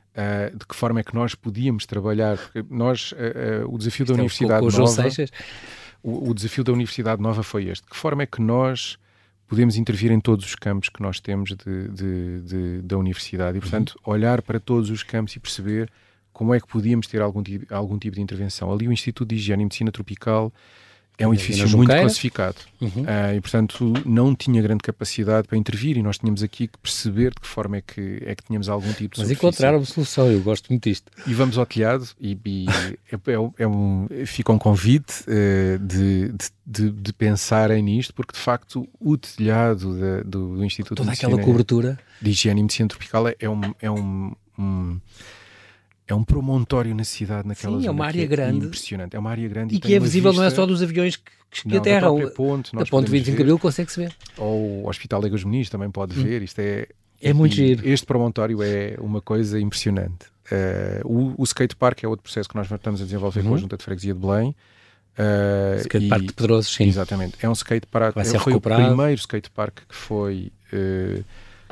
Uh, 0.10 0.58
de 0.58 0.66
que 0.66 0.76
forma 0.76 1.00
é 1.00 1.04
que 1.04 1.14
nós 1.14 1.36
podíamos 1.36 1.86
trabalhar? 1.86 2.38
Porque 2.38 2.66
nós, 2.70 3.12
uh, 3.12 3.66
uh, 3.66 3.74
o 3.74 3.78
desafio 3.78 4.06
da 4.08 4.14
é 4.14 4.16
Universidade 4.16 4.66
o, 4.66 4.72
Nova. 4.72 5.10
O, 6.02 6.30
o, 6.30 6.34
desafio 6.34 6.64
da 6.64 6.72
Universidade 6.72 7.22
Nova 7.22 7.44
foi 7.44 7.66
este. 7.66 7.84
De 7.84 7.90
que 7.90 7.98
forma 7.98 8.24
é 8.24 8.26
que 8.26 8.42
nós 8.42 8.98
podemos 9.48 9.76
intervir 9.76 10.12
em 10.12 10.20
todos 10.20 10.46
os 10.46 10.56
campos 10.56 10.90
que 10.90 11.02
nós 11.02 11.20
temos 11.20 11.50
de, 11.50 11.88
de, 11.90 12.42
de, 12.42 12.82
da 12.84 12.98
Universidade 12.98 13.58
e, 13.58 13.62
portanto, 13.62 14.00
uhum. 14.06 14.14
olhar 14.14 14.42
para 14.42 14.60
todos 14.60 14.90
os 14.90 15.04
campos 15.04 15.36
e 15.36 15.40
perceber 15.40 15.90
como 16.32 16.54
é 16.54 16.60
que 16.60 16.68
podíamos 16.68 17.08
ter 17.08 17.22
algum, 17.22 17.44
algum 17.70 17.98
tipo 17.98 18.16
de 18.16 18.22
intervenção. 18.22 18.72
Ali 18.72 18.88
o 18.88 18.94
Instituto 18.94 19.28
de 19.28 19.36
Higiene 19.36 19.64
e 19.64 19.66
Medicina 19.66 19.92
Tropical 19.92 20.54
é 21.20 21.28
um 21.28 21.34
edifício 21.34 21.68
muito 21.76 21.92
classificado 21.92 22.56
uhum. 22.80 23.04
uh, 23.04 23.36
e, 23.36 23.42
portanto, 23.42 23.94
não 24.06 24.34
tinha 24.34 24.62
grande 24.62 24.82
capacidade 24.82 25.48
para 25.48 25.58
intervir 25.58 25.98
e 25.98 26.02
nós 26.02 26.18
tínhamos 26.18 26.42
aqui 26.42 26.68
que 26.68 26.78
perceber 26.78 27.32
de 27.32 27.42
que 27.42 27.48
forma 27.48 27.78
é 27.78 27.82
que, 27.82 28.24
é 28.26 28.34
que 28.34 28.44
tínhamos 28.46 28.70
algum 28.70 28.92
tipo 28.94 29.16
de 29.16 29.22
Mas 29.22 29.30
encontraram 29.30 29.84
solução, 29.84 30.32
eu 30.32 30.40
gosto 30.42 30.70
muito 30.70 30.88
disto. 30.90 31.12
E 31.28 31.34
vamos 31.34 31.58
ao 31.58 31.66
telhado 31.66 32.08
e, 32.20 32.40
e 32.46 32.66
é, 33.12 33.16
é, 33.16 33.54
é, 33.58 33.68
um, 33.68 34.08
fica 34.26 34.54
um 34.54 34.58
convite 34.58 35.24
uh, 35.24 35.78
de, 35.80 36.32
de, 36.66 36.90
de, 36.90 37.14
pensarem 37.14 37.84
nisto, 37.84 38.14
porque 38.14 38.34
de 38.34 38.40
facto 38.40 38.88
o 38.98 39.18
telhado 39.18 39.94
de, 39.94 40.24
do, 40.24 40.56
do, 40.56 40.64
Instituto 40.64 40.96
Toda 40.96 41.12
de 41.12 41.18
aquela 41.18 41.38
cobertura 41.38 42.00
de 42.22 42.30
Higiene 42.30 42.62
e 42.62 42.64
Medicina 42.64 42.88
Tropical 42.88 43.28
é, 43.28 43.36
é 43.40 43.50
um, 43.50 43.62
é 43.82 43.92
um, 43.92 44.34
um 44.58 45.00
é 46.10 46.16
um 46.16 46.24
promontório 46.24 46.94
na 46.96 47.04
cidade, 47.04 47.48
naquela 47.48 47.78
Sim, 47.78 47.84
zona. 47.84 47.88
é 47.88 47.92
uma 47.92 48.06
área 48.06 48.24
é 48.24 48.26
grande. 48.26 48.66
Impressionante. 48.66 49.16
É 49.16 49.20
uma 49.20 49.30
área 49.30 49.48
grande. 49.48 49.76
E, 49.76 49.78
e 49.78 49.80
que 49.80 49.94
é 49.94 50.00
visível 50.00 50.34
não 50.34 50.44
é 50.44 50.50
só 50.50 50.66
dos 50.66 50.82
aviões 50.82 51.16
que, 51.16 51.32
que 51.52 51.68
não, 51.68 51.78
aterram. 51.78 52.20
Da 52.20 52.32
ponte, 52.32 52.76
da 52.76 52.86
ponte 52.86 53.12
25 53.12 53.36
de 53.36 53.42
Abril 53.44 53.60
consegue-se 53.60 54.00
ver. 54.00 54.16
Ou 54.38 54.84
o 54.84 54.90
Hospital 54.90 55.22
Legas 55.22 55.44
Muniz 55.44 55.70
também 55.70 55.90
pode 55.92 56.20
hum. 56.20 56.24
ver. 56.24 56.42
Isto 56.42 56.60
é... 56.60 56.88
É 57.22 57.34
muito 57.34 57.54
giro. 57.54 57.88
Este 57.88 58.06
promontório 58.06 58.64
é 58.64 58.96
uma 59.00 59.22
coisa 59.22 59.60
impressionante. 59.60 60.26
Uh, 60.52 61.34
o, 61.38 61.42
o 61.42 61.44
skate 61.44 61.76
park 61.76 62.04
é 62.04 62.08
outro 62.08 62.24
processo 62.24 62.50
que 62.50 62.56
nós 62.56 62.72
estamos 62.72 63.02
a 63.02 63.04
desenvolver 63.04 63.42
uhum. 63.42 63.50
com 63.50 63.56
a 63.56 63.58
Junta 63.58 63.78
de 63.78 63.84
Freguesia 63.84 64.14
de 64.14 64.20
Belém. 64.20 64.56
Uh, 65.20 65.82
skatepark 65.82 66.26
de 66.26 66.34
Pedroso, 66.34 66.70
sim. 66.70 66.86
Exatamente. 66.86 67.36
É 67.42 67.50
um 67.50 67.54
skatepark. 67.54 68.16
Vai 68.16 68.26
ser 68.26 68.40
foi 68.40 68.54
recuperado. 68.54 68.84
o 68.84 68.88
primeiro 68.88 69.20
skatepark 69.20 69.82
que 69.88 69.96
foi, 69.96 70.52
uh, 70.74 71.24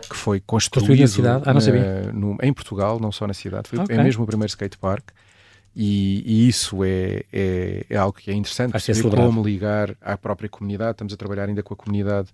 que 0.09 0.15
foi 0.15 0.39
construído, 0.39 1.01
na 1.01 1.07
cidade. 1.07 1.43
Ah, 1.45 1.53
não 1.53 1.61
sabia. 1.61 2.11
no, 2.13 2.37
em 2.41 2.53
Portugal, 2.53 2.99
não 2.99 3.11
só 3.11 3.25
na 3.27 3.33
cidade. 3.33 3.69
Foi, 3.69 3.79
é 3.79 3.83
okay. 3.83 3.97
É 3.97 4.03
mesmo 4.03 4.23
o 4.23 4.27
primeiro 4.27 4.49
skatepark. 4.49 5.09
E, 5.75 6.23
e, 6.25 6.47
isso 6.47 6.83
é, 6.83 7.23
é, 7.31 7.85
é, 7.87 7.97
algo 7.97 8.17
que 8.17 8.31
é 8.31 8.33
interessante, 8.33 8.71
perceber 8.71 9.15
como 9.15 9.43
ligar 9.43 9.95
à 10.01 10.17
própria 10.17 10.49
comunidade. 10.49 10.91
Estamos 10.91 11.13
a 11.13 11.17
trabalhar 11.17 11.47
ainda 11.47 11.61
com 11.61 11.73
a 11.73 11.77
comunidade 11.77 12.29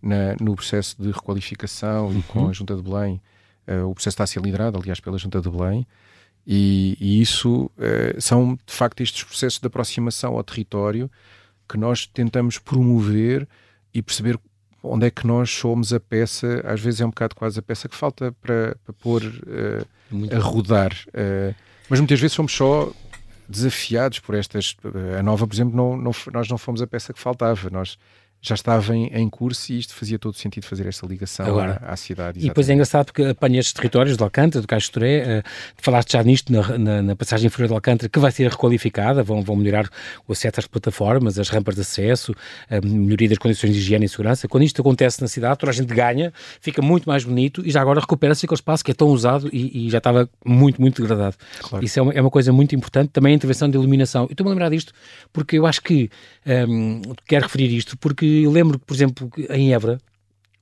na, 0.00 0.34
no 0.40 0.54
processo 0.54 0.96
de 0.98 1.10
requalificação 1.10 2.06
uhum. 2.06 2.18
e 2.18 2.22
com 2.22 2.48
a 2.48 2.52
Junta 2.52 2.74
de 2.74 2.82
Belém. 2.82 3.20
Uh, 3.68 3.86
o 3.86 3.94
processo 3.94 4.14
está 4.14 4.24
a 4.24 4.26
ser 4.26 4.40
liderado, 4.40 4.78
aliás, 4.78 4.98
pela 4.98 5.18
Junta 5.18 5.42
de 5.42 5.50
Belém. 5.50 5.86
E, 6.46 6.96
e 6.98 7.20
isso 7.20 7.70
uh, 7.76 8.20
são, 8.20 8.58
de 8.64 8.72
facto, 8.72 9.02
estes 9.02 9.24
processos 9.24 9.58
de 9.58 9.66
aproximação 9.66 10.34
ao 10.34 10.42
território 10.44 11.10
que 11.68 11.76
nós 11.76 12.06
tentamos 12.06 12.58
promover 12.58 13.46
e 13.92 14.00
perceber 14.00 14.38
onde 14.88 15.06
é 15.06 15.10
que 15.10 15.26
nós 15.26 15.50
somos 15.50 15.92
a 15.92 16.00
peça, 16.00 16.62
às 16.64 16.80
vezes 16.80 17.00
é 17.00 17.06
um 17.06 17.10
bocado 17.10 17.34
quase 17.34 17.58
a 17.58 17.62
peça 17.62 17.88
que 17.88 17.96
falta 17.96 18.32
para, 18.40 18.76
para 18.84 18.92
pôr 18.94 19.22
uh, 19.22 20.34
a 20.34 20.38
rodar. 20.38 20.92
Uh, 21.08 21.54
mas 21.88 22.00
muitas 22.00 22.18
vezes 22.20 22.34
somos 22.34 22.52
só 22.52 22.90
desafiados 23.48 24.18
por 24.18 24.34
estas. 24.34 24.76
A 25.18 25.22
nova, 25.22 25.46
por 25.46 25.54
exemplo, 25.54 25.76
não, 25.76 25.96
não, 25.96 26.12
nós 26.32 26.48
não 26.48 26.58
fomos 26.58 26.82
a 26.82 26.86
peça 26.86 27.12
que 27.12 27.20
faltava. 27.20 27.70
Nós 27.70 27.98
já 28.48 28.54
estava 28.54 28.94
em, 28.94 29.06
em, 29.06 29.28
curso 29.28 29.72
e 29.72 29.78
isto 29.78 29.94
fazia 29.94 30.18
todo 30.18 30.36
sentido 30.36 30.64
fazer 30.64 30.86
esta 30.86 31.06
ligação 31.06 31.46
Agora, 31.46 31.80
à, 31.82 31.92
à, 31.92 31.96
cidade. 31.96 32.38
Exatamente. 32.38 32.44
E 32.44 32.48
depois 32.48 32.68
é 32.68 32.72
engraçado 32.72 33.06
porque 33.06 33.22
apanha 33.24 33.58
estes 33.58 33.72
territórios 33.72 34.16
de 34.16 34.22
Alcântara, 34.22 34.60
do 34.62 34.68
Caixo 34.68 34.90
Toré, 34.92 35.40
uh, 35.40 35.42
falaste 35.76 36.12
já 36.12 36.22
nisto 36.22 36.52
na, 36.52 36.78
na, 36.78 37.02
na, 37.02 37.16
passagem 37.16 37.46
inferior 37.46 37.68
de 37.68 37.74
Alcântara, 37.74 38.08
que 38.08 38.18
vai 38.18 38.30
ser 38.30 38.50
requalificada, 38.50 39.22
vão, 39.22 39.42
vão 39.42 39.56
melhorar 39.56 39.88
o 40.26 40.32
acesso 40.32 40.60
às 40.60 40.66
plataformas, 40.66 41.38
as 41.38 41.48
rampas 41.48 41.74
de 41.74 41.80
acesso, 41.80 42.34
a 42.70 42.80
melhoria 42.80 43.28
das 43.28 43.38
condições 43.38 43.72
de 43.72 43.78
higiene 43.78 44.04
e 44.06 44.08
segurança. 44.08 44.46
Quando 44.48 44.64
isto 44.64 44.80
acontece 44.80 45.20
na 45.20 45.28
cidade, 45.28 45.58
toda 45.58 45.70
a 45.70 45.74
gente 45.74 45.92
ganha, 45.92 46.32
fica 46.60 46.80
muito 46.82 47.08
mais 47.08 47.24
bonito 47.24 47.62
e 47.66 47.70
já 47.70 47.80
agora 47.80 48.00
recupera-se 48.00 48.46
aquele 48.46 48.58
espaço 48.58 48.84
que 48.84 48.90
é 48.90 48.94
tão 48.94 49.08
usado 49.08 49.48
e, 49.52 49.86
e 49.86 49.90
já 49.90 49.98
estava 49.98 50.28
muito, 50.44 50.80
muito 50.80 51.02
degradado. 51.02 51.36
Claro. 51.60 51.84
Isso 51.84 51.98
é 51.98 52.02
uma, 52.02 52.12
é 52.12 52.20
uma, 52.20 52.30
coisa 52.30 52.52
muito 52.52 52.74
importante. 52.74 53.10
Também 53.10 53.32
a 53.32 53.36
intervenção 53.36 53.68
de 53.68 53.76
iluminação. 53.76 54.24
Eu 54.24 54.32
estou-me 54.32 54.50
a 54.50 54.52
lembrar 54.52 54.70
disto 54.70 54.92
porque 55.32 55.58
eu 55.58 55.66
acho 55.66 55.82
que 55.82 56.10
um, 56.46 56.50
ehm, 56.50 57.02
quero 57.26 57.44
referir 57.44 57.74
isto, 57.74 57.96
porque 57.96 58.35
eu 58.42 58.50
lembro 58.50 58.78
que, 58.78 58.84
por 58.84 58.94
exemplo, 58.94 59.30
em 59.50 59.72
Évora, 59.72 59.98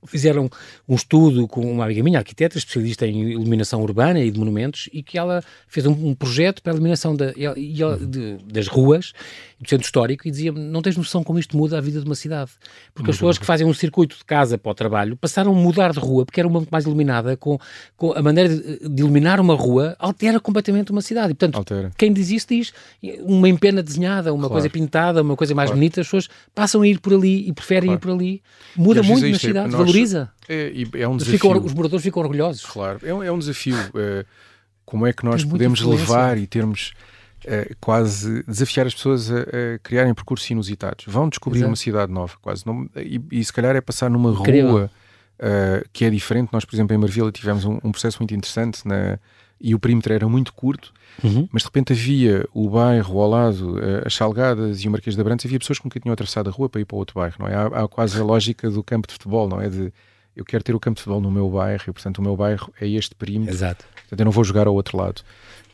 fizeram 0.05 0.49
um 0.87 0.95
estudo 0.95 1.47
com 1.47 1.61
uma 1.61 1.85
amiga 1.85 2.03
minha, 2.03 2.19
arquiteta, 2.19 2.57
especialista 2.57 3.07
em 3.07 3.31
iluminação 3.31 3.81
urbana 3.81 4.19
e 4.19 4.29
de 4.29 4.37
monumentos, 4.37 4.89
e 4.91 5.01
que 5.01 5.17
ela 5.17 5.43
fez 5.67 5.85
um, 5.85 5.91
um 5.91 6.13
projeto 6.13 6.61
para 6.61 6.73
a 6.73 6.75
iluminação 6.75 7.15
da, 7.15 7.31
de, 7.31 8.37
das 8.45 8.67
ruas 8.67 9.13
do 9.59 9.69
centro 9.69 9.85
histórico 9.85 10.27
e 10.27 10.31
dizia-me: 10.31 10.59
não 10.59 10.81
tens 10.81 10.97
noção 10.97 11.23
como 11.23 11.39
isto 11.39 11.55
muda 11.55 11.77
a 11.77 11.81
vida 11.81 11.99
de 11.99 12.05
uma 12.05 12.15
cidade. 12.15 12.51
Porque 12.93 13.11
as 13.11 13.17
pessoas 13.17 13.37
que 13.37 13.45
fazem 13.45 13.65
um 13.65 13.73
circuito 13.73 14.17
de 14.17 14.25
casa 14.25 14.57
para 14.57 14.71
o 14.71 14.75
trabalho 14.75 15.15
passaram 15.15 15.51
a 15.51 15.55
mudar 15.55 15.91
de 15.91 15.99
rua 15.99 16.25
porque 16.25 16.39
era 16.39 16.47
uma 16.47 16.59
muito 16.65 16.71
mais 16.71 16.85
iluminada, 16.85 17.37
com, 17.37 17.57
com 17.95 18.13
a 18.13 18.21
maneira 18.21 18.49
de, 18.49 18.89
de, 18.89 19.01
iluminar 19.01 19.39
uma 19.39 19.55
rua 19.55 19.95
altera 19.99 20.39
completamente 20.39 20.91
uma 20.91 21.01
cidade. 21.01 21.31
E, 21.31 21.35
portanto, 21.35 21.55
altera. 21.57 21.91
quem 21.97 22.11
diz 22.11 22.29
isso 22.29 22.47
diz 22.49 22.73
uma 23.21 23.47
empena 23.47 23.81
desenhada, 23.81 24.33
uma 24.33 24.41
claro. 24.41 24.53
coisa 24.53 24.69
pintada, 24.69 25.21
uma 25.21 25.35
coisa 25.35 25.53
mais 25.53 25.69
claro. 25.69 25.79
bonita, 25.79 26.01
as 26.01 26.07
pessoas 26.07 26.27
passam 26.53 26.81
a 26.81 26.87
ir 26.87 26.99
por 26.99 27.13
ali 27.13 27.47
e 27.47 27.53
preferem 27.53 27.89
claro. 27.89 27.99
ir 27.99 28.01
por 28.01 28.11
ali. 28.11 28.41
Muda 28.75 29.03
muito 29.03 29.27
na 29.27 29.39
cidade, 29.39 29.71
nós, 29.71 29.89
valoriza. 29.95 30.31
É, 30.47 30.73
é 30.99 31.07
um 31.07 31.17
desafio. 31.17 31.39
Ficam, 31.39 31.65
os 31.65 31.73
moradores 31.73 32.03
ficam 32.03 32.21
orgulhosos. 32.21 32.65
Claro, 32.65 32.99
é 33.03 33.13
um, 33.13 33.23
é 33.23 33.31
um 33.31 33.39
desafio. 33.39 33.77
É, 33.95 34.25
como 34.85 35.07
é 35.07 35.13
que 35.13 35.25
nós 35.25 35.43
podemos 35.43 35.81
levar 35.81 36.37
e 36.37 36.45
termos 36.45 36.93
uh, 37.45 37.75
quase 37.79 38.43
desafiar 38.43 38.87
as 38.87 38.93
pessoas 38.93 39.31
a, 39.31 39.39
a, 39.39 39.79
criarem 39.81 40.13
percursos 40.13 40.49
inusitados. 40.49 41.05
Vão 41.07 41.29
descobrir 41.29 41.59
Exato. 41.59 41.69
uma 41.69 41.75
cidade 41.75 42.11
nova, 42.11 42.33
quase. 42.41 42.65
Não, 42.65 42.87
e, 42.95 43.21
e, 43.31 43.43
se 43.43 43.51
calhar 43.51 43.75
é 43.75 43.81
passar 43.81 44.09
numa 44.09 44.31
Incrível. 44.31 44.71
rua 44.71 44.91
uh, 45.39 45.89
que 45.91 46.05
é 46.05 46.09
diferente. 46.09 46.49
Nós, 46.51 46.65
por 46.65 46.75
exemplo, 46.75 46.95
em 46.95 46.99
Marvila 46.99 47.31
tivemos 47.31 47.65
um, 47.65 47.79
um 47.83 47.91
processo 47.91 48.19
muito 48.19 48.33
interessante 48.33 48.87
na, 48.87 49.19
e 49.65 49.73
o 49.73 49.79
perímetro 49.79 50.13
era 50.13 50.29
muito 50.29 50.53
curto, 50.53 50.93
uhum. 51.23 51.49
mas 51.51 51.63
de 51.63 51.67
repente 51.69 51.91
havia 51.91 52.47
o 52.53 52.69
bairro 52.69 53.19
ao 53.19 53.27
lado, 53.27 53.77
uh, 53.77 54.05
as 54.05 54.13
Salgadas 54.13 54.83
e 54.83 54.87
o 54.87 54.91
Marquês 54.91 55.15
de 55.15 55.21
Abrantes, 55.21 55.43
havia 55.43 55.57
pessoas 55.57 55.79
que 55.79 55.85
nunca 55.85 55.99
tinham 55.99 56.13
atravessado 56.13 56.51
a 56.51 56.53
rua 56.53 56.69
para 56.69 56.81
ir 56.81 56.85
para 56.85 56.95
outro 56.95 57.19
bairro, 57.19 57.35
não 57.39 57.47
é? 57.47 57.55
Há, 57.55 57.65
há 57.65 57.87
quase 57.87 58.21
a 58.21 58.23
lógica 58.23 58.69
do 58.69 58.83
campo 58.83 59.07
de 59.07 59.13
futebol, 59.13 59.49
não 59.49 59.59
é? 59.59 59.67
De 59.67 59.91
eu 60.35 60.45
quero 60.45 60.63
ter 60.63 60.75
o 60.75 60.79
campo 60.79 60.97
de 60.97 61.01
futebol 61.01 61.19
no 61.19 61.31
meu 61.31 61.49
bairro 61.49 61.83
e, 61.87 61.91
portanto, 61.91 62.19
o 62.19 62.21
meu 62.21 62.35
bairro 62.35 62.71
é 62.79 62.87
este 62.87 63.15
perímetro. 63.15 63.55
Exato. 63.55 63.85
Portanto, 63.95 64.19
eu 64.19 64.25
não 64.25 64.31
vou 64.31 64.43
jogar 64.43 64.67
ao 64.67 64.75
outro 64.75 64.97
lado. 64.97 65.23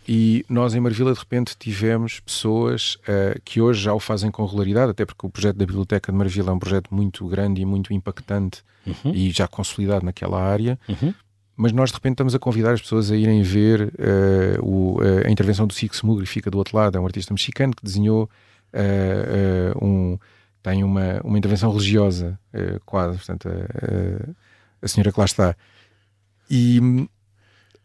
E 0.08 0.46
nós 0.48 0.74
em 0.74 0.80
Marvila 0.80 1.12
de 1.12 1.20
repente 1.20 1.58
tivemos 1.58 2.22
pessoas 2.22 2.96
uh, 3.02 3.42
que 3.44 3.60
hoje 3.60 3.82
já 3.82 3.94
o 3.94 4.00
fazem 4.00 4.32
com 4.32 4.46
regularidade, 4.46 4.92
até 4.92 5.06
porque 5.06 5.26
o 5.26 5.30
projeto 5.30 5.58
da 5.58 5.66
Biblioteca 5.66 6.12
de 6.12 6.18
Marvila 6.18 6.52
é 6.52 6.54
um 6.54 6.60
projeto 6.60 6.94
muito 6.94 7.28
grande 7.28 7.62
e 7.62 7.66
muito 7.66 7.94
impactante 7.94 8.64
uhum. 8.86 9.14
e 9.14 9.32
já 9.32 9.48
consolidado 9.48 10.06
naquela 10.06 10.42
área. 10.42 10.80
Uhum. 10.88 11.14
Mas 11.62 11.72
nós 11.72 11.92
de 11.92 11.96
repente 11.96 12.14
estamos 12.14 12.34
a 12.34 12.40
convidar 12.40 12.74
as 12.74 12.82
pessoas 12.82 13.12
a 13.12 13.16
irem 13.16 13.44
ver 13.44 13.94
uh, 13.94 14.66
o, 14.66 15.00
uh, 15.00 15.28
a 15.28 15.30
intervenção 15.30 15.68
do 15.68 15.74
Six 15.76 16.02
Mugri, 16.02 16.26
fica 16.26 16.50
do 16.50 16.58
outro 16.58 16.76
lado, 16.76 16.98
é 16.98 17.00
um 17.00 17.06
artista 17.06 17.32
mexicano 17.32 17.76
que 17.76 17.84
desenhou 17.84 18.28
um, 19.80 20.18
tem 20.64 20.84
uma, 20.84 21.22
uma 21.24 21.38
intervenção 21.38 21.70
religiosa, 21.70 22.40
quase, 22.84 23.18
portanto, 23.18 23.48
a, 23.48 24.86
a 24.86 24.88
senhora 24.88 25.12
que 25.12 25.20
lá 25.20 25.26
está. 25.26 25.56
E 26.50 26.80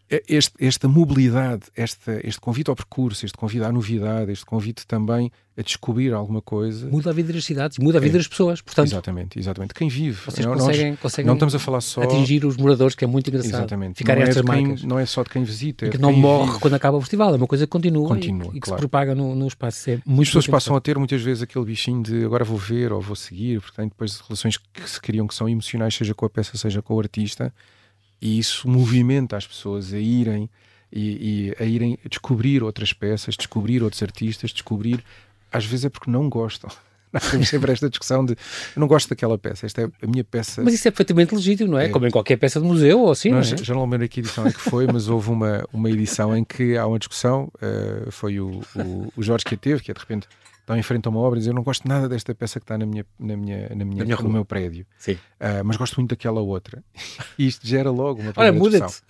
este, 0.09 0.53
esta 0.61 0.89
mobilidade, 0.89 1.65
esta, 1.75 2.21
este 2.23 2.41
convite 2.41 2.71
ao 2.71 2.77
percurso, 2.77 3.25
este 3.25 3.37
convite 3.37 3.65
à 3.65 3.73
novidade, 3.73 4.31
este 4.31 4.45
convite 4.45 4.87
também 4.87 5.33
a 5.59 5.63
descobrir 5.63 6.13
alguma 6.13 6.43
coisa. 6.43 6.87
Muda 6.89 7.11
a 7.11 7.13
vida 7.13 7.33
das 7.33 7.45
cidades, 7.45 7.79
muda 7.79 7.99
a 7.99 8.01
vida 8.01 8.17
é. 8.17 8.19
das 8.19 8.29
pessoas, 8.29 8.61
portanto. 8.61 8.89
Exatamente, 8.89 9.39
exatamente. 9.39 9.75
Quem 9.75 9.89
vive. 9.89 10.21
Vocês 10.25 10.47
não, 10.47 10.53
conseguem, 10.53 10.91
nós, 10.91 11.01
conseguem 11.01 11.27
não 11.27 11.35
estamos 11.35 11.55
a 11.55 11.59
falar 11.59 11.81
só. 11.81 12.03
Atingir 12.03 12.45
os 12.45 12.57
moradores, 12.57 12.95
que 12.95 13.05
é 13.05 13.09
muito 13.09 13.29
engraçado. 13.29 13.61
Exatamente. 13.61 13.99
Ficarem 13.99 14.23
não, 14.23 14.53
é 14.53 14.57
quem, 14.57 14.87
não 14.87 14.99
é 14.99 15.07
só 15.07 15.23
de 15.23 15.31
quem 15.31 15.43
visita. 15.43 15.87
É 15.87 15.89
que 15.89 15.99
não 15.99 16.13
morre 16.13 16.49
vive. 16.49 16.61
quando 16.61 16.75
acaba 16.75 16.97
o 16.99 17.01
festival, 17.01 17.33
é 17.33 17.37
uma 17.37 17.47
coisa 17.47 17.67
que 17.67 17.71
continua, 17.71 18.07
continua 18.07 18.47
e, 18.47 18.49
e 18.51 18.53
que 18.53 18.61
claro. 18.61 18.79
se 18.79 18.89
propaga 18.89 19.15
no, 19.15 19.35
no 19.35 19.49
espaço. 19.49 19.91
É 19.91 20.01
muito 20.05 20.23
As 20.23 20.29
pessoas 20.29 20.47
passam 20.47 20.77
a 20.77 20.81
ter 20.81 20.99
muitas 20.99 21.23
vezes 21.23 21.43
aquele 21.43 21.65
bichinho 21.65 22.03
de 22.03 22.25
agora 22.25 22.45
vou 22.45 22.59
ver 22.59 22.93
ou 22.93 23.01
vou 23.01 23.17
seguir, 23.17 23.61
portanto, 23.61 23.91
depois 23.91 24.21
relações 24.21 24.59
que 24.59 24.89
se 24.89 25.01
criam 25.01 25.27
que 25.27 25.35
são 25.35 25.49
emocionais, 25.49 25.95
seja 25.95 26.15
com 26.15 26.27
a 26.27 26.31
peça, 26.31 26.57
seja 26.57 26.83
com 26.83 26.95
o 26.95 27.01
artista, 27.01 27.53
e 28.21 28.39
isso 28.39 28.69
movimenta 28.69 29.37
as 29.37 29.47
pessoas 29.47 29.93
a 29.93 29.99
irem 29.99 30.49
e, 30.93 31.55
e 31.59 31.63
a 31.63 31.67
irem 31.67 31.99
descobrir 32.09 32.63
outras 32.63 32.93
peças, 32.93 33.37
descobrir 33.37 33.83
outros 33.83 34.03
artistas, 34.03 34.51
descobrir. 34.53 35.05
Às 35.53 35.65
vezes 35.65 35.85
é 35.85 35.89
porque 35.89 36.11
não 36.11 36.29
gostam. 36.29 36.71
Nós 37.13 37.31
temos 37.31 37.49
sempre 37.49 37.73
esta 37.73 37.89
discussão 37.89 38.25
de 38.25 38.33
eu 38.33 38.81
não 38.81 38.87
gosto 38.87 39.09
daquela 39.09 39.39
peça, 39.39 39.65
esta 39.65 39.83
é 39.83 39.85
a 40.03 40.07
minha 40.07 40.25
peça. 40.25 40.63
Mas 40.63 40.75
isso 40.75 40.87
é 40.89 40.91
perfeitamente 40.91 41.35
legítimo, 41.35 41.71
não 41.71 41.79
é? 41.79 41.87
é. 41.87 41.89
Como 41.89 42.07
em 42.07 42.11
qualquer 42.11 42.37
peça 42.37 42.61
de 42.61 42.67
museu 42.67 43.01
ou 43.01 43.11
assim. 43.11 43.31
Nós, 43.31 43.51
não 43.51 43.59
é? 43.59 43.65
Já 43.65 43.75
não 43.75 43.89
lembro 43.89 44.09
que 44.09 44.21
edição 44.21 44.47
é 44.47 44.53
que 44.53 44.61
foi, 44.61 44.87
mas 44.87 45.09
houve 45.09 45.31
uma, 45.31 45.65
uma 45.73 45.89
edição 45.89 46.37
em 46.37 46.45
que 46.45 46.77
há 46.77 46.87
uma 46.87 46.99
discussão. 46.99 47.51
Uh, 47.55 48.11
foi 48.11 48.41
o, 48.41 48.61
o, 48.75 49.13
o 49.17 49.23
Jorge 49.23 49.45
que 49.45 49.55
a 49.55 49.59
teve, 49.59 49.83
que 49.83 49.91
é 49.91 49.95
de 49.95 50.01
repente 50.01 50.29
estão 50.67 50.77
em 50.77 50.83
frente 50.83 51.07
a 51.07 51.11
uma 51.11 51.21
obra 51.21 51.39
e 51.39 51.41
dizem 51.41 51.53
eu 51.53 51.55
não 51.55 51.63
gosto 51.63 51.87
nada 51.87 52.09
desta 52.09 52.35
peça 52.35 52.59
que 52.59 52.65
está 52.65 52.77
na 52.77 52.85
minha, 52.85 53.07
na 53.19 53.37
minha, 53.37 53.69
na 53.69 53.85
minha, 53.85 54.05
na 54.05 54.17
no 54.17 54.29
meu 54.29 54.45
prédio, 54.45 54.85
uh, 55.09 55.65
mas 55.65 55.77
gosto 55.77 55.95
muito 55.97 56.11
daquela 56.11 56.41
outra. 56.41 56.83
E 57.39 57.47
isto 57.47 57.65
gera 57.65 57.89
logo 57.91 58.21
uma 58.21 58.33
Olha, 58.37 58.53
muda-te. 58.53 59.01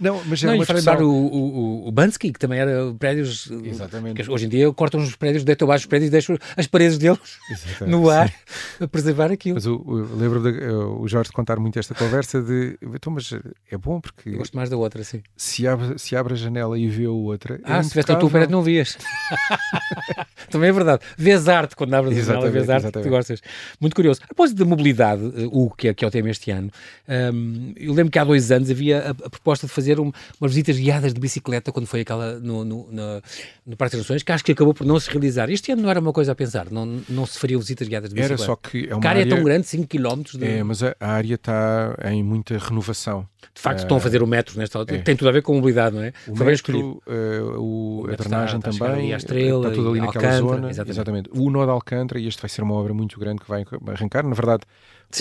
não, 0.00 0.22
mas 0.24 0.38
gera 0.38 0.52
não, 0.52 0.58
uma 0.58 0.64
discussão. 0.64 0.98
o, 1.02 1.84
o, 1.84 1.88
o 1.88 1.92
Bansky, 1.92 2.32
que 2.32 2.38
também 2.38 2.58
era 2.58 2.94
prédios... 2.98 3.50
Exatamente. 3.50 4.30
hoje 4.30 4.46
em 4.46 4.48
dia 4.48 4.72
cortam 4.72 5.00
os 5.00 5.14
prédios, 5.14 5.44
deitam 5.44 5.66
abaixo 5.66 5.82
os 5.82 5.86
prédios 5.86 6.08
e 6.08 6.10
deixam 6.10 6.38
as 6.56 6.66
paredes 6.66 6.96
deles 6.96 7.38
Exatamente. 7.50 7.90
no 7.90 8.08
ar 8.08 8.28
Sim. 8.28 8.34
a 8.84 8.88
preservar 8.88 9.30
aquilo. 9.30 9.56
Mas 9.56 9.66
o, 9.66 9.76
o, 9.76 10.16
lembro 10.16 10.40
de, 10.40 10.66
o 10.66 11.06
Jorge 11.06 11.28
de 11.28 11.34
contar 11.34 11.58
muito 11.58 11.78
esta 11.78 11.94
conversa 11.94 12.40
de, 12.40 12.78
então, 12.94 13.12
mas 13.12 13.30
é 13.70 13.76
bom 13.76 14.00
porque... 14.00 14.30
Eu 14.30 14.38
gosto 14.38 14.56
mais 14.56 14.70
da 14.70 14.76
outra, 14.78 15.04
sim. 15.04 15.22
Se 15.36 15.66
abre, 15.66 15.98
se 15.98 16.16
abre 16.16 16.32
a 16.32 16.36
janela 16.36 16.78
e 16.78 16.88
vê 16.88 17.04
a 17.04 17.10
outra... 17.10 17.56
É 17.56 17.60
ah, 17.64 17.78
é 17.78 17.82
se 17.82 17.90
tivesse 17.90 18.10
a 18.10 18.16
tua 18.16 18.30
prédio 18.30 18.52
não 18.52 18.62
vias. 18.62 18.96
Também 20.50 20.70
é 20.70 20.72
verdade. 20.72 21.02
Vês 21.16 21.48
arte 21.48 21.76
quando 21.76 21.94
abres 21.94 22.18
a 22.18 22.22
janela, 22.22 22.50
vês 22.50 22.68
arte 22.68 22.90
que 22.90 23.00
tu 23.00 23.08
gostas. 23.08 23.40
Muito 23.80 23.94
curioso. 23.94 24.20
A 24.22 24.26
propósito 24.26 24.58
da 24.58 24.64
mobilidade, 24.64 25.22
o 25.50 25.70
que 25.70 25.88
é, 25.88 25.94
que 25.94 26.04
é 26.04 26.08
o 26.08 26.10
tema 26.10 26.30
este 26.30 26.50
ano, 26.50 26.70
um, 27.08 27.72
eu 27.76 27.92
lembro 27.92 28.10
que 28.10 28.18
há 28.18 28.24
dois 28.24 28.50
anos 28.50 28.70
havia 28.70 28.98
a, 28.98 29.10
a 29.10 29.30
proposta 29.30 29.66
de 29.66 29.72
fazer 29.72 30.00
um, 30.00 30.12
umas 30.40 30.50
visitas 30.52 30.78
guiadas 30.78 31.12
de 31.12 31.20
bicicleta 31.20 31.72
quando 31.72 31.86
foi 31.86 32.00
aquela 32.00 32.38
no, 32.38 32.64
no, 32.64 32.88
no, 32.90 33.22
no 33.66 33.76
Parque 33.76 33.96
das 33.96 34.04
Nações, 34.04 34.22
que 34.22 34.32
acho 34.32 34.44
que 34.44 34.52
acabou 34.52 34.74
por 34.74 34.86
não 34.86 34.98
se 34.98 35.10
realizar. 35.10 35.50
Este 35.50 35.72
ano 35.72 35.82
não 35.82 35.90
era 35.90 36.00
uma 36.00 36.12
coisa 36.12 36.32
a 36.32 36.34
pensar, 36.34 36.70
não, 36.70 37.00
não 37.08 37.26
se 37.26 37.38
fariam 37.38 37.60
visitas 37.60 37.88
guiadas 37.88 38.10
de 38.10 38.14
bicicleta. 38.14 38.42
Era 38.42 38.46
só 38.46 38.56
que 38.56 38.88
é 38.88 38.94
uma 38.94 39.06
a 39.06 39.08
área, 39.08 39.22
é 39.22 39.26
tão 39.26 39.42
grande, 39.42 39.66
5 39.66 39.86
km. 39.86 40.38
De... 40.38 40.44
É, 40.44 40.62
mas 40.62 40.82
a, 40.82 40.94
a 41.00 41.10
área 41.12 41.34
está 41.34 41.96
em 42.10 42.22
muita 42.22 42.58
renovação. 42.58 43.26
De 43.54 43.62
facto, 43.62 43.80
estão 43.80 43.96
a 43.96 44.00
fazer 44.00 44.22
o 44.22 44.26
metro 44.26 44.58
nesta 44.58 44.78
altura. 44.78 45.00
É. 45.00 45.02
Tem 45.02 45.16
tudo 45.16 45.28
a 45.28 45.32
ver 45.32 45.42
com 45.42 45.52
a 45.52 45.54
mobilidade, 45.56 45.96
não 45.96 46.02
é? 46.02 46.12
O 46.28 46.36
Foi 46.36 46.46
metro, 46.46 47.02
uh, 47.06 47.58
o, 47.58 48.02
o 48.02 48.10
a 48.10 48.16
drenagem 48.16 48.60
também, 48.60 49.14
a 49.14 49.16
estrela, 49.16 49.68
está 49.68 49.70
tudo 49.74 49.90
ali 49.90 50.00
naquela 50.00 50.35
Exatamente. 50.38 50.90
exatamente. 50.90 51.30
O 51.32 51.50
nó 51.50 51.64
de 51.64 51.70
Alcântara, 51.70 52.20
e 52.20 52.26
este 52.26 52.40
vai 52.40 52.48
ser 52.48 52.62
uma 52.62 52.74
obra 52.74 52.92
muito 52.94 53.18
grande 53.18 53.40
que 53.42 53.48
vai 53.48 53.64
arrancar. 53.88 54.24
Na 54.24 54.34
verdade, 54.34 54.64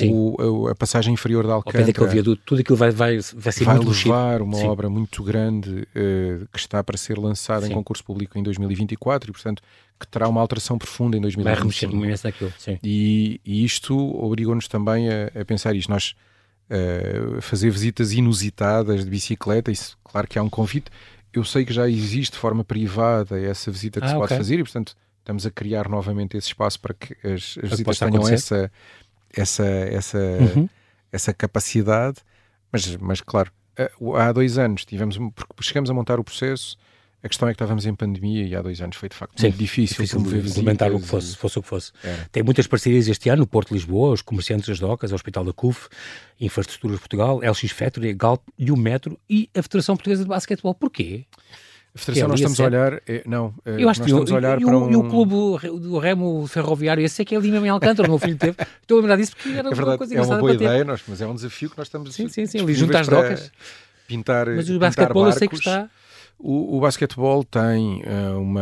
o, 0.10 0.68
a 0.68 0.76
passagem 0.76 1.14
inferior 1.14 1.46
da 1.46 1.54
Alcântara. 1.54 1.92
Ao 1.98 2.08
viaduto, 2.08 2.42
tudo 2.46 2.62
aquilo 2.62 2.78
vai, 2.78 2.92
vai, 2.92 3.20
vai 3.36 3.52
ser 3.52 3.64
vai 3.64 3.76
muito 3.76 3.90
levar 3.90 4.42
uma 4.42 4.58
Sim. 4.58 4.68
obra 4.68 4.90
muito 4.90 5.24
grande 5.24 5.70
uh, 5.70 6.48
que 6.52 6.60
está 6.60 6.84
para 6.84 6.98
ser 6.98 7.18
lançada 7.18 7.66
Sim. 7.66 7.72
em 7.72 7.76
concurso 7.76 8.04
público 8.04 8.38
em 8.38 8.44
2024 8.44 9.30
e, 9.30 9.34
portanto, 9.34 9.62
que 10.00 10.08
terá 10.08 10.28
uma 10.28 10.42
alteração 10.42 10.78
profunda 10.78 11.18
em 11.18 11.22
2025. 11.22 11.44
Vai 11.44 11.56
remexer 11.56 11.90
imenso 11.90 12.28
naquilo, 12.28 12.54
sim. 12.58 12.80
E, 12.84 13.40
e 13.46 13.64
isto 13.64 13.96
obrigou-nos 14.22 14.68
também 14.68 15.08
a, 15.10 15.32
a, 15.40 15.46
pensar 15.46 15.76
isto. 15.76 15.90
Nós 15.90 16.16
uh, 16.70 17.42
fazer 17.42 17.70
visitas 17.70 18.12
inusitadas 18.12 19.06
de 19.06 19.10
bicicleta, 19.10 19.72
isso, 19.72 19.98
claro 20.04 20.28
que 20.28 20.38
há 20.38 20.44
um 20.44 20.50
convite. 20.50 20.92
Eu 21.32 21.44
sei 21.44 21.66
que 21.66 21.74
já 21.74 21.88
existe 21.90 22.34
de 22.34 22.40
forma 22.40 22.64
privada 22.64 23.40
essa 23.40 23.70
visita 23.70 24.00
que 24.00 24.08
ah, 24.08 24.10
se 24.10 24.16
pode 24.16 24.36
fazer 24.36 24.60
e, 24.60 24.64
portanto, 24.64 24.96
estamos 25.26 25.46
a 25.46 25.50
criar 25.50 25.90
novamente 25.90 26.38
esse 26.38 26.48
espaço 26.48 26.80
para 26.80 26.94
que 26.94 27.14
as, 27.28 27.58
as 27.64 27.72
visitas 27.72 27.98
tenham 27.98 28.28
essa, 28.30 28.72
essa, 29.34 29.66
essa, 29.66 30.18
uhum. 30.20 30.70
essa 31.12 31.34
capacidade. 31.34 32.18
Mas, 32.72 32.96
mas 32.98 33.22
claro, 33.22 33.52
há 34.18 34.32
dois 34.32 34.60
anos 34.60 34.86
tivemos, 34.86 35.18
porque 35.34 35.64
chegamos 35.64 35.90
a 35.90 35.94
montar 35.94 36.20
o 36.20 36.24
processo 36.24 36.78
a 37.26 37.28
questão 37.28 37.48
é 37.48 37.54
que 37.54 37.56
estávamos 37.56 37.88
em 37.88 37.96
pandemia 37.96 38.46
e 38.46 38.56
há 38.56 38.62
dois 38.62 38.80
anos 38.82 38.98
foi 38.98 39.10
de 39.10 39.16
facto 39.16 39.40
Sim, 39.40 39.48
muito 39.48 39.58
difícil, 39.58 39.98
difícil 39.98 40.20
implementar 40.48 40.94
o 40.94 41.00
que 41.00 41.08
fosse, 41.08 41.34
e... 41.34 41.36
fosse 41.36 41.58
o 41.58 41.64
que 41.64 41.68
fosse. 41.68 41.92
É. 42.04 42.18
Tem 42.32 42.44
muitas 42.44 42.68
parcerias 42.68 43.08
este 43.08 43.30
ano, 43.30 43.40
no 43.40 43.48
Porto 43.48 43.70
de 43.70 43.74
Lisboa, 43.74 44.14
os 44.14 44.22
comerciantes 44.22 44.68
das 44.68 44.80
docas, 44.80 45.12
o 45.12 45.16
Hospital 45.16 45.44
da 45.44 45.52
CUF, 45.52 45.90
Infraestruturas 46.40 46.98
de 46.98 47.02
Portugal, 47.02 47.40
LX 47.40 47.72
Factory, 47.72 48.14
Galp 48.14 48.44
e 48.60 48.72
o 48.72 48.78
Metro 48.78 49.20
e 49.28 49.50
a 49.56 49.64
Federação 49.64 49.98
Portuguesa 49.98 50.22
de 50.22 50.30
Basquetebol. 50.30 50.76
Porquê? 50.76 51.26
A 51.96 51.98
Federação, 51.98 52.28
nós 52.28 52.40
estamos 52.42 52.60
a 52.60 52.66
olhar. 52.66 53.02
É, 53.08 53.24
não, 53.26 53.54
é, 53.66 53.82
eu 53.82 53.88
acho 53.88 54.02
que 54.02 54.10
estamos 54.10 54.30
a 54.30 54.36
olhar 54.36 54.62
e, 54.62 54.66
para 54.66 54.78
um... 54.78 54.92
e 54.92 54.96
o 54.98 55.10
clube 55.10 55.34
do 55.80 55.98
Remo 55.98 56.46
Ferroviário, 56.46 57.04
esse 57.04 57.22
é 57.22 57.26
que 57.26 57.34
é 57.34 57.38
ali 57.38 57.50
mesmo 57.50 57.66
em 57.66 57.70
Alcântara, 57.70 58.06
o 58.06 58.12
meu 58.12 58.20
filho 58.20 58.38
teve. 58.38 58.58
Estou 58.82 58.98
a 58.98 59.02
lembrar 59.02 59.16
disso 59.16 59.32
porque 59.34 59.50
era 59.50 59.60
é 59.60 59.64
verdade, 59.64 59.90
uma 59.92 59.98
coisa 59.98 60.16
É 60.16 60.22
uma 60.22 60.38
boa 60.38 60.54
ideia, 60.54 60.84
nós, 60.84 61.02
mas 61.08 61.22
é 61.22 61.28
um 61.28 61.34
desafio 61.34 61.70
que 61.70 61.78
nós 61.78 61.88
estamos 61.88 62.14
Sim, 62.14 62.28
sim, 62.28 62.46
sim. 62.46 62.60
Ali 62.60 62.74
junto 62.74 62.98
às 62.98 63.08
docas. 63.08 63.50
Pintar. 64.08 64.48
Mas 64.48 64.70
o 64.70 64.78
basquetebol 64.78 65.26
eu 65.26 65.32
sei 65.32 65.48
que 65.48 65.56
está. 65.56 65.90
O, 66.38 66.78
o 66.78 66.82
basquetebol 66.82 67.46
tem 67.46 68.04
uh, 68.04 68.40
uma 68.42 68.62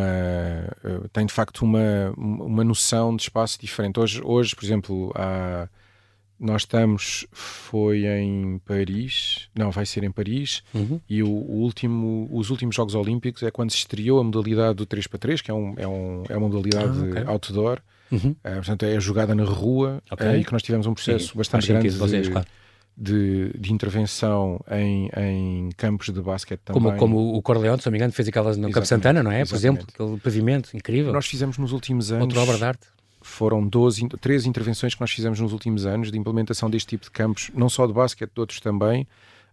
uh, 0.85 1.09
tem 1.11 1.25
de 1.25 1.33
facto 1.33 1.63
uma, 1.63 2.13
uma 2.15 2.63
noção 2.63 3.15
de 3.15 3.23
espaço 3.23 3.59
diferente. 3.59 3.99
Hoje, 3.99 4.21
hoje 4.23 4.55
por 4.55 4.63
exemplo, 4.63 5.11
há, 5.15 5.67
nós 6.43 6.63
estamos 6.63 7.25
foi 7.31 8.05
em 8.05 8.59
Paris, 8.65 9.49
não 9.57 9.71
vai 9.71 9.85
ser 9.85 10.03
em 10.03 10.11
Paris 10.11 10.61
uhum. 10.73 10.99
e 11.09 11.23
o, 11.23 11.29
o, 11.29 11.61
último, 11.61 12.27
os 12.31 12.49
últimos 12.49 12.75
Jogos 12.75 12.95
Olímpicos 12.95 13.43
é 13.43 13.49
quando 13.49 13.71
se 13.71 13.77
estreou 13.77 14.19
a 14.19 14.23
modalidade 14.23 14.75
do 14.75 14.85
3 14.85 15.07
para 15.07 15.19
3 15.19 15.41
que 15.41 15.49
é, 15.49 15.53
um, 15.53 15.73
é, 15.77 15.87
um, 15.87 16.23
é 16.27 16.37
uma 16.37 16.49
modalidade 16.49 16.99
ah, 16.99 17.09
okay. 17.09 17.23
outdoor. 17.25 17.79
Uhum. 18.11 18.31
Uh, 18.31 18.55
portanto, 18.55 18.83
é 18.83 18.99
jogada 18.99 19.33
na 19.33 19.43
rua 19.43 20.03
okay. 20.11 20.41
e 20.41 20.45
que 20.45 20.51
nós 20.51 20.61
tivemos 20.61 20.85
um 20.85 20.93
processo 20.93 21.29
Sim, 21.29 21.37
bastante 21.37 21.67
grande 21.67 21.89
de, 21.89 21.97
vocês, 21.97 22.27
claro 22.27 22.47
de, 22.95 23.51
de 23.57 23.73
intervenção 23.73 24.63
em, 24.69 25.09
em, 25.17 25.69
campos 25.75 26.09
de 26.09 26.21
basquete 26.21 26.61
também. 26.63 26.81
Como, 26.81 26.97
como 26.97 27.35
o 27.35 27.41
Corleone, 27.41 27.81
se 27.81 27.87
não 27.87 27.91
me 27.91 27.97
engano, 27.97 28.13
fez 28.13 28.27
aquelas 28.27 28.55
no 28.55 28.69
Campo 28.71 28.85
Santana, 28.85 29.23
não 29.23 29.31
é? 29.31 29.45
Por 29.45 29.55
exemplo, 29.55 29.85
aquele 29.91 30.19
pavimento 30.19 30.75
incrível. 30.75 31.11
Nós 31.11 31.25
fizemos 31.25 31.57
nos 31.57 31.71
últimos 31.71 32.11
anos. 32.11 32.25
Outra 32.25 32.41
obra 32.41 32.57
de 32.57 32.63
arte. 32.63 32.87
Foram 33.23 33.65
12, 33.65 34.09
13 34.19 34.49
intervenções 34.49 34.93
que 34.93 35.01
nós 35.01 35.11
fizemos 35.11 35.39
nos 35.39 35.53
últimos 35.53 35.85
anos 35.85 36.11
de 36.11 36.17
implementação 36.17 36.69
deste 36.69 36.89
tipo 36.89 37.05
de 37.05 37.11
campos, 37.11 37.49
não 37.55 37.69
só 37.69 37.87
de 37.87 37.93
basquete, 37.93 38.31
de 38.33 38.39
outros 38.39 38.59
também, 38.59 39.07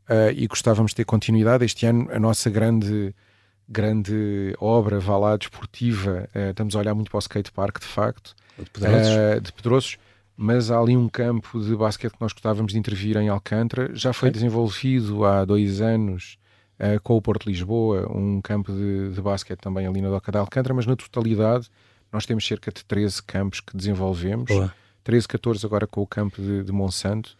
uh, 0.09 0.33
e 0.35 0.47
gostávamos 0.47 0.91
de 0.91 0.97
ter 0.97 1.05
continuidade. 1.05 1.64
Este 1.64 1.87
ano, 1.87 2.09
a 2.12 2.18
nossa 2.18 2.51
grande 2.51 3.14
grande 3.73 4.53
obra, 4.59 4.99
vá 4.99 5.16
lá, 5.16 5.37
desportiva, 5.37 6.29
uh, 6.35 6.51
estamos 6.51 6.75
a 6.75 6.81
olhar 6.81 6.95
muito 6.95 7.09
para 7.09 7.18
o 7.18 7.21
skate 7.21 7.53
park, 7.53 7.79
de 7.79 7.87
facto, 7.87 8.35
de 8.59 8.68
Pedrosos. 8.68 9.95
Uh, 9.95 9.97
de 9.97 10.11
mas 10.37 10.71
há 10.71 10.79
ali 10.79 10.97
um 10.97 11.09
campo 11.09 11.61
de 11.61 11.77
basquete 11.77 12.12
que 12.12 12.21
nós 12.21 12.33
gostávamos 12.33 12.73
de 12.73 12.79
intervir 12.79 13.16
em 13.18 13.29
Alcântara. 13.29 13.95
Já 13.95 14.12
foi 14.12 14.31
desenvolvido 14.31 15.25
há 15.25 15.45
dois 15.45 15.83
anos 15.83 16.39
com 17.03 17.14
o 17.14 17.21
Porto 17.21 17.47
Lisboa, 17.47 18.11
um 18.11 18.41
campo 18.41 18.73
de, 18.73 19.11
de 19.11 19.21
basquete 19.21 19.61
também 19.61 19.87
ali 19.87 20.01
na 20.01 20.09
Doca 20.09 20.33
de 20.33 20.39
Alcântara, 20.39 20.73
mas 20.73 20.87
na 20.87 20.97
totalidade 20.97 21.68
nós 22.12 22.26
temos 22.26 22.46
cerca 22.46 22.70
de 22.72 22.84
13 22.84 23.22
campos 23.22 23.61
que 23.61 23.76
desenvolvemos. 23.76 24.46
Boa. 24.46 24.72
13, 25.04 25.28
14 25.28 25.66
agora 25.66 25.86
com 25.86 26.02
o 26.02 26.06
campo 26.06 26.40
de, 26.40 26.62
de 26.64 26.72
Monsanto. 26.72 27.36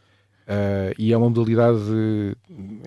Uh, 0.46 0.92
e 0.98 1.12
é 1.12 1.16
uma 1.16 1.28
modalidade 1.28 1.78
de, 1.78 2.36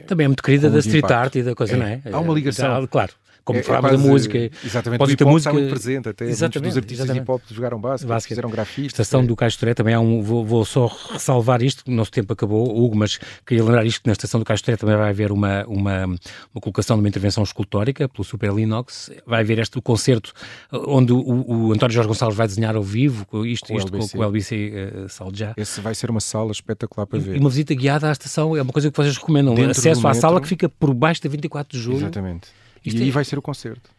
também 0.06 0.26
é 0.26 0.28
muito 0.28 0.44
querida 0.44 0.70
da 0.70 0.80
street 0.80 1.06
impacto. 1.06 1.14
art 1.14 1.36
e 1.36 1.44
da 1.44 1.56
coisa, 1.56 1.76
é. 1.76 1.78
não 1.78 1.86
é? 1.86 2.02
Há 2.12 2.20
uma 2.20 2.34
ligação. 2.34 2.86
claro 2.88 3.14
como 3.44 3.60
é, 3.60 3.64
falámos 3.64 3.92
é 3.92 3.98
da 3.98 3.98
música. 3.98 4.38
Exatamente, 4.64 5.00
pode 5.00 5.16
ter 5.16 5.26
música 5.26 5.54
muito 5.54 5.70
presente, 5.70 6.10
até 6.10 6.26
exatamente, 6.26 6.70
dos 6.70 6.78
artistas 6.78 7.06
exatamente. 7.06 7.24
hip 7.24 7.32
hop 7.32 7.42
jogaram 7.52 7.80
basquete, 7.80 8.28
fizeram 8.28 8.50
grafite. 8.50 8.88
Estação 8.88 9.22
é. 9.22 9.26
do 9.26 9.36
Caixo 9.36 9.60
Toré 9.60 9.74
também 9.74 9.94
há 9.94 10.00
um, 10.00 10.22
vou, 10.22 10.46
vou, 10.46 10.64
só 10.64 10.88
ressalvar 11.12 11.62
isto, 11.62 11.84
o 11.88 11.92
nosso 11.92 12.12
tempo 12.12 12.32
acabou, 12.32 12.78
Hugo, 12.78 12.96
mas 12.96 13.20
queria 13.46 13.64
lembrar 13.64 13.86
isto 13.86 14.02
que 14.02 14.08
na 14.08 14.14
Estação 14.14 14.40
do 14.40 14.46
Caixo 14.46 14.64
Toré 14.64 14.78
também 14.78 14.96
vai 14.96 15.10
haver 15.10 15.32
uma, 15.32 15.66
uma, 15.66 16.06
uma 16.06 16.62
colocação 16.62 16.96
de 16.96 17.02
uma 17.02 17.10
intervenção 17.10 17.44
escultórica 17.44 18.08
pelo 18.08 18.24
Super 18.24 18.54
Linux, 18.54 19.12
vai 19.26 19.42
haver 19.42 19.60
este 19.60 19.82
concerto 19.82 20.34
onde 20.72 21.12
o, 21.12 21.20
o, 21.20 21.74
António 21.74 21.94
Jorge 21.94 22.08
Gonçalves 22.08 22.38
vai 22.38 22.48
desenhar 22.48 22.76
ao 22.76 22.84
vivo, 22.84 23.26
isto, 23.46 23.68
com, 23.68 23.78
isto, 23.78 23.96
o 23.96 24.10
com, 24.10 24.18
o 24.20 24.24
LBC 24.24 24.72
uh, 25.06 25.10
Saljá. 25.10 25.54
Esse 25.58 25.82
vai 25.82 25.94
ser 25.94 26.10
uma 26.10 26.20
sala 26.20 26.52
espetacular 26.52 27.06
para 27.06 27.20
ver. 27.20 27.36
E 27.36 27.40
uma 27.40 27.50
visita 27.50 27.74
guiada 27.74 28.10
à 28.10 28.12
estação 28.12 28.56
é 28.56 28.62
uma 28.62 28.72
coisa 28.72 28.90
que 28.90 28.98
vocês 28.98 29.18
recomendam, 29.18 29.54
Dentro 29.54 29.72
acesso 29.72 30.08
à 30.08 30.14
sala 30.14 30.40
que 30.40 30.48
fica 30.48 30.70
por 30.70 30.94
baixo 30.94 31.22
da 31.22 31.30
24 31.30 31.78
de 31.78 31.84
julho. 31.84 31.98
Exatamente. 31.98 32.63
Isto 32.86 33.00
e 33.00 33.04
aí 33.04 33.10
é... 33.10 33.12
vai 33.12 33.26
ser 33.26 33.38
o 33.38 33.42
concerto. 33.42 33.90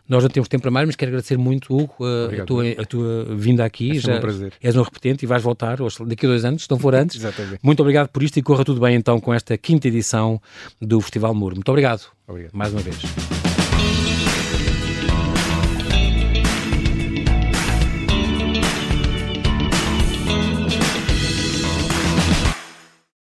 Nós 0.08 0.24
não 0.24 0.30
temos 0.30 0.48
tempo 0.48 0.62
para 0.62 0.72
mais, 0.72 0.86
mas 0.86 0.96
quero 0.96 1.10
agradecer 1.10 1.38
muito, 1.38 1.76
Hugo, 1.76 1.96
a, 2.04 2.42
a, 2.42 2.46
tua, 2.46 2.64
a 2.78 2.86
tua, 2.86 3.26
vinda 3.36 3.66
aqui. 3.66 3.98
É 3.98 4.00
já 4.00 4.16
um 4.18 4.20
prazer. 4.20 4.54
És 4.62 4.76
um 4.76 4.82
repetente 4.82 5.24
e 5.24 5.26
vais 5.26 5.42
voltar 5.42 5.78
daqui 6.06 6.26
a 6.26 6.30
dois 6.30 6.46
anos, 6.46 6.64
se 6.64 6.72
não 6.72 6.78
for 6.78 6.94
antes. 6.96 7.18
Exatamente. 7.18 7.60
Muito 7.64 7.80
obrigado 7.80 8.10
por 8.10 8.22
isto 8.22 8.38
e 8.38 8.42
corra 8.42 8.64
tudo 8.64 8.80
bem 8.80 8.96
então 8.96 9.20
com 9.20 9.34
esta 9.34 9.58
quinta 9.58 9.88
edição 9.88 10.42
do 10.82 11.02
Festival 11.02 11.34
Muro. 11.34 11.56
Muito 11.56 11.70
obrigado. 11.70 12.04
Obrigado. 12.28 12.52
Mais 12.54 12.72
uma 12.72 12.82
vez. 12.82 13.35